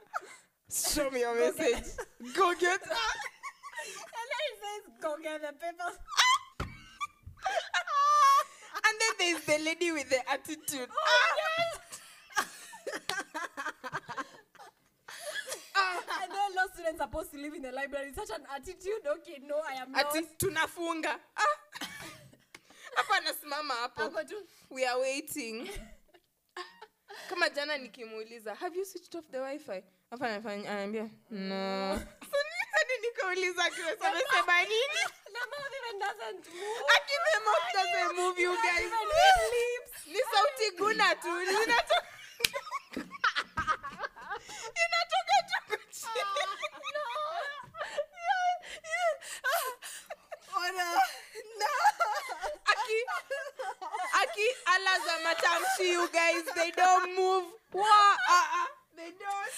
[0.72, 1.84] show me your message
[2.34, 2.80] go get
[3.82, 5.96] And then he says, go get the papers.
[8.86, 10.94] and then there's the lady with the attitude Oh,
[11.42, 11.78] yes.
[16.22, 18.12] And then law students are supposed to live in the library.
[18.14, 19.06] Such an attitude.
[19.18, 20.06] Okay, no, I am not.
[20.06, 21.56] ati tunafunga Ah.
[22.94, 24.12] hapa anasimama hapo
[24.70, 25.68] we are waiting
[27.28, 29.82] kama jana nikimuuliza have you switched off the wifi
[30.12, 31.90] hapa anafanya anaambia no
[32.72, 35.00] hadi nikauliza Grace amesema nini?
[35.32, 36.82] The mouth even doesn't move.
[36.96, 38.80] Aki the mouth doesn't move you Not guys?
[38.86, 40.06] even with lips.
[40.06, 42.06] ni sauti guna tu zinatoka
[44.82, 45.36] inatoka
[45.68, 46.42] tu chini.
[52.72, 52.98] Aki
[54.22, 56.44] aki ala za matamshi you guys.
[56.54, 57.44] They don't move.
[57.72, 57.86] Wa,
[58.28, 59.52] ah, ah, they don't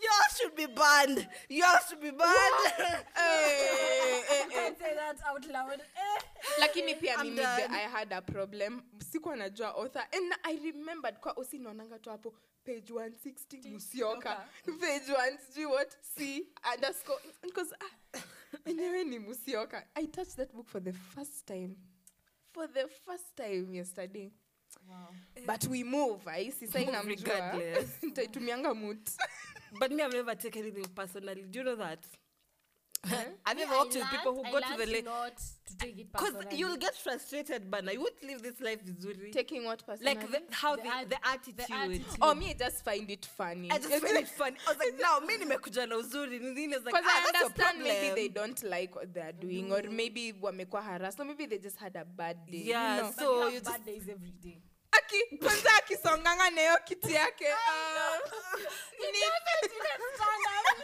[0.00, 1.28] Yours should be banned.
[1.48, 2.72] Y'all should be banned.
[2.78, 4.70] Eh, eh, eh.
[4.78, 5.80] say that out loud.
[5.80, 6.22] Eh.
[6.58, 8.82] lakini pia I'm mimi the, i had a problem
[9.12, 12.34] sikuwa najua author and i remembered kwa osi naonanga tu hapo
[12.64, 14.48] page 160 musioka
[14.80, 18.18] page 1 sijui what c underscore because ah,
[18.64, 21.76] enyewe ni musioka i touched that book for the first time
[22.52, 24.30] for the first time yesterday
[25.46, 28.02] but we move aisi sai namjua regardless.
[28.10, 29.10] ntaitumianga mut
[29.78, 31.44] But me, I've never taken anything personally.
[31.50, 31.98] Do you know that?
[33.46, 35.04] I've you ever I walked with people who learned- go to the learned lake?
[35.04, 36.56] not to take it Because personally.
[36.56, 39.32] you'll get frustrated, but you won't live this life vizuri.
[39.32, 40.14] taking what personally?
[40.16, 41.60] Like the, how The the, art- the, attitude.
[41.70, 42.04] attitude.
[42.20, 44.56] oh me I just find it funny I just find it funny.
[44.66, 46.40] I was like, now, me nimekuja na uzuri.
[46.40, 48.14] Nini is like, Because ah, I that's your understand maybe problem.
[48.16, 51.94] they don't like what they're doing, or maybe wamekuwa harassed, or maybe they just had
[51.94, 52.62] a bad day.
[52.64, 53.08] Yeah, you know?
[53.16, 54.58] But so we have you bad days every day.
[54.98, 57.52] Aki kwanza akisonganga na hiyo kiti yake.
[57.52, 58.18] ah,
[58.98, 60.78] He ni- doesn't even stand up.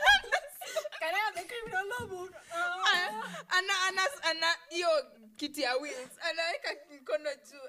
[1.00, 2.32] Can I have the criminal law book?
[2.52, 3.08] Ah,
[3.48, 4.88] ana ana ana hiyo
[5.36, 7.68] kiti ya wheels anaweka mkono juu.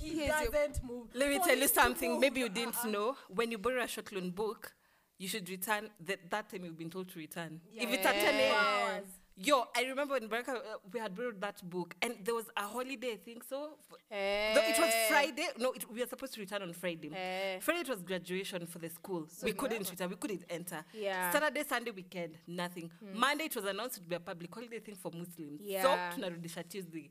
[0.00, 1.10] he Here's doesn't move.
[1.14, 2.18] Let me tell you something.
[2.20, 2.90] Maybe you didn't uh-uh.
[2.90, 3.16] know.
[3.28, 4.72] When you borrow a short loan book,
[5.18, 7.60] you should return that, that time you've been told to return.
[7.74, 8.40] If it's at 10 Yeah.
[8.40, 8.54] a.m.
[8.54, 9.08] Hours.
[9.36, 12.62] Yo, I remember when Baraka, uh, we had borrowed that book, and there was a
[12.62, 13.70] holiday, I think so.
[14.08, 14.54] Eh.
[14.54, 15.48] Though it was Friday.
[15.58, 17.10] No, it, we were supposed to return on Friday.
[17.12, 17.58] Eh.
[17.58, 19.26] Friday it was graduation for the school.
[19.28, 20.08] So we couldn't return.
[20.08, 20.84] We couldn't enter.
[20.92, 21.32] Yeah.
[21.32, 22.92] Saturday, Sunday weekend, nothing.
[23.12, 25.60] Monday it was announced to be a public holiday thing for Muslims.
[25.60, 25.82] Yeah.
[25.82, 27.10] So tunarudisha Tuesday.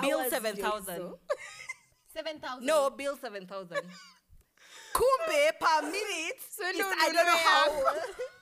[0.00, 1.02] Bill Hours seven thousand.
[1.02, 1.18] also.
[2.14, 2.64] 7,000.
[2.64, 3.82] No, bill seven thousand.
[4.94, 6.40] Kumbe per minute.
[6.50, 7.94] So is- no, I don't know no, how.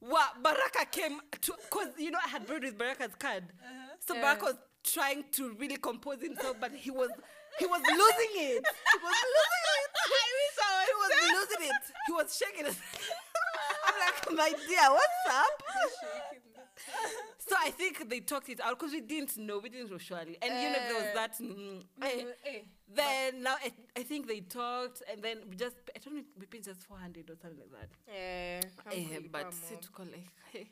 [0.00, 3.44] What Baraka came to because you know I had borrowed with Baraka's card.
[3.62, 3.94] Uh-huh.
[4.00, 4.22] So Yeah.
[4.22, 7.10] Baraka was trying to really compose himself, but he was
[7.58, 8.64] he was losing it.
[8.92, 9.90] He was losing it.
[10.20, 10.88] I wish I was.
[10.88, 11.82] He was losing it.
[12.06, 12.76] He was shaking it.
[13.86, 17.26] I'm like, my dear, what's up?
[17.50, 20.38] So I think they talked it out because we didn't know, we didn't know surely,
[20.40, 21.14] and you know there was Eh.
[21.14, 21.32] that.
[21.40, 22.62] Mm, eh, Eh.
[22.94, 26.46] then now I, I think they talked and then we just I don't know we
[26.46, 27.90] paid just four hundred or something like that.
[28.06, 28.60] Yeah.
[28.92, 29.80] Eh, but ilikuwa si more.
[29.82, 30.70] tuko like hey,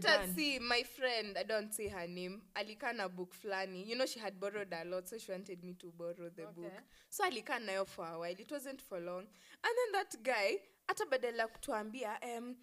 [0.00, 0.34] done.
[0.34, 3.86] see my friend, I don't say her name, alikaa na book flani.
[3.86, 6.52] You know she had borrowed a lot, so she wanted me to borrow the Okay.
[6.62, 6.72] book.
[7.10, 8.36] So alikaa nayo for a while.
[8.38, 9.26] It wasn't for long.
[9.64, 10.56] And then that guy,
[10.88, 12.56] hata badala kutuambia, um,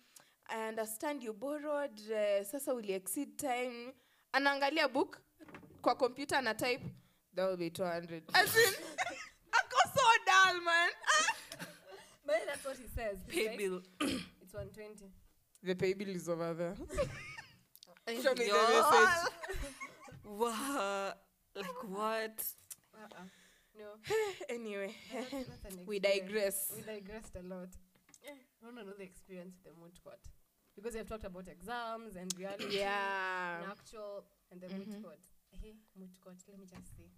[0.51, 3.93] I understand you borrowed, uh, sasa uli exceed time.
[4.33, 5.21] Anaangalia book
[5.81, 6.81] kwa kompyuta ana type,
[7.35, 8.23] that will be 200.
[8.33, 8.73] As in,
[9.53, 10.89] ako so dull, man.
[11.07, 11.65] Ah.
[12.25, 13.17] But that's what he says.
[13.27, 13.57] pay right?
[13.57, 13.81] bill.
[14.41, 15.05] It's 120.
[15.63, 16.75] The pay bill is over there.
[18.23, 19.31] Show me the message.
[20.25, 21.13] Wow,
[21.55, 22.43] like what?
[22.93, 23.23] Uh-uh.
[23.77, 23.87] No.
[24.49, 26.71] anyway, That's- that's we digress.
[26.75, 27.69] We digressed a lot.
[28.27, 30.19] I want to know the experience with the moot court.
[30.79, 33.61] Because we have talked about exams and reality Yeah.
[33.61, 35.03] and actual and the moot Mhm.
[35.03, 35.19] court.
[35.51, 36.37] Hey, moot court.
[36.47, 37.09] Let me just see.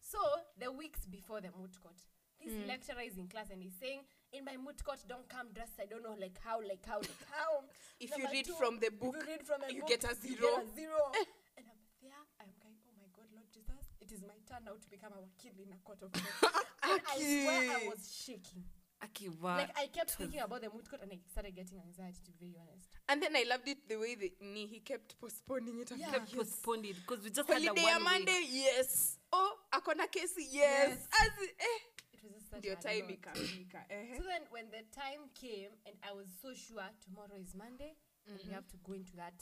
[0.00, 0.18] So
[0.58, 1.96] the weeks before the moot court,
[2.40, 2.66] this Mm.
[2.66, 5.80] lecturer is in class and he's saying, "In my moot court, don't come dressed.
[5.80, 7.64] I don't know, like how, like how, like how."
[8.00, 10.14] If you read two, from the book, you read from a you book, get a
[10.14, 10.40] zero.
[10.40, 11.12] get a zero.
[11.56, 12.12] and I'm there.
[12.40, 15.20] I'm going, oh my God, Lord Jesus, it is my turn now to become a
[15.20, 16.50] wakil in a court of law.
[16.82, 18.64] and I swear I was shaking.
[19.02, 19.28] Aki.
[19.40, 22.20] Like I kept thinking about the moot court and I started getting anxiety.
[22.24, 22.88] To be very honest.
[23.08, 25.92] And then I loved it the way the ni he kept postponing it.
[25.92, 26.10] after Yeah.
[26.12, 26.48] kept years.
[26.50, 29.18] postponed it because we just had Holiday a ya one Monday, yes.
[29.32, 30.88] Oh, akona kesi, yes.
[30.98, 31.08] Yes.
[31.20, 31.78] As eh.
[32.12, 33.18] It was just such Ndio a time lot.
[33.20, 33.84] ikafika.
[33.90, 34.16] Eh.
[34.16, 37.94] So then, when the time came, and I was so sure tomorrow is Monday,
[38.26, 39.38] and we have to go into that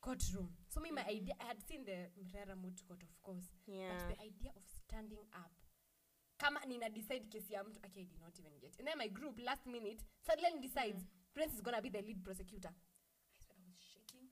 [0.00, 0.48] courtroom.
[0.68, 3.88] So me, my idea, I had seen the Mrera Moot Court, of course, Yeah.
[3.88, 5.52] but the idea of standing up,
[6.44, 8.78] kama nina decide kesi ya mtu, okay, I did not even get.
[8.78, 11.08] And then my group last minute suddenly decides mm.
[11.34, 12.68] Prince is gonna be the lead prosecutor.
[12.68, 14.28] I swear I was shaking.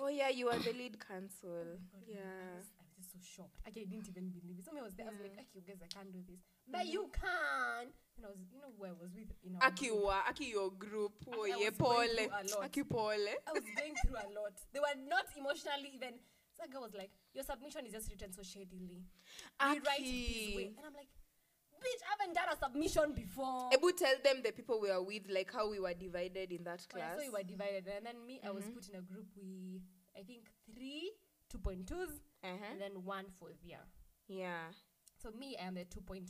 [0.00, 1.76] Oh yeah, you are the lead counsel.
[1.76, 2.56] Oh God, I Yeah.
[2.56, 3.60] was, I was just so shocked.
[3.68, 4.64] Okay, I didn't even believe it.
[4.64, 5.42] So I was there, I was like, Yeah.
[5.44, 6.40] okay, you guys, I can't do this.
[6.40, 6.72] Mm.
[6.72, 7.92] But you can.
[8.16, 10.28] And I was, you know, who I was with in our Aki group.
[10.30, 11.12] aki your group.
[11.28, 12.08] Oh yeah, pole.
[12.08, 12.64] through a lot.
[12.64, 13.26] Aki pole.
[13.48, 14.56] I was going through a lot.
[14.72, 16.14] They were not emotionally even.
[16.56, 19.04] So that girl was like, "Your submission is just written so shadily.
[19.60, 20.76] Rewrite it this way." Aki.
[20.76, 21.08] And I'm like,
[21.80, 25.28] "Bitch, I haven't done a submission before." Ebu tell them the people we are with,
[25.30, 27.18] like how we were divided in that Oh, class.
[27.18, 28.74] so we were divided, and then me, I was Mhm.
[28.74, 29.82] put in a group with
[30.16, 31.12] I think three
[31.48, 32.64] 2.2s uh-huh.
[32.70, 33.80] and then one for year.
[34.28, 34.70] Yeah.
[35.22, 36.26] So me, I am the 2.1.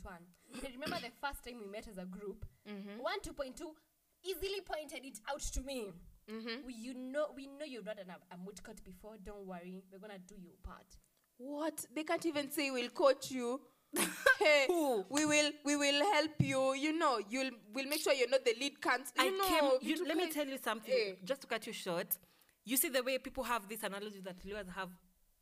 [0.53, 2.99] I remember the first time we met as a group, Mm-hmm.
[2.99, 3.75] one 2.2
[4.23, 5.91] easily pointed it out to me.
[6.29, 6.65] Mm-hmm.
[6.65, 9.17] We, you know, we know you've done a, a moot court before.
[9.23, 10.85] Don't worry, we're gonna do your part.
[11.37, 11.85] What?
[11.93, 13.61] They can't even say we'll coach you.
[14.39, 15.05] Hey, Who?
[15.09, 16.73] we will we will help you.
[16.73, 18.73] You know, you'll we'll make sure you're not the lead.
[19.17, 19.69] I You know, came.
[19.81, 20.93] You, let me tell you something.
[20.93, 21.13] Eh.
[21.23, 22.17] Just to cut you short,
[22.65, 24.89] you see the way people have this analogy that lawyers have.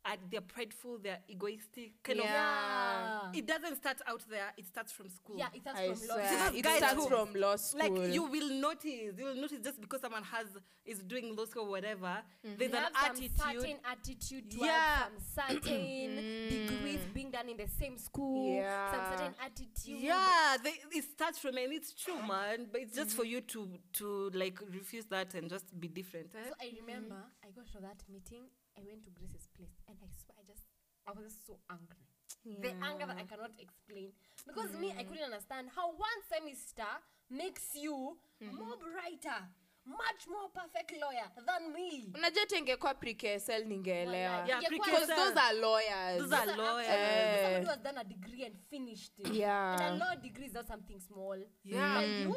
[0.02, 0.96] Uh, they're prideful.
[1.02, 2.02] They're egoistic.
[2.02, 3.28] Kind Yeah.
[3.28, 3.36] of.
[3.36, 4.50] It doesn't start out there.
[4.56, 5.36] It starts from school.
[5.36, 6.14] Yeah, it starts I from law.
[6.14, 7.80] swear, it guys starts who- from law school.
[7.80, 10.46] Like you will notice, you will notice just because someone has
[10.86, 12.22] is doing law school or whatever.
[12.42, 13.38] There's You an have some attitude.
[13.38, 15.04] certain attitude towards Yeah.
[15.34, 16.16] some certain
[16.48, 18.54] degrees being done in the same school.
[18.56, 18.90] Yeah.
[18.92, 20.00] Some certain attitude.
[20.00, 22.68] Yeah, they, it starts from and it's true, man.
[22.72, 26.34] But it's just for you to to like refuse that and just be different.
[26.34, 26.48] eh?
[26.48, 28.44] So I remember I got to that meeting.
[28.78, 30.64] I went to Grace's place, and I swear I just
[31.06, 32.04] I was just so angry.
[32.44, 34.12] The anger that I cannot explain
[34.46, 36.86] because me I couldn't understand how one semester
[37.30, 39.40] makes you more brighter,
[39.84, 42.08] much more perfect lawyer than me.
[42.14, 44.16] unajua tengekuwa pre-KSL ningeelewa
[44.46, 46.88] Yeah, Yeah, because those are lawyers Those are lawyers.
[46.90, 47.42] Eh.
[47.42, 49.34] Somebody who has done a degree and finished it.
[49.34, 49.72] Yeah.
[49.80, 51.36] And a law degree is not something small.
[51.64, 51.94] Yeah.
[52.00, 52.34] But you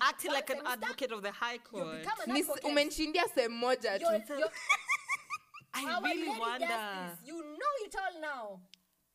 [0.00, 1.98] Acting like an advocate of the high You court.
[1.98, 2.64] become an advocate.
[2.64, 4.50] umenshindia sehemu moja tu You're- you're-
[5.74, 6.66] I our really lady wonder.
[6.66, 8.60] justice, You know it all now.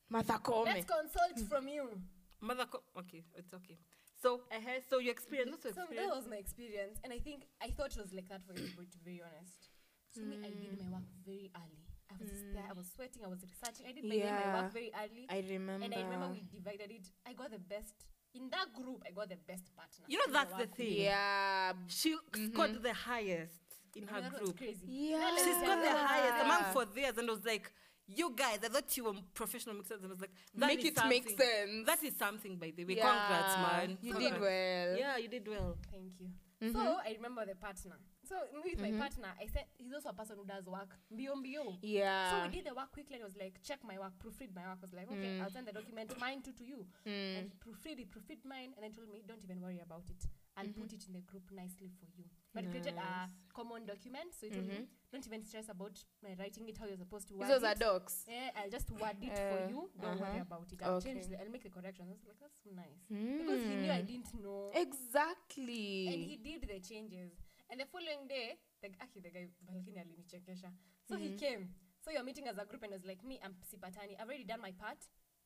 [0.09, 0.65] Mother Koome.
[0.65, 2.01] Let's consult from you.
[2.41, 3.77] Mother, co- okay, it's okay.
[4.21, 7.43] So, uh, so your experience, what's your So that was my experience, and I think
[7.61, 8.87] I thought it was like that for everybody.
[8.87, 9.69] To be very honest,
[10.13, 11.83] so me, I did my work very early.
[12.09, 12.63] I was just there.
[12.69, 13.21] I was sweating.
[13.25, 13.85] I was researching.
[13.85, 14.53] I did my, my Yeah.
[14.63, 15.85] work very early, I remember.
[15.85, 17.05] and I remember we divided it.
[17.27, 17.93] I got the best
[18.33, 19.03] in that group.
[19.05, 20.05] I got the best partner.
[20.07, 20.93] You know, in that's the work thing.
[21.01, 23.59] yeah She scored the highest
[23.97, 24.57] in her mean, that was group.
[24.57, 24.85] crazy.
[24.87, 25.35] Yeah.
[25.37, 27.71] She's got the highest among for theirs, and I was like,
[28.07, 30.85] "You guys, I thought you were professional mixers," and I was like, that Make is
[30.85, 31.85] it make something- sense.
[31.85, 32.95] That is something, by the way.
[32.95, 33.03] Yeah.
[33.09, 33.97] Congrats, man.
[34.01, 34.33] You Congrats.
[34.33, 34.97] did well.
[34.97, 35.77] Yeah, you did well.
[35.91, 36.27] Thank you.
[36.59, 36.73] Mhm.
[36.73, 37.99] So I remember the partner.
[38.23, 40.89] So me with my partner, I said he's also a person who does work.
[41.11, 41.77] Bio bio.
[41.83, 42.31] Yeah.
[42.31, 44.65] So we did the work quickly and it was like, check my work, proofread my
[44.67, 44.79] work.
[44.81, 46.83] I was like, okay, I'll send the document, mine too to you.
[47.05, 47.37] Mm.
[47.37, 50.25] And he proofread it, proofread mine, and then told me, don't even worry about it.
[50.57, 52.25] I'll put it in the group nicely for you.
[52.57, 54.79] But he created a common document, so he told me,
[55.11, 55.95] don't even stress about
[56.25, 57.79] uh, writing it how you're supposed to word Those are it.
[57.85, 58.15] docs.
[58.27, 59.79] Yeah, I'll just word it Uh, for you.
[60.01, 60.49] Don't worry uh-huh.
[60.49, 60.79] about it.
[60.83, 61.13] I'll Okay.
[61.13, 62.09] change the, I'll make the corrections.
[62.09, 62.99] I was like, that's so nice.
[63.41, 64.71] Because he knew I didn't know.
[64.73, 66.07] Exactly.
[66.11, 67.31] and he did the changes
[67.69, 68.47] and the following day
[68.81, 70.69] the, actually the guy balkini alinichekesha
[71.09, 71.63] so he came
[72.03, 74.61] so you're meeting as a group and was like me i'm sipatani i've already done
[74.61, 75.01] my part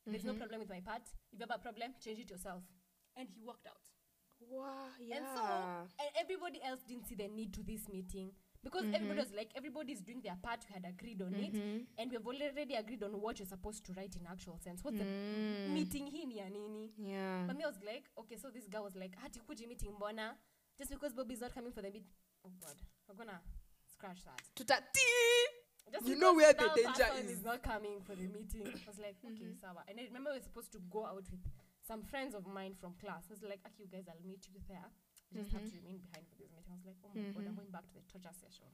[0.06, 1.02] there's no problem with my part
[1.32, 2.64] if you have a problem change it yourself
[3.18, 3.86] and he walked out
[4.50, 5.18] wow, yeah.
[5.18, 5.44] and so
[6.00, 8.32] and everybody else didn't see the need to this meeting
[8.64, 8.96] because mm-hmm.
[8.96, 11.78] everybody was like everybody's doing their part we had agreed on it mm-hmm.
[11.98, 15.04] and we've already agreed on what you're supposed to write in actual sense what's the
[15.04, 15.74] mm.
[15.74, 17.44] meeting ya nini yeah.
[17.48, 19.92] but me, I was like, okay, so this guy was like, ah, hati kuji meeting
[19.92, 20.36] mbona?
[20.78, 22.06] Just because Bobby's not coming for the meet.
[22.46, 22.76] Oh God,
[23.08, 23.40] we're gonna
[23.86, 24.42] scratch that.
[24.56, 25.06] Tutati.
[25.92, 27.44] Just You know where the danger person is.
[27.44, 28.66] not coming for the meeting.
[28.66, 29.84] I was like, okay, sawa.
[29.88, 31.30] And I remember we are supposed to go out with
[31.88, 33.26] some friends of mine from class.
[33.30, 34.86] I was like, okay, you guys, I'll meet you there.
[34.86, 36.72] I just have to remain behind for this meeting.
[36.72, 38.68] I was like, oh my god, I'm going back to the torture session.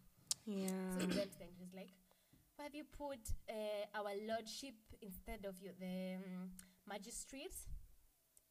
[0.46, 0.68] Yeah.
[0.94, 1.54] So we went then.
[1.60, 1.94] He's like,
[2.58, 6.50] why have you put uh, our lordship instead of your the um,
[6.90, 7.54] magistrate?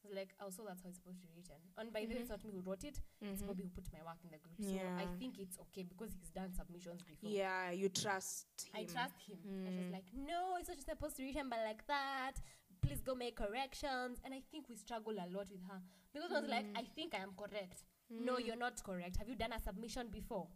[0.04, 1.58] I was like, oh, so that's how it's supposed to be written.
[1.76, 3.02] And by the way, it's not me who wrote it.
[3.20, 3.48] It's Mhm.
[3.50, 4.54] Bobby who put my work in the group.
[4.62, 7.26] So I think it's okay because he's done submissions before.
[7.28, 8.78] Yeah, you trust him.
[8.78, 9.42] I trust him.
[9.66, 9.98] And she was Mm.
[9.98, 12.38] like, no, it's not just supposed to be written but like that.
[12.86, 14.18] Please go make corrections.
[14.24, 15.80] And I think we struggle a lot with her.
[16.12, 16.78] Because I was like, Mm.
[16.78, 17.82] I think I am correct.
[18.10, 19.16] No, you're not correct.
[19.16, 20.48] Have you done a submission before?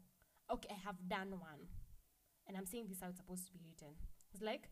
[0.50, 1.66] Okay, I have done one.
[2.46, 3.94] And I'm saying this how it's supposed to be written.
[4.32, 4.68] It's like,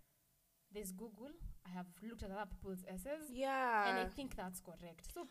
[0.73, 1.31] there's Google.
[1.67, 3.29] I have looked at other people's essays.
[3.31, 3.89] Yeah.
[3.89, 5.13] and I think that's correct.
[5.13, 5.27] So,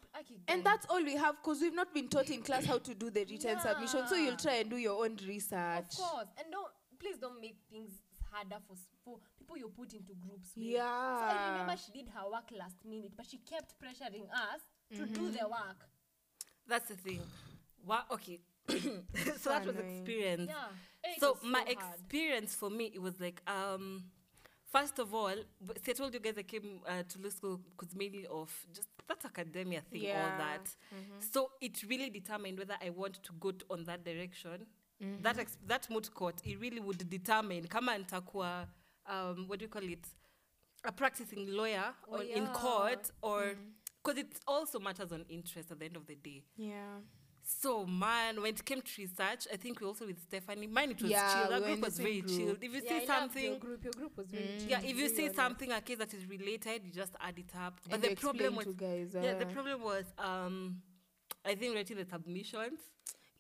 [0.47, 3.09] And that's all we have because we've not been taught in class how to do
[3.09, 4.07] the written submission.
[4.07, 5.85] So you'll try and do your own research.
[5.91, 6.27] Of course.
[6.37, 7.91] And don't, please don't make things
[8.31, 10.73] harder for, s- for people you put into groups with.
[10.75, 11.51] So I Yeah.
[11.51, 14.61] remember she did her work last minute, but she kept pressuring us
[14.95, 15.87] to do the work.
[16.67, 17.21] That's the thing.
[17.85, 18.03] Wow.
[18.11, 18.39] Okay.
[18.67, 19.97] so that was annoying.
[19.99, 20.47] experience.
[20.49, 20.55] Yeah.
[21.11, 21.69] It so was my hard.
[21.69, 24.03] experience for me it was like um
[24.69, 25.33] first of all
[25.65, 28.51] b- see i told you guys i came uh, to law school because mainly of
[28.73, 30.37] just that academia thing all Yeah.
[30.37, 30.75] that
[31.31, 34.65] so it really determined whether i want to go t- on that direction
[35.21, 38.67] that ex- that moot court it really would determine kama nitakuwa
[39.05, 40.07] um what do you call it
[40.83, 43.55] a practicing lawyer Oh, on, in court or
[44.03, 46.99] because it also matters on interest at the end of the day Yeah.
[47.43, 50.67] so man, when it came to research, I think we also with Stephanie.
[50.67, 51.49] Mine it was Yeah, chill.
[51.49, 52.37] That group was very group.
[52.37, 52.57] chilled.
[52.63, 53.83] If you Yeah, see loved your something, group.
[53.85, 56.83] Your group was very chill, yeah, if you see something a case that is related,
[56.85, 57.79] you just add it up.
[57.85, 59.13] But And the problem was, guys.
[59.13, 60.81] yeah, the uh, problem was, um,
[61.45, 62.79] I think writing the submissions.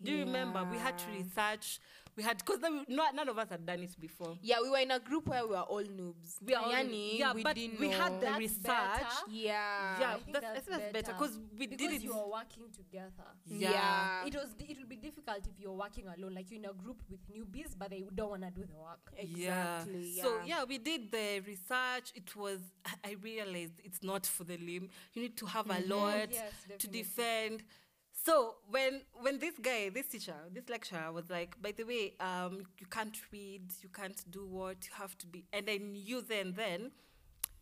[0.01, 1.79] Do you remember we had to research?
[2.15, 2.83] We had because no,
[3.13, 4.39] none of us had done it before.
[4.41, 6.41] Yeah, we were in a group where we were all noobs.
[6.43, 8.63] We are all- Yani, yeah, we but didn't we had the That's research.
[8.65, 9.05] better.
[9.29, 9.99] Yeah.
[9.99, 11.13] yeah, I think that's, that's that's better better.
[11.13, 12.01] because we because did it.
[12.03, 13.11] you are working together.
[13.45, 14.25] Yeah.
[14.25, 14.47] It was.
[14.57, 17.75] It will be difficult if you're working alone, like you're in a group with newbies,
[17.77, 19.13] but they don't want to do the work.
[19.15, 20.13] Exactly.
[20.15, 20.23] Yeah.
[20.23, 22.13] So yeah, we did the research.
[22.15, 22.59] It was
[23.03, 24.89] I realized it's not for the limb.
[25.13, 26.31] You need to have a lot Mm-hmm.
[26.33, 27.61] yes, to defend.
[28.27, 32.63] So when when this guy, this teacher, this lecturer was like, by the way, um,
[32.77, 36.51] you can't read, you can't do what, you have to be, and then you then
[36.53, 36.91] then.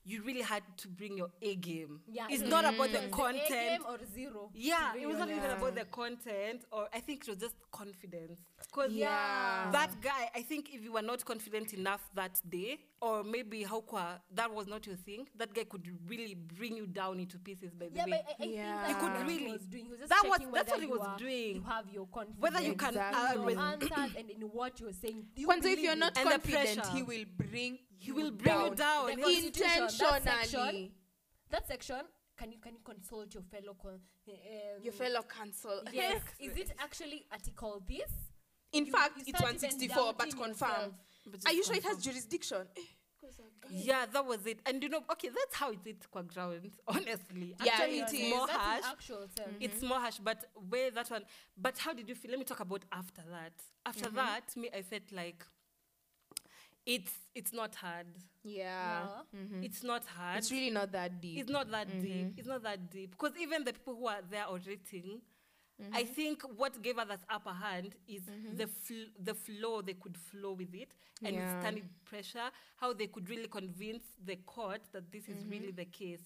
[0.07, 1.99] You really had to bring your A game.
[2.07, 3.43] Yeah, it's it not about the was content.
[3.49, 4.51] A game or zero.
[4.53, 8.39] Yeah, it was not even about the content, or I think it was just confidence.
[8.57, 9.69] Because Yeah.
[9.71, 13.81] that guy, I think if you were not confident enough that day, or maybe how
[13.81, 17.73] kwa, that was not your thing, that guy could really bring you down into pieces.
[17.73, 18.85] By the Yeah, way, but I, I Yeah.
[18.85, 19.83] think He that's could what really- he was doing.
[19.85, 21.55] He was just that was- checking that's whether what he you was are- doing.
[21.55, 22.41] You have your confidence.
[22.41, 23.55] Whether you can, Exactly.
[23.55, 25.27] uh, your answers and in what you're saying.
[25.35, 26.91] Do you Kwanza, if believe you're not And the confident, pressure.
[26.91, 29.07] he will bring he will bring you down.
[29.07, 30.91] The He'll- that section, intentionally.
[31.49, 32.01] that section,
[32.37, 35.81] can you can you consult your fellow con- um, Your fellow counsel.
[35.93, 36.21] Yes.
[36.39, 38.11] Is it actually article this?
[38.73, 40.95] In You- fact, you it's 164, but confirm.
[41.25, 42.67] But Are just you sure it has jurisdiction?
[42.77, 42.81] Eh.
[43.69, 44.59] Yeah, that was it.
[44.65, 47.55] And you know, okay, that's how it is kwa ground, honestly.
[47.63, 48.83] Yeah, Actually, it's more That's harsh.
[48.85, 49.55] actual term.
[49.59, 49.87] It's mm-hmm.
[49.87, 51.23] more harsh, but where that one.
[51.57, 52.31] But how did you feel?
[52.31, 53.53] Let me talk about after that.
[53.85, 54.15] After mm-hmm.
[54.17, 55.45] that, me, I felt like
[56.85, 58.07] it's it's not hard.
[58.43, 59.07] Yeah.
[59.35, 59.63] Mm-hmm.
[59.63, 60.37] It's not hard.
[60.37, 61.39] It's really not that deep.
[61.39, 62.01] It's not that mm-hmm.
[62.01, 62.33] deep.
[62.37, 63.11] It's not that deep.
[63.11, 65.21] Because even the people who are there auditing,
[65.93, 66.13] I mm-hmm.
[66.13, 68.21] think what gave us that upper hand is
[68.55, 71.71] the fl- the flow they could flow with it and Yeah.
[72.05, 76.21] pressure, how they could really convince the court that this is really the case.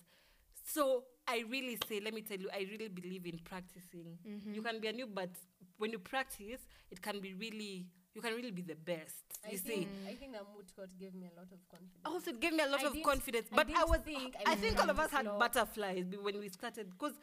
[0.66, 4.18] So I really say, let me tell you, I really believe in practicing.
[4.54, 5.30] You can be a new, but
[5.78, 9.24] when you practice, it can be really, you can really be the best.
[9.46, 10.10] I You think, see.
[10.12, 12.02] I think that moot court gave me a lot of confidence.
[12.06, 13.48] Oh, also, it gave me a lot I of didn't- confidence.
[13.50, 15.40] But I, didn't was, think I I, think all of us had practice law.
[15.40, 17.14] butterflies when we started because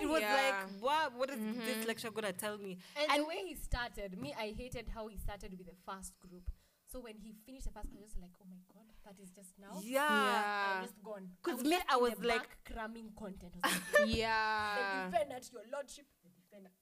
[0.00, 0.34] it was Yeah.
[0.34, 1.86] like, wow, what is this mm-hmm.
[1.88, 2.78] lecture gonna tell me?
[2.98, 6.50] And, the way he started, me, I hated how he started with the first group.
[6.90, 9.30] So when he finished the first, I was just like, oh my god, that is
[9.30, 9.78] just now.
[9.80, 10.72] yeah, Yeah.
[10.78, 11.28] I'm just gone.
[11.42, 13.54] 'Cause I me, I was like- cramming content.
[13.62, 15.06] I was like, the yeah.
[15.10, 16.74] defendant, your lordship, the defendant.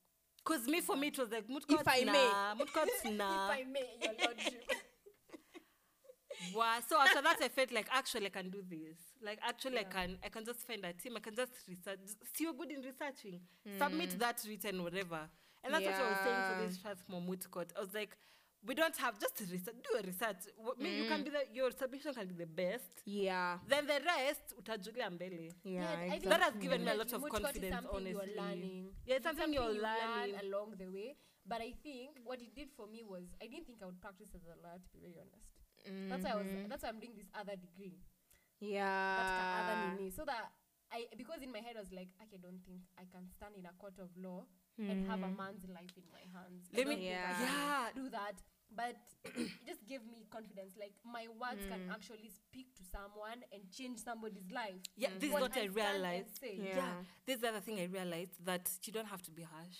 [0.48, 2.12] Because me for me it was like moot If I may.
[2.12, 3.50] nah, courts nah.
[3.50, 4.64] If I may, your lordship.
[6.54, 6.78] wow.
[6.88, 8.96] So after that, I felt like actually I can do this.
[9.22, 11.16] Like actually I can, I can just find a team.
[11.16, 11.98] I can just research.
[12.34, 13.40] See, you're good in researching.
[13.66, 13.78] Hmm.
[13.82, 15.20] Submit that written whatever.
[15.62, 17.72] And that's what I was saying for this moot court.
[17.76, 18.16] I was like.
[18.66, 19.76] We don't have just research.
[19.84, 20.42] Do a research.
[20.58, 22.90] Wh- me, You can be the, your submission can be the best.
[23.06, 23.58] Yeah.
[23.68, 25.92] then the rest utajulia mbele Yeah.
[25.92, 26.28] I think exactly.
[26.30, 28.10] That has given me a lot of moot court is confidence, honestly.
[28.10, 28.90] You're learning.
[29.06, 30.34] Yeah, it's something you're you learning.
[30.34, 31.16] learn along the way.
[31.46, 34.28] But I think what it did for me was I didn't think I would practice
[34.34, 35.48] as a lawyer, to be very honest.
[36.10, 36.46] That's why I was.
[36.46, 36.68] Mm-hmm.
[36.68, 37.96] That's why I'm doing this other degree.
[38.60, 39.62] That Yeah.
[39.62, 40.50] other nini, so that
[40.92, 43.54] I because in my head I was like, okay, I don't think I can stand
[43.56, 44.44] in a court of law
[44.78, 46.68] and have a man's life in my hands.
[46.72, 47.40] Let me- Yeah.
[47.40, 47.88] Yeah.
[47.94, 48.40] do that.
[48.74, 50.74] But it just gave me confidence.
[50.78, 51.70] Like my words Hmm.
[51.72, 54.80] can actually speak to someone and change somebody's life.
[54.96, 56.36] Yeah, this is What what I realized.
[56.38, 56.54] say.
[56.62, 56.76] Yeah.
[56.76, 56.94] Yeah.
[57.26, 59.78] This is the other thing I realized that you don't have to be harsh.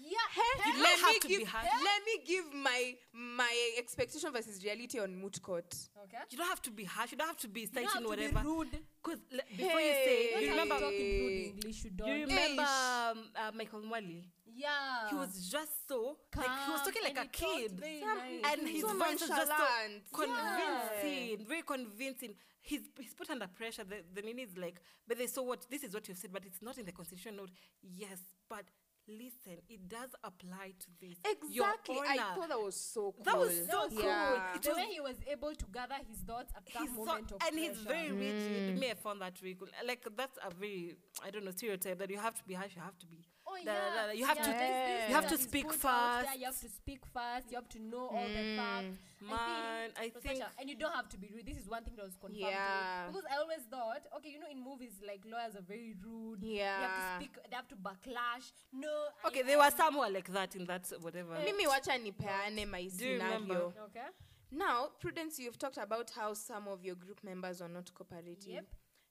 [0.00, 0.18] Yeah.
[0.34, 1.66] Hey, You let don't have me to give be harsh.
[1.84, 5.74] let me give my my expectation versus reality on moot court.
[6.04, 6.18] Okay.
[6.30, 7.12] You don't have to be harsh.
[7.12, 8.78] You don't have to be You don't citing have to be rude.
[9.02, 9.20] Because
[9.56, 10.40] before you say, Hey.
[10.44, 11.84] you Don't have to remember, talk in rude English.
[11.84, 12.08] You don't.
[12.08, 14.24] you remember um, uh, Michael Mwali?
[14.54, 15.08] yeah.
[15.10, 17.80] He was just so like he was talking like and a kid.
[17.80, 18.52] nice.
[18.58, 19.64] and his So voice is just so
[20.12, 20.52] nonchalant.
[20.62, 22.34] convincing, very convincing.
[22.60, 23.82] He's he's put under pressure.
[23.84, 25.66] The the nini is like, but they saw what?
[25.68, 27.50] This is what you've said, but it's not in the constitution note.
[27.82, 28.64] Yes, but
[29.08, 31.16] listen, it does apply to this.
[31.50, 31.96] Your Exactly.
[32.08, 33.24] I thought that was so cool.
[33.24, 34.04] That was so cool.
[34.04, 34.54] Yeah.
[34.56, 37.04] It the was- way he was able to gather his thoughts at that He's so,
[37.04, 37.88] moment of and he's pressure.
[37.88, 38.76] very rigid.
[38.76, 38.78] Mm.
[38.80, 39.68] Me, I found that very cool.
[39.86, 42.74] Like that's a very I don't know stereotype that you have to be harsh.
[42.76, 43.24] You have to be.
[43.52, 44.12] Oh da, da, yeah, da, da.
[44.12, 46.38] You have yeah, to- there's this you have to speak put out there, fast.
[46.38, 47.50] You have to speak fast.
[47.50, 48.56] You have to know all the mm.
[48.56, 48.98] facts.
[49.20, 51.46] Man, I Professor, think and you don't have to be rude.
[51.46, 52.40] This is one thing that was confirmed.
[52.40, 53.06] Yeah.
[53.08, 56.42] Because I always thought, okay, you know, in movies like lawyers are very rude.
[56.42, 56.76] Yeah.
[56.78, 57.18] They have Yeah.
[57.18, 57.32] to speak.
[57.50, 58.46] They have to backlash.
[58.72, 58.88] No.
[59.24, 59.42] I- okay.
[59.42, 61.38] There were um, some who were like that in that whatever.
[61.44, 63.46] Mimi wacha nipeane my Do you remember?
[63.46, 63.74] scenario.
[63.84, 64.08] Okay.
[64.50, 68.46] Now, Prudence, you've talked about how some of your group members were not cooperative.
[68.48, 68.66] Yep.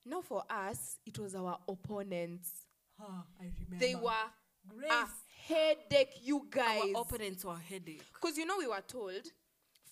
[0.06, 2.68] Now, for us, it was our opponents.
[3.02, 3.86] Ah, I remember.
[3.86, 4.12] They were
[4.68, 4.92] Grace.
[4.92, 6.82] a headache, you guys.
[6.96, 8.04] Our opponents were a headache.
[8.14, 9.22] Because you know, we were told,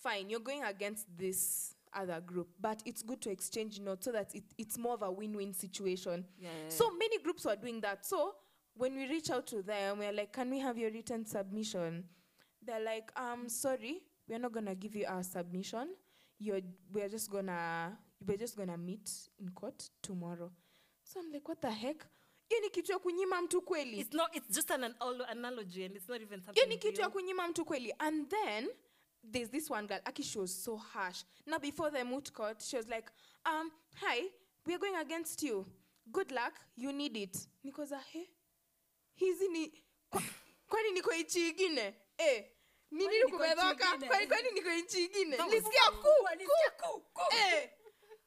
[0.02, 4.34] fine, you're going against this other group, but it's good to exchange notes so that
[4.34, 6.24] it, it's more of a win win situation.
[6.38, 8.06] Yeah, yeah, So many groups were doing that.
[8.06, 8.34] So
[8.74, 12.04] when we reach out to them, we're like, can we have your written submission?
[12.64, 15.88] They're like, um, sorry, we're not gonna give you our submission.
[16.38, 16.60] You're
[16.92, 20.50] we're just gonna we're just gonna meet in court tomorrow.
[21.02, 22.06] So I'm like, what the heck?
[22.50, 24.00] Hiyo ni kitu ya kunyima mtu kweli.
[24.00, 24.36] It's not.
[24.36, 24.94] It's just an, an
[25.28, 26.54] analogy, and it's not even something.
[26.60, 27.10] hiyo ni kitu ya real.
[27.12, 28.68] kunyima mtu kweli and then
[29.32, 32.76] there's this one girl aki she was so harsh now before the moot court she
[32.76, 33.08] was like
[33.46, 34.32] um hi
[34.66, 35.66] we are going against you
[36.06, 38.30] good luck you need it nikoza he
[39.14, 40.22] hizi ni kwa-
[40.68, 42.50] kwani niko ichi ingine eh
[42.90, 44.08] Kwani nini nchi ingine?
[44.08, 46.08] kwani kwani niko ichi ingine That was- lisikia ku
[47.12, 47.70] ku eh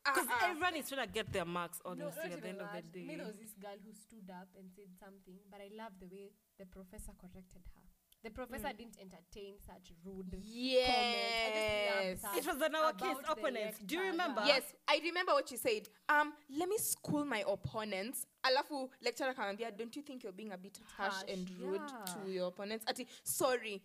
[0.05, 0.49] Because ah.
[0.49, 2.67] everyone is trying to get their marks, No, honestly, not at the even end of
[2.75, 3.05] the day.
[3.07, 6.07] Me, there was this girl who stood up and said something, but I love the
[6.07, 7.81] way the professor corrected her.
[8.23, 8.77] The professor Mm.
[8.77, 12.23] didn't entertain such rude yes comments.
[12.23, 13.79] I It was on our case About the opponents.
[13.85, 14.43] Do you remember?
[14.45, 19.71] yes i remember what she said um let me school my opponents alafu lecturer kamwambia
[19.77, 22.13] don't you think you're being a bit harsh, Harsh, and rude yeah.
[22.13, 23.81] to your opponents ati sorry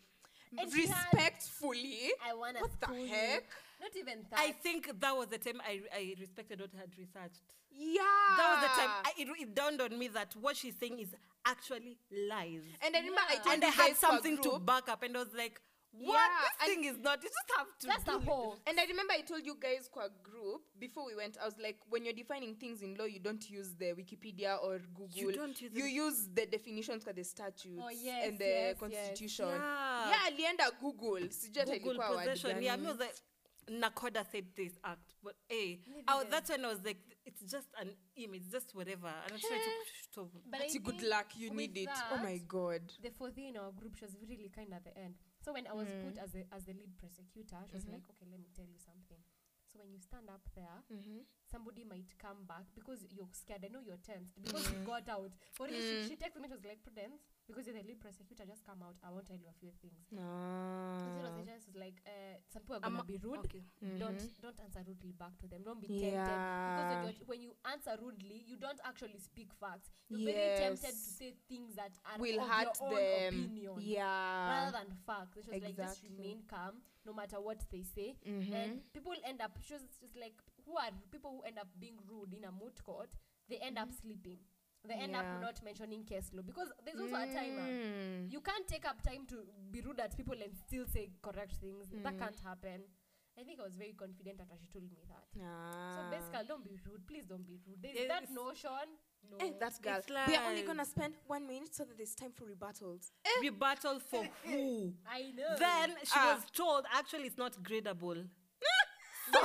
[0.57, 3.43] And she had- respectfully I wanna what the heck?
[3.43, 3.49] you.
[3.81, 4.39] Heck Not even that.
[4.41, 7.43] I think that was the time I, I respected what I had researched.
[7.70, 8.03] yeah
[8.37, 11.14] That was the time I, it, it dawned on me that what she's saying is
[11.47, 11.99] actually
[12.29, 12.62] lies.
[12.85, 13.41] and i remember i Yeah.
[13.41, 15.61] told and I had guys for a something to back up, and I was like,
[15.93, 16.14] what?
[16.14, 17.22] Yeah, this and- thing is not.
[17.22, 17.87] You just have to.
[17.87, 18.59] That's do the whole.
[18.66, 21.39] and I remember I told you guys qua group before we went.
[21.41, 24.81] I was like, when you're defining things in law, you don't use the Wikipedia or
[24.95, 25.09] Google.
[25.16, 25.91] you don't use You it.
[25.93, 28.79] use the definitions for the statutes Oh, yes, and the yes, yes.
[28.79, 29.47] constitution.
[29.49, 30.11] Yeah.
[30.11, 31.29] Yeah, alienda Google.
[31.31, 32.62] Sijui Google ilikuwa word possession.
[32.62, 32.89] Yeah, I gani.
[32.89, 33.14] was like,
[33.71, 37.69] Nakoda said this act, but hey, Leave oh, that's when I was like, it's just
[37.81, 39.09] an image, just whatever.
[39.25, 39.71] And I tried to
[40.11, 40.29] stop.
[40.51, 41.89] But I Ati good luck, you need it.
[42.11, 42.83] Oh my god.
[43.03, 45.14] The fourth in our group, she was really kind at the end.
[45.45, 46.03] So when I was Mm.
[46.05, 47.93] put as the as the lead prosecutor, she was Mhm.
[47.93, 49.23] like, "Okay, let me tell you something."
[49.66, 51.21] So when you stand up there, Mm-hmm.
[51.51, 53.64] Somebody might come back because you're scared.
[53.64, 55.32] I know you're tensed because you got out.
[55.59, 56.05] But Mm.
[56.05, 56.49] she, she texted me.
[56.49, 58.96] She was like, "Prudence, because you're the lead prosecutor, just come out.
[59.05, 60.99] I won't tell you a few things." Ah.
[61.44, 63.38] the was like, uh, "Some people are gonna be rude.
[63.44, 63.62] Okay.
[63.99, 64.40] Don't Mhm.
[64.40, 65.62] don't answer rudely back to them.
[65.62, 67.03] Don't be tempted Yeah.
[67.03, 69.90] because when, you answer rudely, you don't actually speak facts.
[70.09, 73.34] You're very tempted to say things that are Will of hurt your own them.
[73.34, 74.49] opinion Yeah.
[74.64, 75.36] rather than facts.
[75.36, 78.16] Which was like just remain calm no matter what they say.
[78.26, 78.53] Mhm.
[78.53, 80.34] And people end up she was just like
[80.69, 83.09] who are people who end up being rude in a moot court,
[83.49, 84.37] they end up sleeping.
[84.87, 85.25] They end Mm-hmm.
[85.25, 85.35] Yeah.
[85.37, 87.66] up not mentioning case law because there's also a timer.
[87.69, 88.31] Mm.
[88.31, 89.37] You can't take up time to
[89.73, 91.89] be rude at people and still say correct things.
[92.05, 92.19] That Mm.
[92.21, 92.83] can't happen.
[93.39, 95.27] I think I was very confident after she told me that.
[95.35, 96.09] So Ah.
[96.11, 97.07] basically, don't be rude.
[97.07, 97.81] Please don't be rude.
[97.83, 98.89] There's It that is- notion.
[99.31, 99.37] No.
[99.41, 99.99] Eh, that girl.
[99.99, 103.11] It's we are only gonna spend one minute so that there's time for rebuttals.
[103.43, 104.95] Rebuttal for who?
[105.07, 105.57] I know.
[105.59, 106.35] Then she Ah.
[106.35, 108.29] was told actually it's not gradable.
[108.62, 109.45] yeah.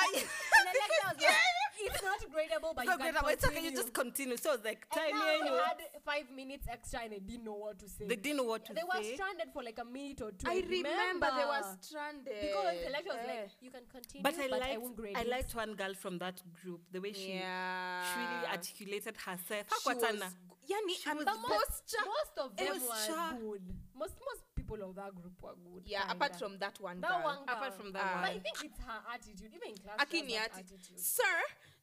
[0.00, 0.22] Why?
[0.60, 1.36] And the lecturer was like,
[1.86, 3.62] it's not gradable, but So you can great, it's okay.
[3.64, 4.36] You just continue.
[4.36, 5.44] So it's like And now timing.
[5.52, 8.06] they had five minutes extra and they didn't know what to say.
[8.06, 8.80] They didn't know what to say.
[8.80, 10.46] they were stranded for like a minute or two.
[10.48, 12.34] I remember they were stranded.
[12.40, 13.40] because the lecturer was Eh.
[13.40, 15.94] like, "You can continue, But I but I liked, won't grade I liked one girl
[15.94, 16.80] from that group.
[16.92, 18.04] The way she, yeah.
[18.12, 19.64] she really articulated herself.
[19.82, 20.28] She was, Hakuachana.
[20.70, 21.48] yani, She and was the good.
[21.48, 23.62] most of them was were good.
[23.94, 25.82] Most most people of that group were good.
[25.86, 26.14] Yeah, kinda.
[26.14, 27.22] apart from that one that girl.
[27.24, 27.38] one.
[27.48, 28.14] Apart from that Ah.
[28.14, 28.22] one.
[28.22, 29.50] But I think it's her attitude.
[29.54, 31.00] Even in class, she has Akini that atti- attitude.
[31.00, 31.36] Sir,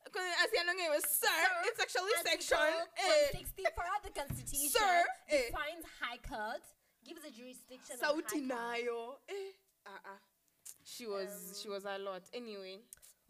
[0.08, 2.58] as Yanonge was sir, it's actually section.
[2.58, 5.42] Article Eh, 164 the Constitution Sir, eh.
[5.52, 6.64] defines High Court,
[7.04, 9.18] gives a jurisdiction of Sauti High nayo.
[9.28, 9.52] Eh,
[9.86, 10.18] uh-uh.
[10.84, 12.24] She was she was a lot.
[12.34, 12.80] Anyway.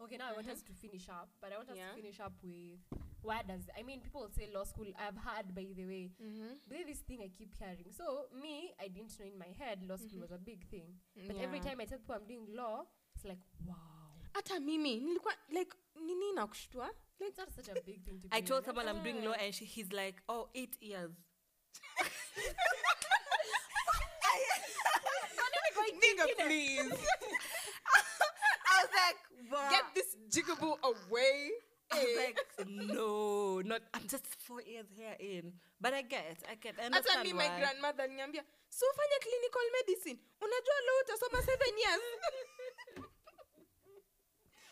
[0.00, 1.88] Okay, now I want us to finish up, but I want us Yeah.
[1.90, 2.78] to finish up with
[3.22, 4.86] where does I mean people say law school.
[4.98, 6.52] I've heard by the way, Mm-hmm.
[6.70, 7.90] there's this thing I keep hearing.
[7.96, 10.94] So me, I didn't know in my head law school was a big thing,
[11.26, 11.68] but every Mm-hmm.
[11.68, 13.74] Time I tell people I'm doing law, it's like wow,
[14.34, 16.88] Hata mimi nilikuwa like nini nakushtua?
[17.20, 18.28] Like it's not such a big thing to.
[18.28, 18.66] Be I told in.
[18.66, 21.10] someone I'm doing law, and she, he's like, "Oh, eight years."
[26.02, 26.80] nigga please.
[28.68, 29.18] I was like,
[29.50, 31.50] "Wow." Get this jigaboo away.
[31.90, 32.26] I was Eh.
[32.26, 32.40] like,
[32.94, 33.82] "No, not.
[33.94, 36.74] I'm just four years here in, but I get, I get.
[36.78, 37.58] I hata understand mi my why.
[37.60, 42.00] grandmother aliniambia so ufanye clinical medicine unajua lo utasoma seven years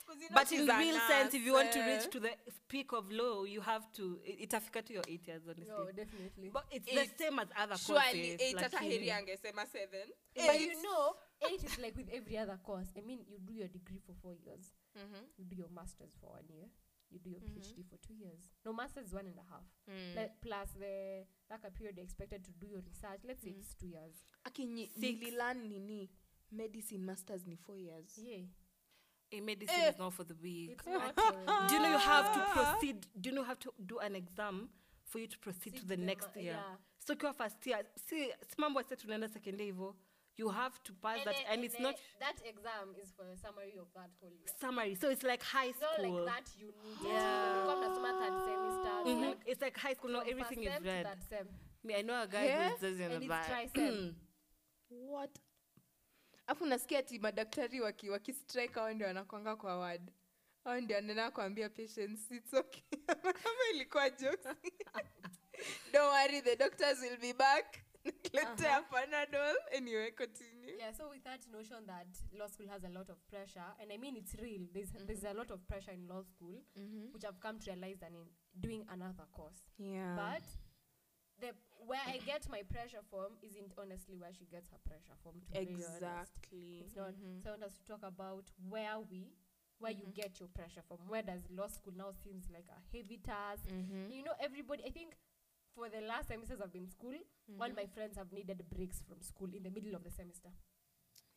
[0.07, 2.21] 'Cause you know But in a real sense, if you want to nurse, reach to
[2.21, 2.31] the
[2.69, 4.21] peak of law, you have to.
[4.25, 5.67] It, itafika to your eight years, honestly.
[5.67, 6.51] No, definitely.
[6.53, 7.11] But it's Eight.
[7.19, 8.41] the same as other surely courses.
[8.41, 11.17] eight hata lakini- heri angesema seven but you know,
[11.51, 12.89] eight is like with every other course.
[12.97, 15.27] I mean, you do your degree for four years, Mhm.
[15.39, 16.69] you do your masters for one year,
[17.17, 17.59] you do your Mm-hmm.
[17.61, 18.41] PhD for two years.
[18.64, 19.64] No, masters is one and a half.
[19.91, 20.17] Mm.
[20.17, 23.21] Like, plus the like a period you're expected to do your research.
[23.25, 23.45] Let's Mm.
[23.45, 24.14] say it's two years.
[24.45, 25.01] akinyi Six.
[25.01, 26.11] nililan nini
[26.53, 28.45] medicine masters ni four years Yeah,
[29.33, 29.91] A medicine Eh.
[29.91, 30.71] is not for the weak.
[30.71, 31.17] it's not.
[31.69, 33.07] Do you know you have to proceed?
[33.21, 34.69] Do you know you have to do an exam
[35.05, 36.53] for you to proceed to the the next ma- year?
[36.55, 36.77] yeah.
[36.99, 39.97] So ukiwa first year, see, simambo ase tunaenda second year hivyo,
[40.39, 43.37] you have to pass that, then- and it's then not that exam is for a
[43.37, 44.49] summary of that whole year.
[44.61, 44.95] summary.
[44.95, 46.24] So it's like high It's not school.
[46.24, 47.62] like that you need Yeah.
[47.62, 47.66] it.
[47.66, 49.01] Come to summer third semester.
[49.01, 49.28] it's Mhm.
[49.28, 50.11] like It's like high school.
[50.11, 51.07] No, from everything first is sem to read.
[51.07, 51.49] third sem.
[51.84, 52.70] Me, I know a guy Yeah?
[52.70, 53.47] who does in And a it's bag.
[53.47, 54.16] tri-sem.
[54.91, 55.39] what
[56.47, 60.12] afu nasikia ati madaktari waki, waki strike hao ndio wanakwanga kwa ward
[60.64, 62.82] hao ndio anaenda kuambia patients it's okay
[63.22, 64.47] kama ilikuwa jokes
[65.93, 67.78] don't worry the doctors will be back
[68.37, 72.07] Nikiletea panadol anyway continue Yeah, so with that notion that
[72.39, 74.66] law school has a lot of pressure, and I mean it's real.
[74.72, 76.61] There's there's a lot of pressure in law school,
[77.12, 78.26] which I've come to realize than in
[78.61, 79.61] doing another course.
[79.78, 80.43] yeah But
[81.41, 81.53] the
[81.87, 85.41] where I get my pressure from isn't honestly where she gets her pressure from.
[85.41, 87.14] To be exactly It's not.
[87.14, 87.43] Mhm.
[87.43, 89.32] So I want us to talk about where we,
[89.78, 90.99] where you get your pressure from.
[91.09, 93.68] Where does law school now seems like a heavy task?
[93.68, 94.11] Mhm.
[94.11, 94.82] You know, everybody.
[94.84, 95.14] I think
[95.77, 97.14] for the last semesters I've been in school,
[97.61, 100.49] all my friends have needed breaks from school in the middle of the semester.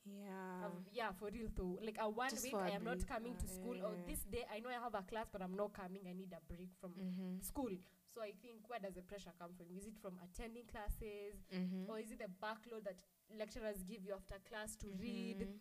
[0.06, 1.78] yeah I've- yeah, for real though.
[1.84, 3.78] Like a one Just week, I am not break, coming to uh, school.
[3.86, 4.06] Or yeah.
[4.08, 6.08] this day, I know I have a class, but I'm not coming.
[6.08, 7.44] I need a break from Mhm.
[7.44, 7.76] school.
[8.14, 9.68] So I think where does the pressure come from?
[9.78, 11.88] Is it from attending classes, Mhm.
[11.90, 15.60] or is it the backload that lecturers give you after class to read, Mhm.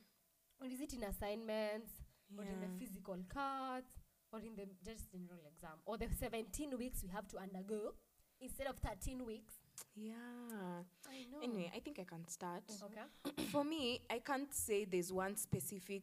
[0.60, 1.90] or is it in assignments,
[2.36, 3.90] or in the physical cards,
[4.32, 7.94] or in the just general exam, or the 17 weeks we have to undergo
[8.40, 9.54] instead of 13 weeks?
[9.94, 10.12] yeah
[11.08, 11.38] I know.
[11.42, 13.44] anyway i think i can start Okay.
[13.52, 16.02] for me, I can't say there's one specific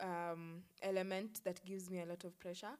[0.00, 2.72] um, element that gives me a lot of pressure.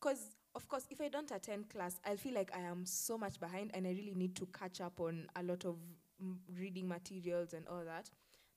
[0.00, 3.40] Because, of course, if I don't attend class, I'll feel like I am so much
[3.40, 5.76] behind and I really need to catch up on a lot of
[6.22, 8.10] mm, reading materials and all that.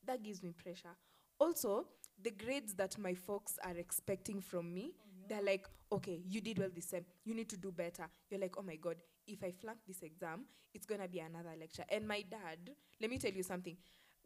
[0.06, 0.96] That gives me pressure.
[1.40, 1.86] Also,
[2.22, 4.92] the grades that my folks are expecting from me,
[5.30, 8.06] they're like, okay, you did well this time You need to do better.
[8.30, 8.98] You're like, oh my God,
[9.30, 11.84] if I flunk this exam, it's going to be another lecture.
[11.90, 13.78] And my dad, let me tell you something.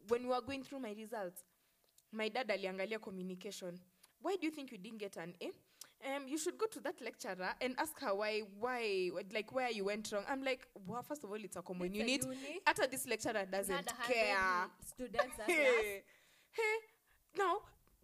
[0.08, 1.42] When we were going through my results,
[2.12, 3.78] my dad aliangalia communication.
[4.20, 5.50] Why do you think you didn't get an A?
[6.16, 9.84] Um, you should go to that lecturer and ask her why, why, like where you
[9.86, 10.24] went wrong.
[10.28, 12.24] I'm like, well, first of all, it's a common It's unit.
[12.24, 12.60] uni.
[12.66, 14.66] After this lecturer doesn't care.
[14.86, 15.46] Students class.
[15.48, 16.02] Hey,
[16.52, 16.76] hey,
[17.38, 17.56] now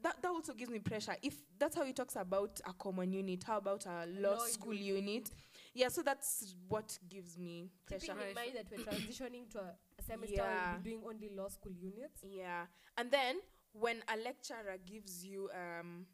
[0.02, 1.14] that, that also gives me pressure.
[1.22, 4.72] If that's how he talks about a common unit, how about a law, Law school
[4.74, 5.04] unit.
[5.04, 5.30] unit?
[5.74, 8.06] Yeah, so that's what gives me pressure.
[8.12, 10.72] Keeping in mind that we're transitioning to a a semester where Yeah.
[10.72, 12.22] we'll be doing only law school units.
[12.24, 12.66] Yeah,
[12.96, 13.36] and then
[13.72, 16.06] when a lecturer gives you um,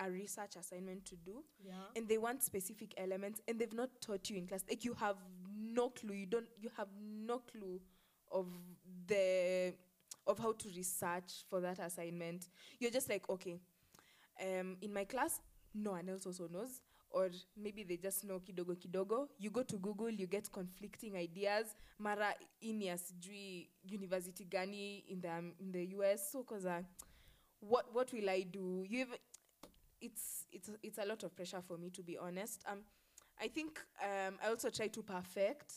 [0.00, 1.72] a research assignment to do, Yeah.
[1.94, 5.16] and they want specific elements, and they've not taught you in class, like you have
[5.56, 6.14] no clue.
[6.14, 6.48] You don't.
[6.58, 7.80] You have no clue
[8.32, 8.46] of
[9.06, 9.74] the
[10.26, 12.48] of how to research for that assignment.
[12.80, 13.60] You're just like, okay,
[14.42, 15.40] um, in my class,
[15.72, 16.80] no one else also knows.
[17.10, 19.28] Or maybe they just know kidogo kidogo.
[19.38, 21.66] You go to google you get conflicting ideas.
[21.98, 26.66] Mara ini ya sijui university gani in the, in the us so cause
[27.60, 28.84] what, what will i do?
[28.88, 29.06] You
[30.00, 32.62] it's, it's, it's a lot of pressure for me to be honest.
[32.70, 32.78] Um,
[33.40, 35.72] i think um, i also try to perfect.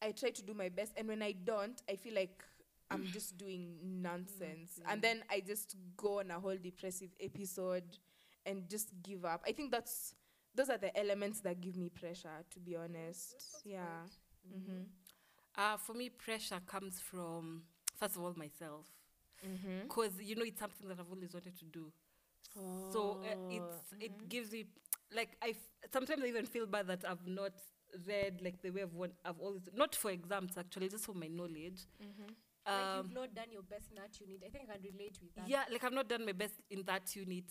[0.00, 2.42] I try to do my best and when i don't i feel like
[2.90, 4.80] i'm just doing nonsense.
[4.88, 7.84] And then i just go on a whole depressive episode
[8.46, 10.14] and just give up i think that's
[10.54, 14.04] those are the elements that give me pressure to be honest yeah
[14.48, 14.82] mm-hmm.
[15.54, 17.62] Uh, for me, pressure comes from,
[17.98, 18.86] first of all, myself.
[19.46, 19.82] Mm-hmm.
[19.82, 21.92] Because, you know, it's something that I've always wanted to do.
[22.90, 24.64] So uh, it's it gives me,
[25.14, 27.52] like, I f- sometimes I even feel bad that I've not
[28.06, 31.28] read, like, the way I've, want, I've always, not for exams actually, just for my
[31.28, 31.80] knowledge.
[32.66, 34.42] like Um, you've not done your best in that unit.
[34.46, 35.48] I think I can relate with that.
[35.48, 37.44] yeah like i've not done my best in that unit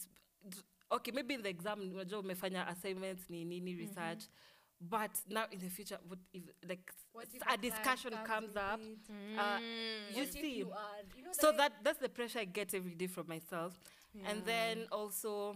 [0.49, 0.57] D-
[0.91, 4.19] okay maybe in the exam unajua umefanya assignments ni nini research.
[4.19, 4.89] Mm-hmm.
[4.89, 8.79] But now in the future what if like What if a discussion comes with up
[8.79, 9.37] it?
[9.37, 10.17] uh, mm.
[10.17, 10.57] you see.
[10.59, 13.79] you are, you know, so that that's the pressure i get every day from myself.
[14.25, 15.55] And then also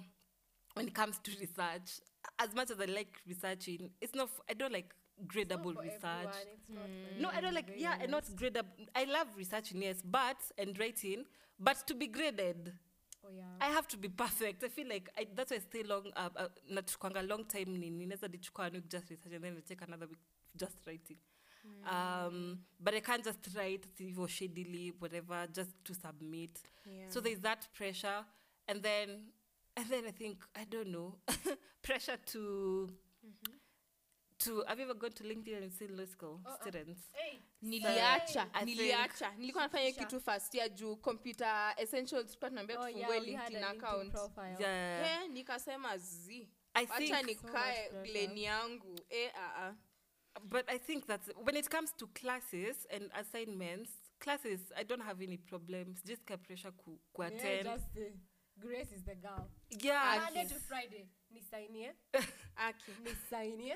[0.76, 2.02] when it comes to research
[2.40, 4.94] as much as i like researching it's not f- i don't like
[5.28, 6.02] gradable research.
[6.70, 7.22] not mm.
[7.22, 7.72] no, I don't like.
[7.78, 8.68] Yeah, and not gradable.
[8.94, 11.26] I love researching, yes, but and writing,
[11.60, 12.74] but to be graded,
[13.62, 14.64] I have to be perfect.
[14.64, 16.12] I feel like I, that's why I stay long.
[16.16, 18.06] Uh, uh, nachukwanga long time nini.
[18.06, 20.20] Naweza dichukua one week just research and then I take another week
[20.56, 21.18] just writing.
[21.90, 26.60] Um, but I can't just write hivyo shadily, whatever, just to submit.
[26.86, 27.06] yeah.
[27.10, 28.24] So there's that pressure,
[28.68, 29.32] and then
[29.78, 31.16] and then I think I don't know
[31.82, 32.90] pressure to.
[34.38, 36.98] To have you ever gone to LinkedIn and seen law school Oh, uh.
[37.14, 43.26] Hey, niliacha nilikuwa nafanya kitu first year juu computer essentials tulikuwa tunaambia oh tufungue yeah,
[43.26, 44.16] linkedin account.
[44.60, 45.24] Yeah.
[45.24, 46.00] Eh, nikasema
[46.74, 49.76] wacha nikae So much yangu eh, ah, ah.
[50.44, 55.22] But I think that when it comes to classes and assignments, classes, I don't have
[55.22, 56.04] any problems.
[56.04, 58.02] Just ka pressure ku, ku Yeah, just uh,
[58.60, 59.50] Grace is the girl.
[59.70, 60.20] Yeah.
[60.24, 61.92] Monday to Friday, nisainie,
[62.58, 62.92] Aki.
[63.04, 63.76] nisainie.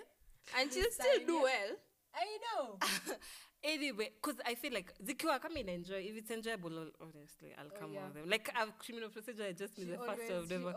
[0.58, 1.76] And she'll still do well
[2.14, 2.80] I know.
[3.62, 6.00] Anyway, because I feel like zikiwa come and enjoy.
[6.00, 6.72] If it's enjoyable,
[7.02, 8.06] honestly, I'll Oh, yeah.
[8.06, 8.30] on them.
[8.30, 10.74] Like a criminal procedure, I just need the always, first of them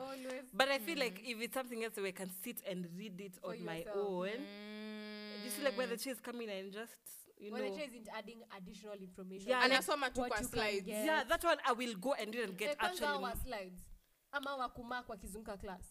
[0.52, 3.36] But I feel like if it's something else where I can sit and read it
[3.40, 5.50] For on my own, Mm.
[5.56, 6.92] see like where the chair is coming and just
[7.38, 7.70] you well, know.
[7.70, 9.48] the chair isn't adding additional information.
[9.48, 12.56] Yeah, like anasoma tu kwa slides yeah, that one I will go and do and
[12.56, 13.36] get actually.
[13.44, 13.82] slides
[14.32, 15.82] ama wakumark wakizunguka class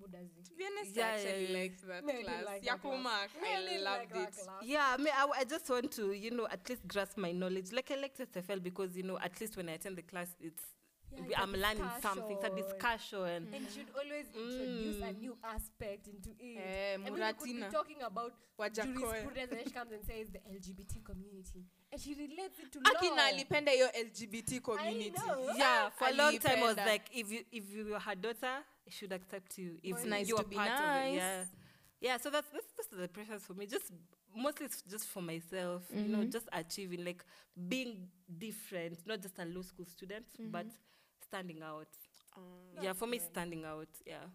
[0.00, 1.58] budazi To be honest, Yeah, I actually yeah, yeah.
[1.58, 2.44] liked that Maybe class.
[2.44, 3.30] like ya that class.
[3.42, 4.34] Really I like loved it.
[4.62, 7.72] Yeah, I, mean, I, I just want to, you know, at least grasp my knowledge.
[7.72, 10.62] Like I like TFL because, you know, at least when I attend the class, it's
[11.16, 12.36] Yeah, we- it's a I'm learning something.
[12.36, 13.44] It's a discussion.
[13.46, 13.54] discussion.
[13.54, 15.20] and you should always introduce a Mm.
[15.20, 16.56] new aspect into it.
[16.58, 18.94] Eh, I mean, we could be talking about Wajackoyah.
[18.94, 21.64] jurisprudence and she comes and says the LGBT community.
[21.92, 23.16] And she relates it to Aki law.
[23.16, 25.52] na alipenda hiyo lgbt community know.
[25.56, 28.64] Yeah, for a long time I was like, if you if you were her daughter,
[28.86, 29.78] I should accept you.
[29.82, 31.44] If It's nice you to are be part of it, yeah,
[32.00, 32.18] yeah.
[32.18, 33.66] So that's that's that's the pressures for me.
[33.66, 33.92] Just
[34.34, 36.30] mostly it's just for myself, you know, Mhm.
[36.32, 37.24] just achieving like
[37.68, 40.66] being different, not just a low school student, but
[41.28, 41.88] standing out.
[42.82, 43.26] yeah, for me, good.
[43.32, 43.88] standing out.
[44.06, 44.28] Yeah.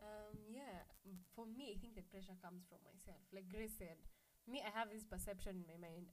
[0.00, 0.86] Um, yeah,
[1.34, 3.18] for me, I think the pressure comes from myself.
[3.34, 3.98] Like Grace said,
[4.46, 6.06] me, I have this perception in my mind,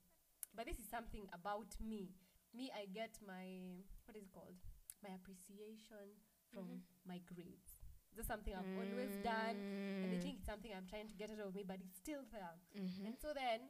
[0.56, 2.10] but this is something about me.
[2.54, 4.58] Me, I get my what is it called?
[5.04, 6.18] My appreciation
[6.52, 7.78] from my grades.
[8.16, 11.44] That's something I've always done, and I think it's something I'm trying to get out
[11.46, 12.56] of me, but it's still there.
[12.74, 13.12] Mhm.
[13.12, 13.68] And so then,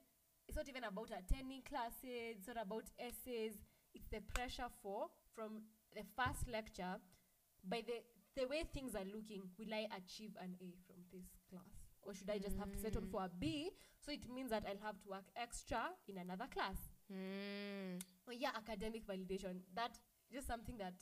[0.48, 3.58] it's not even about attending classes, it's not about essays.
[3.96, 6.96] It's the pressure for from the first lecture.
[7.64, 8.04] By the
[8.36, 11.72] the way things are looking, will I achieve an A from this class,
[12.04, 13.72] or should I just have to settle for a B?
[14.06, 16.76] So it means that I'll have to work extra in another class.
[17.12, 18.02] Mm.
[18.28, 19.62] Oh yeah, academic validation.
[19.74, 19.98] That
[20.32, 20.94] just something that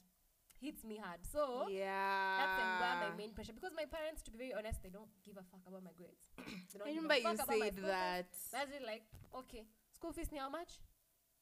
[0.62, 1.20] hits me hard.
[1.26, 3.54] So yeah that's where my main pressure.
[3.54, 6.32] Because my parents, to be very honest, they don't give a fuck about my grades.
[6.38, 9.04] they don't I give a remember you about said that That's it, like,
[9.42, 10.80] okay, school fees ni how much?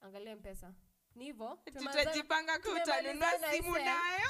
[0.02, 0.74] Angalia mpesa.
[1.16, 1.60] Ni hivyo.
[1.66, 4.30] tutajipanga kutanunua simu nayo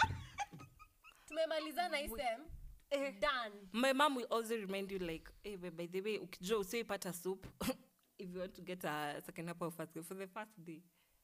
[1.28, 3.20] Tumemalizana isem sem.
[3.20, 3.56] Done.
[3.72, 7.48] My mom will also remind you like, hey, babe, by the way, ukijua usiipata soup
[8.20, 10.82] if you want to get a second apple of first for the first day.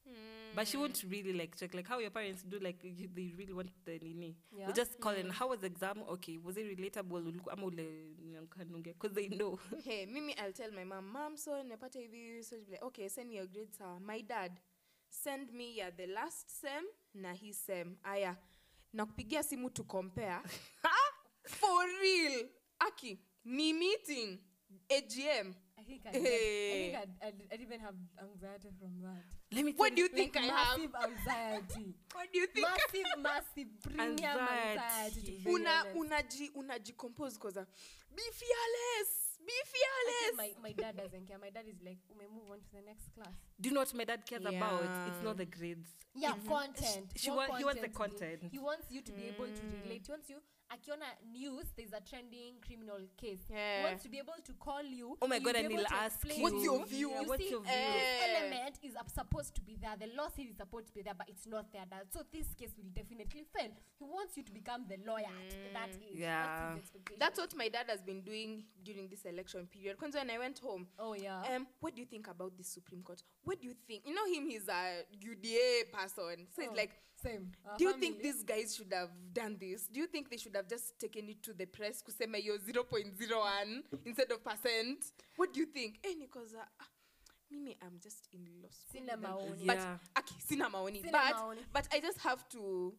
[0.07, 0.55] Mm.
[0.55, 3.53] But she won't really like check like how your parents do like you, they really
[3.53, 4.38] want the nini.
[4.57, 4.67] Yeah.
[4.67, 5.19] We just call mm.
[5.19, 6.03] and how was the exam?
[6.09, 7.34] Okay, was it relatable?
[7.51, 7.85] Ama ule
[8.31, 8.93] nyankanunge?
[8.93, 9.59] Because they know.
[9.84, 13.09] hey mimi i'll tell my mom mom so nimepata hivi so she'll be like okay
[13.09, 14.51] send me your grades Uh, my dad
[15.09, 18.38] send me ya the last sem na hii sem aya
[18.93, 20.41] nakupigia simu to compare
[21.59, 24.38] for real Aki, ni meeting,
[24.89, 25.53] AGM.
[25.79, 29.23] I think I think I'd, I'd, I'd even have anxiety from that.
[29.51, 30.77] Let me What do you think like I have?
[30.77, 31.95] massive anxiety.
[32.13, 32.67] What do you think?
[32.67, 34.79] massive, massive premium Anxiety.
[34.79, 35.21] anxiety.
[35.21, 35.95] to be Una honest.
[35.97, 37.65] unaji unajicompose cause
[38.15, 38.86] be fearless,
[40.61, 41.37] my, my dad doesn't care.
[41.39, 43.33] My dad is like, we move on to the next class.
[43.59, 44.83] Do you know what my dad cares about?
[45.07, 45.89] It's not the grades.
[46.15, 47.11] Yeah, content.
[47.15, 48.51] She What wa- he wants the content content.
[48.51, 49.83] He wants you to be able to mm.
[49.83, 50.03] relate.
[50.05, 50.37] He wants you.
[50.69, 53.39] Akiona news, there's a trending criminal case.
[53.48, 53.84] He Yeah.
[53.85, 55.18] wants to be able to call you.
[55.22, 56.85] Oh my God, be and he'll to ask you, What's your you.
[56.85, 57.10] view?
[57.10, 57.72] You what's see, your view?
[57.72, 58.38] This Eh.
[58.41, 59.95] element is up- supposed to be there.
[59.95, 61.85] The law says it's supposed to be there, but it's not there.
[61.89, 62.07] Dad.
[62.11, 63.72] So this case will definitely fail.
[63.98, 66.18] He wants you to become the lawyer at that age.
[66.18, 66.76] Yeah.
[66.76, 66.91] That's.
[67.18, 69.98] That's what my dad has been doing during this election period.
[69.98, 71.44] Because when I went home, Oh yeah.
[71.56, 73.23] um, what do you think about the Supreme Court?
[73.47, 74.03] What do you think?
[74.05, 76.47] You know him, he's a UDA person.
[76.55, 76.91] So it's Oh, like,
[77.23, 77.51] same.
[77.65, 78.31] Our do you think family.
[78.31, 79.87] these guys should have done this?
[79.87, 83.83] Do you think they should have just taken it to the press kusema yo 0.01
[84.05, 84.99] instead of percent?
[85.35, 85.99] What do you think?
[86.03, 86.65] Eh, because uh,
[87.49, 89.01] mimi, I'm just in law school.
[89.01, 89.65] Sina maoni.
[89.65, 89.97] But Yeah.
[90.19, 91.01] okay, sina maoni.
[91.01, 91.61] Sina but maoni.
[91.73, 92.93] but I just have to,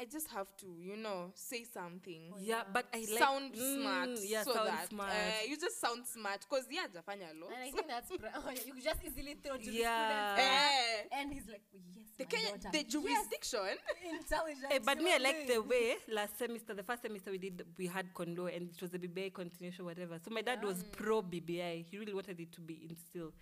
[0.00, 2.32] I just have to, you know, say something.
[2.40, 5.10] Yeah, but I like sound Mm, smart Yeah, so sound that smart.
[5.12, 8.50] Uh, you just sound smart because yeah jafanya law And I think that's pr- oh,
[8.50, 9.92] yeah, you could just easily throw to Yeah.
[9.92, 10.40] the students.
[10.40, 11.62] Eh, And he's like,
[11.94, 12.70] yes, the my Kenya, daughter.
[12.72, 13.76] the Yes, jurisdiction
[14.10, 14.72] intelligent.
[14.72, 17.86] Eh, but me, I like the way last semester, the first semester we did, we
[17.86, 20.18] had Con law and it was a BBI continuation, whatever.
[20.24, 21.84] So my dad was pro BBI.
[21.90, 23.34] He really wanted it to be instilled.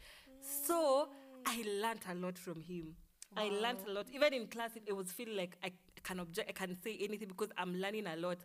[0.66, 1.08] So
[1.46, 2.96] I learned a lot from him.
[3.36, 4.06] I learned a lot.
[4.12, 7.28] Even in class, it, it was feeling like I can object, I can say anything
[7.28, 8.38] because I'm learning a lot.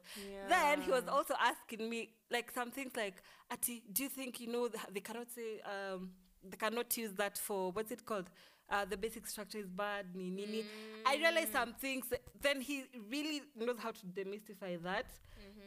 [0.49, 3.21] Then he was also asking me like some things like,
[3.51, 6.11] Ati, do you think you know they cannot say um,
[6.49, 8.29] they cannot use that for what's it called?
[8.69, 10.05] Uh, the basic structure is bad.
[10.15, 10.65] Ni, ni, ni.
[11.05, 12.05] I realized some things.
[12.41, 15.05] Then he really knows how to demystify that.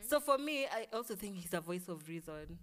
[0.09, 2.59] So for me, I also think he's a voice of reason.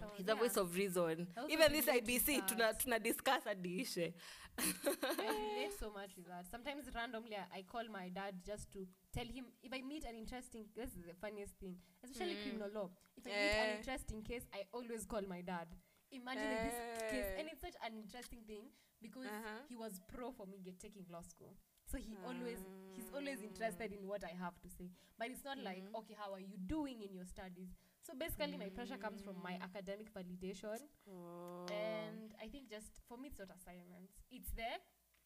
[0.00, 1.26] How- He's a voice of reason.
[1.48, 4.12] Even this IBC, tuna, tuna discuss issue.
[4.56, 4.62] I
[5.18, 6.46] relate so much with that.
[6.50, 10.14] Sometimes randomly, I, I call my dad just to tell him if I meet an
[10.16, 10.66] interesting.
[10.76, 11.74] This is the funniest thing,
[12.04, 12.90] especially criminal law.
[13.16, 13.64] If I meet Eh.
[13.72, 15.66] an interesting case, I always call my dad.
[16.12, 17.40] Imagine like this case, Eh.
[17.40, 18.62] and it's such an interesting thing
[19.02, 19.58] because Uh-huh.
[19.68, 21.52] he was pro for me get taking law school.
[21.90, 22.58] So he always
[22.94, 24.88] he's always interested in what I have to say.
[25.18, 27.74] But it's not like okay, how are you doing in your studies?
[28.04, 30.76] So basically, my pressure comes from my academic validation.
[31.08, 31.64] Oh.
[31.72, 34.20] And I think just for me, it's not assignments.
[34.30, 34.78] It's there,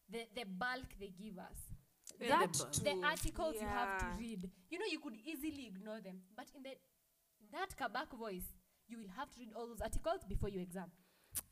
[0.07, 1.59] the the bulk they give us.
[2.19, 4.49] Yeah, That the The articles you have to read.
[4.71, 6.73] You know, you could easily ignore them, but in the
[7.51, 8.47] that Kabak voice,
[8.87, 10.89] you will have to read all those articles before your exam.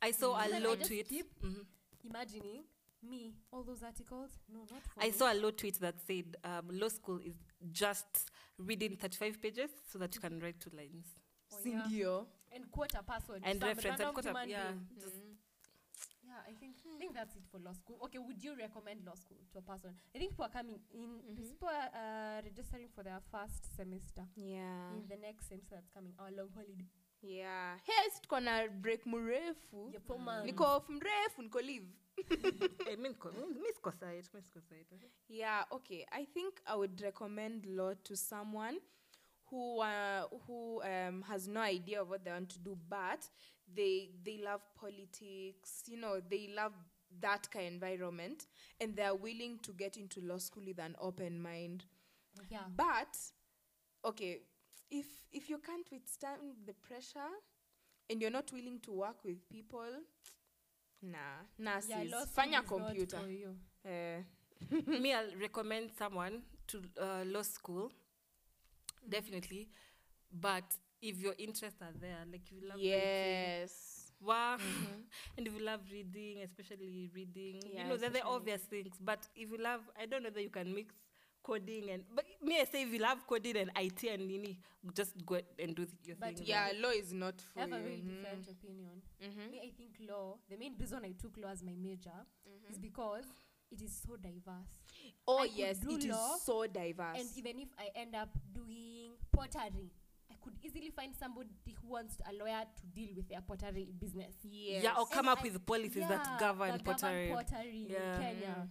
[0.01, 1.61] I saw a lot low I mm-hmm.
[2.09, 2.63] Imagining
[3.09, 4.31] me, all those articles.
[4.51, 5.11] No, not for I me.
[5.11, 7.35] saw a low tweet that said um, law school is
[7.71, 11.05] just reading 35 pages so that you can write two lines.
[11.53, 11.81] Oh, yeah.
[11.87, 12.25] Sindio.
[12.51, 13.41] and quote a password.
[13.45, 14.87] And some reference and random quote a- human yeah, being.
[15.01, 15.15] just-
[16.27, 17.97] Yeah, I think I think that's it for law school.
[18.05, 19.91] Okay, would you recommend law school to a person?
[20.13, 21.35] I think people are coming in.
[21.35, 24.91] People are uh, registering for their first semester Yeah.
[24.97, 26.11] in the next semester that's coming.
[26.19, 26.83] Our long holiday.
[27.21, 27.77] Yeah.
[27.83, 29.89] Hey, tuko na break mrefu.
[29.91, 30.45] Yeah, four months.
[30.51, 31.87] Niko off mrefu, niko leave.
[32.89, 34.23] Eh, mi niko- mi- mi siko side,
[34.91, 35.09] mi.
[35.27, 36.05] Yeah, okay.
[36.11, 38.79] I think I would recommend law to someone
[39.49, 43.29] who uh, who um, has no idea of what they want to do, but
[43.75, 45.83] they they love politics.
[45.87, 46.73] You know, they love
[47.21, 48.47] that kind of environment,
[48.81, 51.85] and they are willing to get into law school with an open mind.
[52.49, 52.63] Yeah.
[52.75, 53.17] But
[54.03, 54.41] okay,
[54.89, 57.31] if if you can't withstand the pressure,
[58.09, 59.91] and you're not willing to work with people,
[61.01, 62.11] nah, nah, Yeah, sis.
[62.11, 63.17] law school Fanya computer.
[63.19, 63.55] for you.
[63.85, 64.21] Eh,
[65.01, 67.91] me, I'll recommend someone to uh, law school,
[69.07, 69.69] definitely.
[70.31, 70.63] But
[71.01, 74.11] if your interests are there, like you love writing, yes.
[74.21, 74.57] wow,
[75.37, 78.95] and if you love reading, especially reading, Yeah, you know, they're the obvious things.
[78.99, 80.93] But if you love, I don't know that you can mix
[81.43, 84.59] coding and, but me, I say if you love coding and IT and nini,
[84.93, 86.45] just go and do your But thing.
[86.47, 87.75] Yeah, law is not for I have you.
[87.75, 88.09] a very Mhm.
[88.21, 89.01] different opinion.
[89.21, 89.51] Mhm.
[89.51, 90.37] Me, I think law.
[90.49, 92.25] The main reason I took law as my major
[92.69, 93.25] is because
[93.71, 94.77] it is so diverse.
[95.27, 97.19] Oh I yes, it is so diverse.
[97.19, 99.91] And even if I end up doing pottery,
[100.29, 101.49] I could easily find somebody
[101.81, 104.35] who wants a lawyer to deal with their pottery business.
[104.43, 104.83] yes.
[104.83, 107.29] Yeah, or come And up I- with policies Yeah, that govern that pottery.
[107.29, 108.15] pottery Yeah.
[108.15, 108.69] in Kenya.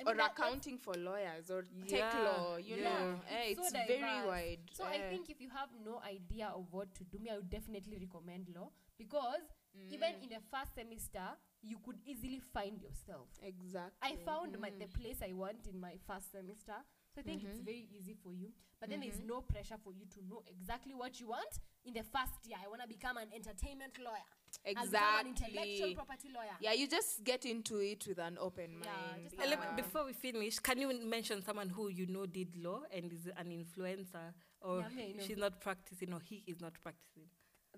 [0.00, 2.84] I or that- accounting for lawyers or tech law, you yeah.
[2.84, 3.20] know.
[3.30, 4.60] Eh, It's it's so very wide.
[4.72, 5.08] So I eh.
[5.10, 8.48] think if you have no idea of what to do, me, I would definitely recommend
[8.54, 9.40] law because
[9.90, 10.22] even Mm.
[10.24, 13.28] in the first semester, you could easily find yourself.
[13.42, 13.98] exactly.
[14.02, 14.78] I found my, Mm.
[14.80, 16.76] the place I want in my first semester.
[17.14, 18.52] So I think it's very easy for you.
[18.78, 22.02] But then there's no pressure for you to know exactly what you want in the
[22.04, 22.58] first year.
[22.62, 24.28] I want to become an entertainment lawyer.
[24.66, 25.94] I'll become an intellectual Exactly.
[25.94, 26.56] property lawyer.
[26.60, 29.30] Yeah, you just get into it with an open Yeah, mind.
[29.30, 29.76] just Uh, let Yeah.
[29.76, 33.48] before we finish, can you mention someone who you know did law and is an
[33.50, 35.22] influencer, or Yeah, me, I know.
[35.24, 37.28] she's not practicing, or he is not practicing?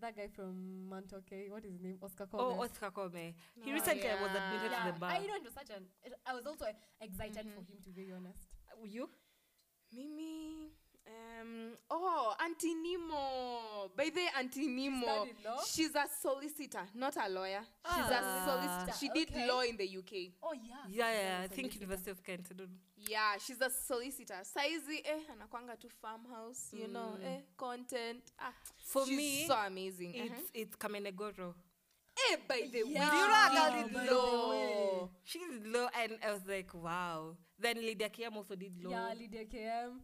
[0.01, 1.99] That guy from Montoke, what is his name?
[2.01, 2.65] Oscar Oh, Kobe.
[2.65, 3.35] Oscar Kome.
[3.65, 5.11] He Oh, recently was admitted yeah, to the bar.
[5.11, 5.89] I know it was such an.
[6.05, 6.67] It, I was also
[7.01, 8.55] excited for him to be honest.
[8.85, 9.11] you?
[9.93, 10.48] Mimi.
[11.91, 13.91] Oh, Auntie Nemo.
[13.97, 15.01] By the way, Auntie Nemo.
[15.03, 15.59] studied law?
[15.67, 17.61] She's a solicitor, not a lawyer.
[17.83, 18.21] She's Ah.
[18.21, 18.99] a solicitor.
[19.01, 19.47] She did Okay.
[19.49, 20.33] law in the UK.
[20.43, 20.85] Oh yeah.
[20.89, 21.41] Yeah, yeah.
[21.45, 22.49] I think University of Kent.
[22.51, 22.77] I don't know.
[22.99, 24.39] Yeah, she's a solicitor.
[24.45, 28.23] Saizi eh anakwanga to farmhouse, you know, eh content.
[28.39, 28.53] Ah,
[28.85, 30.15] For she's me, so amazing.
[30.15, 30.43] It's Uh-huh.
[30.53, 31.55] it's Kamenegoro.
[32.33, 33.11] Eh, by the way, Yeah.
[33.11, 35.11] Do you know how she girl did did law.
[35.25, 37.37] She did law, and I was like, wow.
[37.59, 38.91] Then Lydia Kiam also did law.
[38.91, 40.01] Yeah, Lydia KM.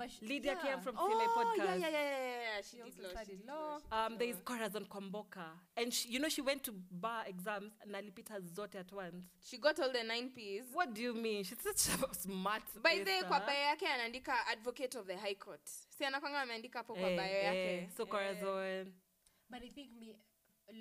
[0.00, 0.62] But she, Lydia yeah.
[0.64, 1.56] came from Oh, CLA podcast.
[1.58, 2.60] yeah, yeah, yeah, yeah, yeah.
[2.62, 3.08] She, She did also law.
[3.08, 3.76] she studied did law.
[3.76, 4.36] she did Um, there is.
[4.44, 5.46] Corazon Kwamboka.
[5.76, 9.24] and she, you know she went to bar exams and alipita zote at once.
[9.44, 10.64] She got all the nine P's.
[10.72, 11.44] What do you mean?
[11.44, 12.62] She's such a smart.
[12.82, 15.68] by the way, kwa bio yake anaandika advocate of the high court
[15.98, 18.92] si anakwanga ameandika hapo kwa Eh, bio eh, yake So Corazon.
[19.50, 20.14] But I think me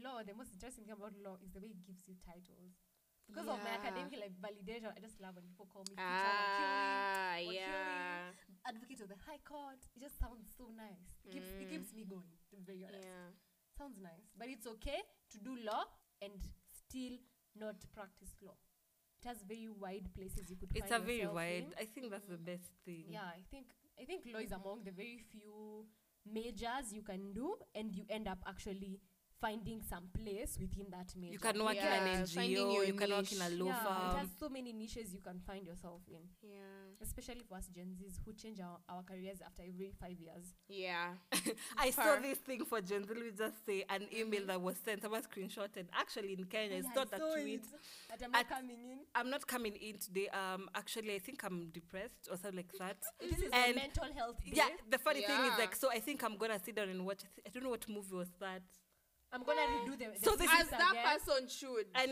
[0.03, 2.73] law, the most interesting thing about law is the way it gives you titles.
[3.29, 7.37] Because of my academic like validation, I just love when people call me teacher ah
[7.37, 8.33] Wakili, yeah
[8.65, 9.79] advocate of the high court.
[9.95, 11.13] It just sounds so nice.
[11.25, 13.05] It keeps it keeps me going, to be very honest.
[13.05, 13.29] yeah
[13.77, 14.27] Sounds nice.
[14.37, 14.99] But it's okay
[15.31, 15.85] to do law
[16.21, 16.33] and
[16.67, 17.15] still
[17.55, 18.57] not practice law.
[19.21, 21.71] It has very wide places you could It's a very wide.
[21.71, 21.73] in.
[21.79, 23.05] I think that's the best thing.
[23.09, 23.67] Yeah, I think
[23.99, 25.85] I think law is among the very few
[26.25, 28.99] majors you can do, and you end up actually
[29.41, 31.33] finding some place within that major.
[31.33, 32.73] You can work Yeah, in an finding NGO.
[32.73, 33.59] your You can work in a niche.
[33.59, 34.17] law yeah, it firm.
[34.19, 36.57] has so many niches you can find yourself in, yeah
[37.01, 40.53] especially for us Gen Zs who change our, our careers after every five years.
[40.67, 41.13] yeah
[41.77, 43.13] I saw this thing for Gen Z.
[43.13, 45.01] Let me just say an email that was sent.
[45.01, 45.85] Someone screenshotted.
[45.97, 47.61] Actually, in Kenya, it's not I a saw tweet.
[47.63, 47.67] it,
[48.09, 48.97] But I'm not At- coming in.
[49.15, 50.27] I'm not coming in today.
[50.29, 52.97] Um, actually, I think I'm depressed or something like that.
[53.21, 54.35] This is and a mental health.
[54.45, 57.19] yeah, the funny thing is like, so I think I'm gonna sit down and watch.
[57.23, 58.61] I, th- I don't know what movie was that.
[59.31, 61.05] I'm gonna redo the, the So this as that again.
[61.05, 62.11] person should And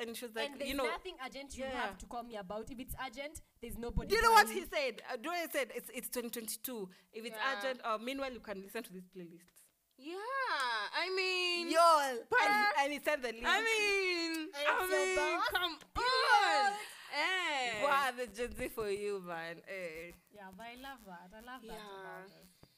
[0.00, 1.80] and she was like, and there's you know, nothing urgent you yeah.
[1.82, 2.70] have to call me about.
[2.70, 4.08] If it's urgent, there's nobody.
[4.08, 4.62] Do you know what calling.
[4.62, 5.02] he said?
[5.10, 5.68] Uh, do you know what he said?
[5.74, 6.88] It's it's 2022.
[7.12, 7.58] If it's Yeah.
[7.58, 9.58] urgent, uh, meanwhile you can listen to this playlist.
[9.98, 12.18] yeah i mean Y'all, and,
[12.58, 13.46] he- and he sent the link.
[13.46, 15.48] i mean And i mean boss?
[15.54, 16.72] come on
[17.14, 19.56] eh wow, the Gen Z for you, man.
[19.68, 20.12] Eh.
[20.34, 21.28] Yeah, but I love that.
[21.30, 22.00] I love that Yeah.
[22.00, 22.32] about us.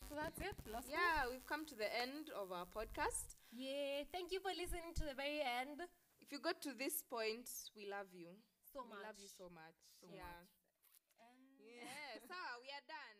[0.08, 0.56] So that's it.
[0.72, 0.92] Law school.
[0.92, 4.02] yeah we've come to the end of our podcast Yeah.
[4.12, 5.80] Thank you for listening to the very end.
[6.20, 8.32] if you got to this point we love you
[8.72, 9.04] So we much.
[9.06, 10.48] love you so much So yeah much.
[11.60, 13.13] Yeah so we are done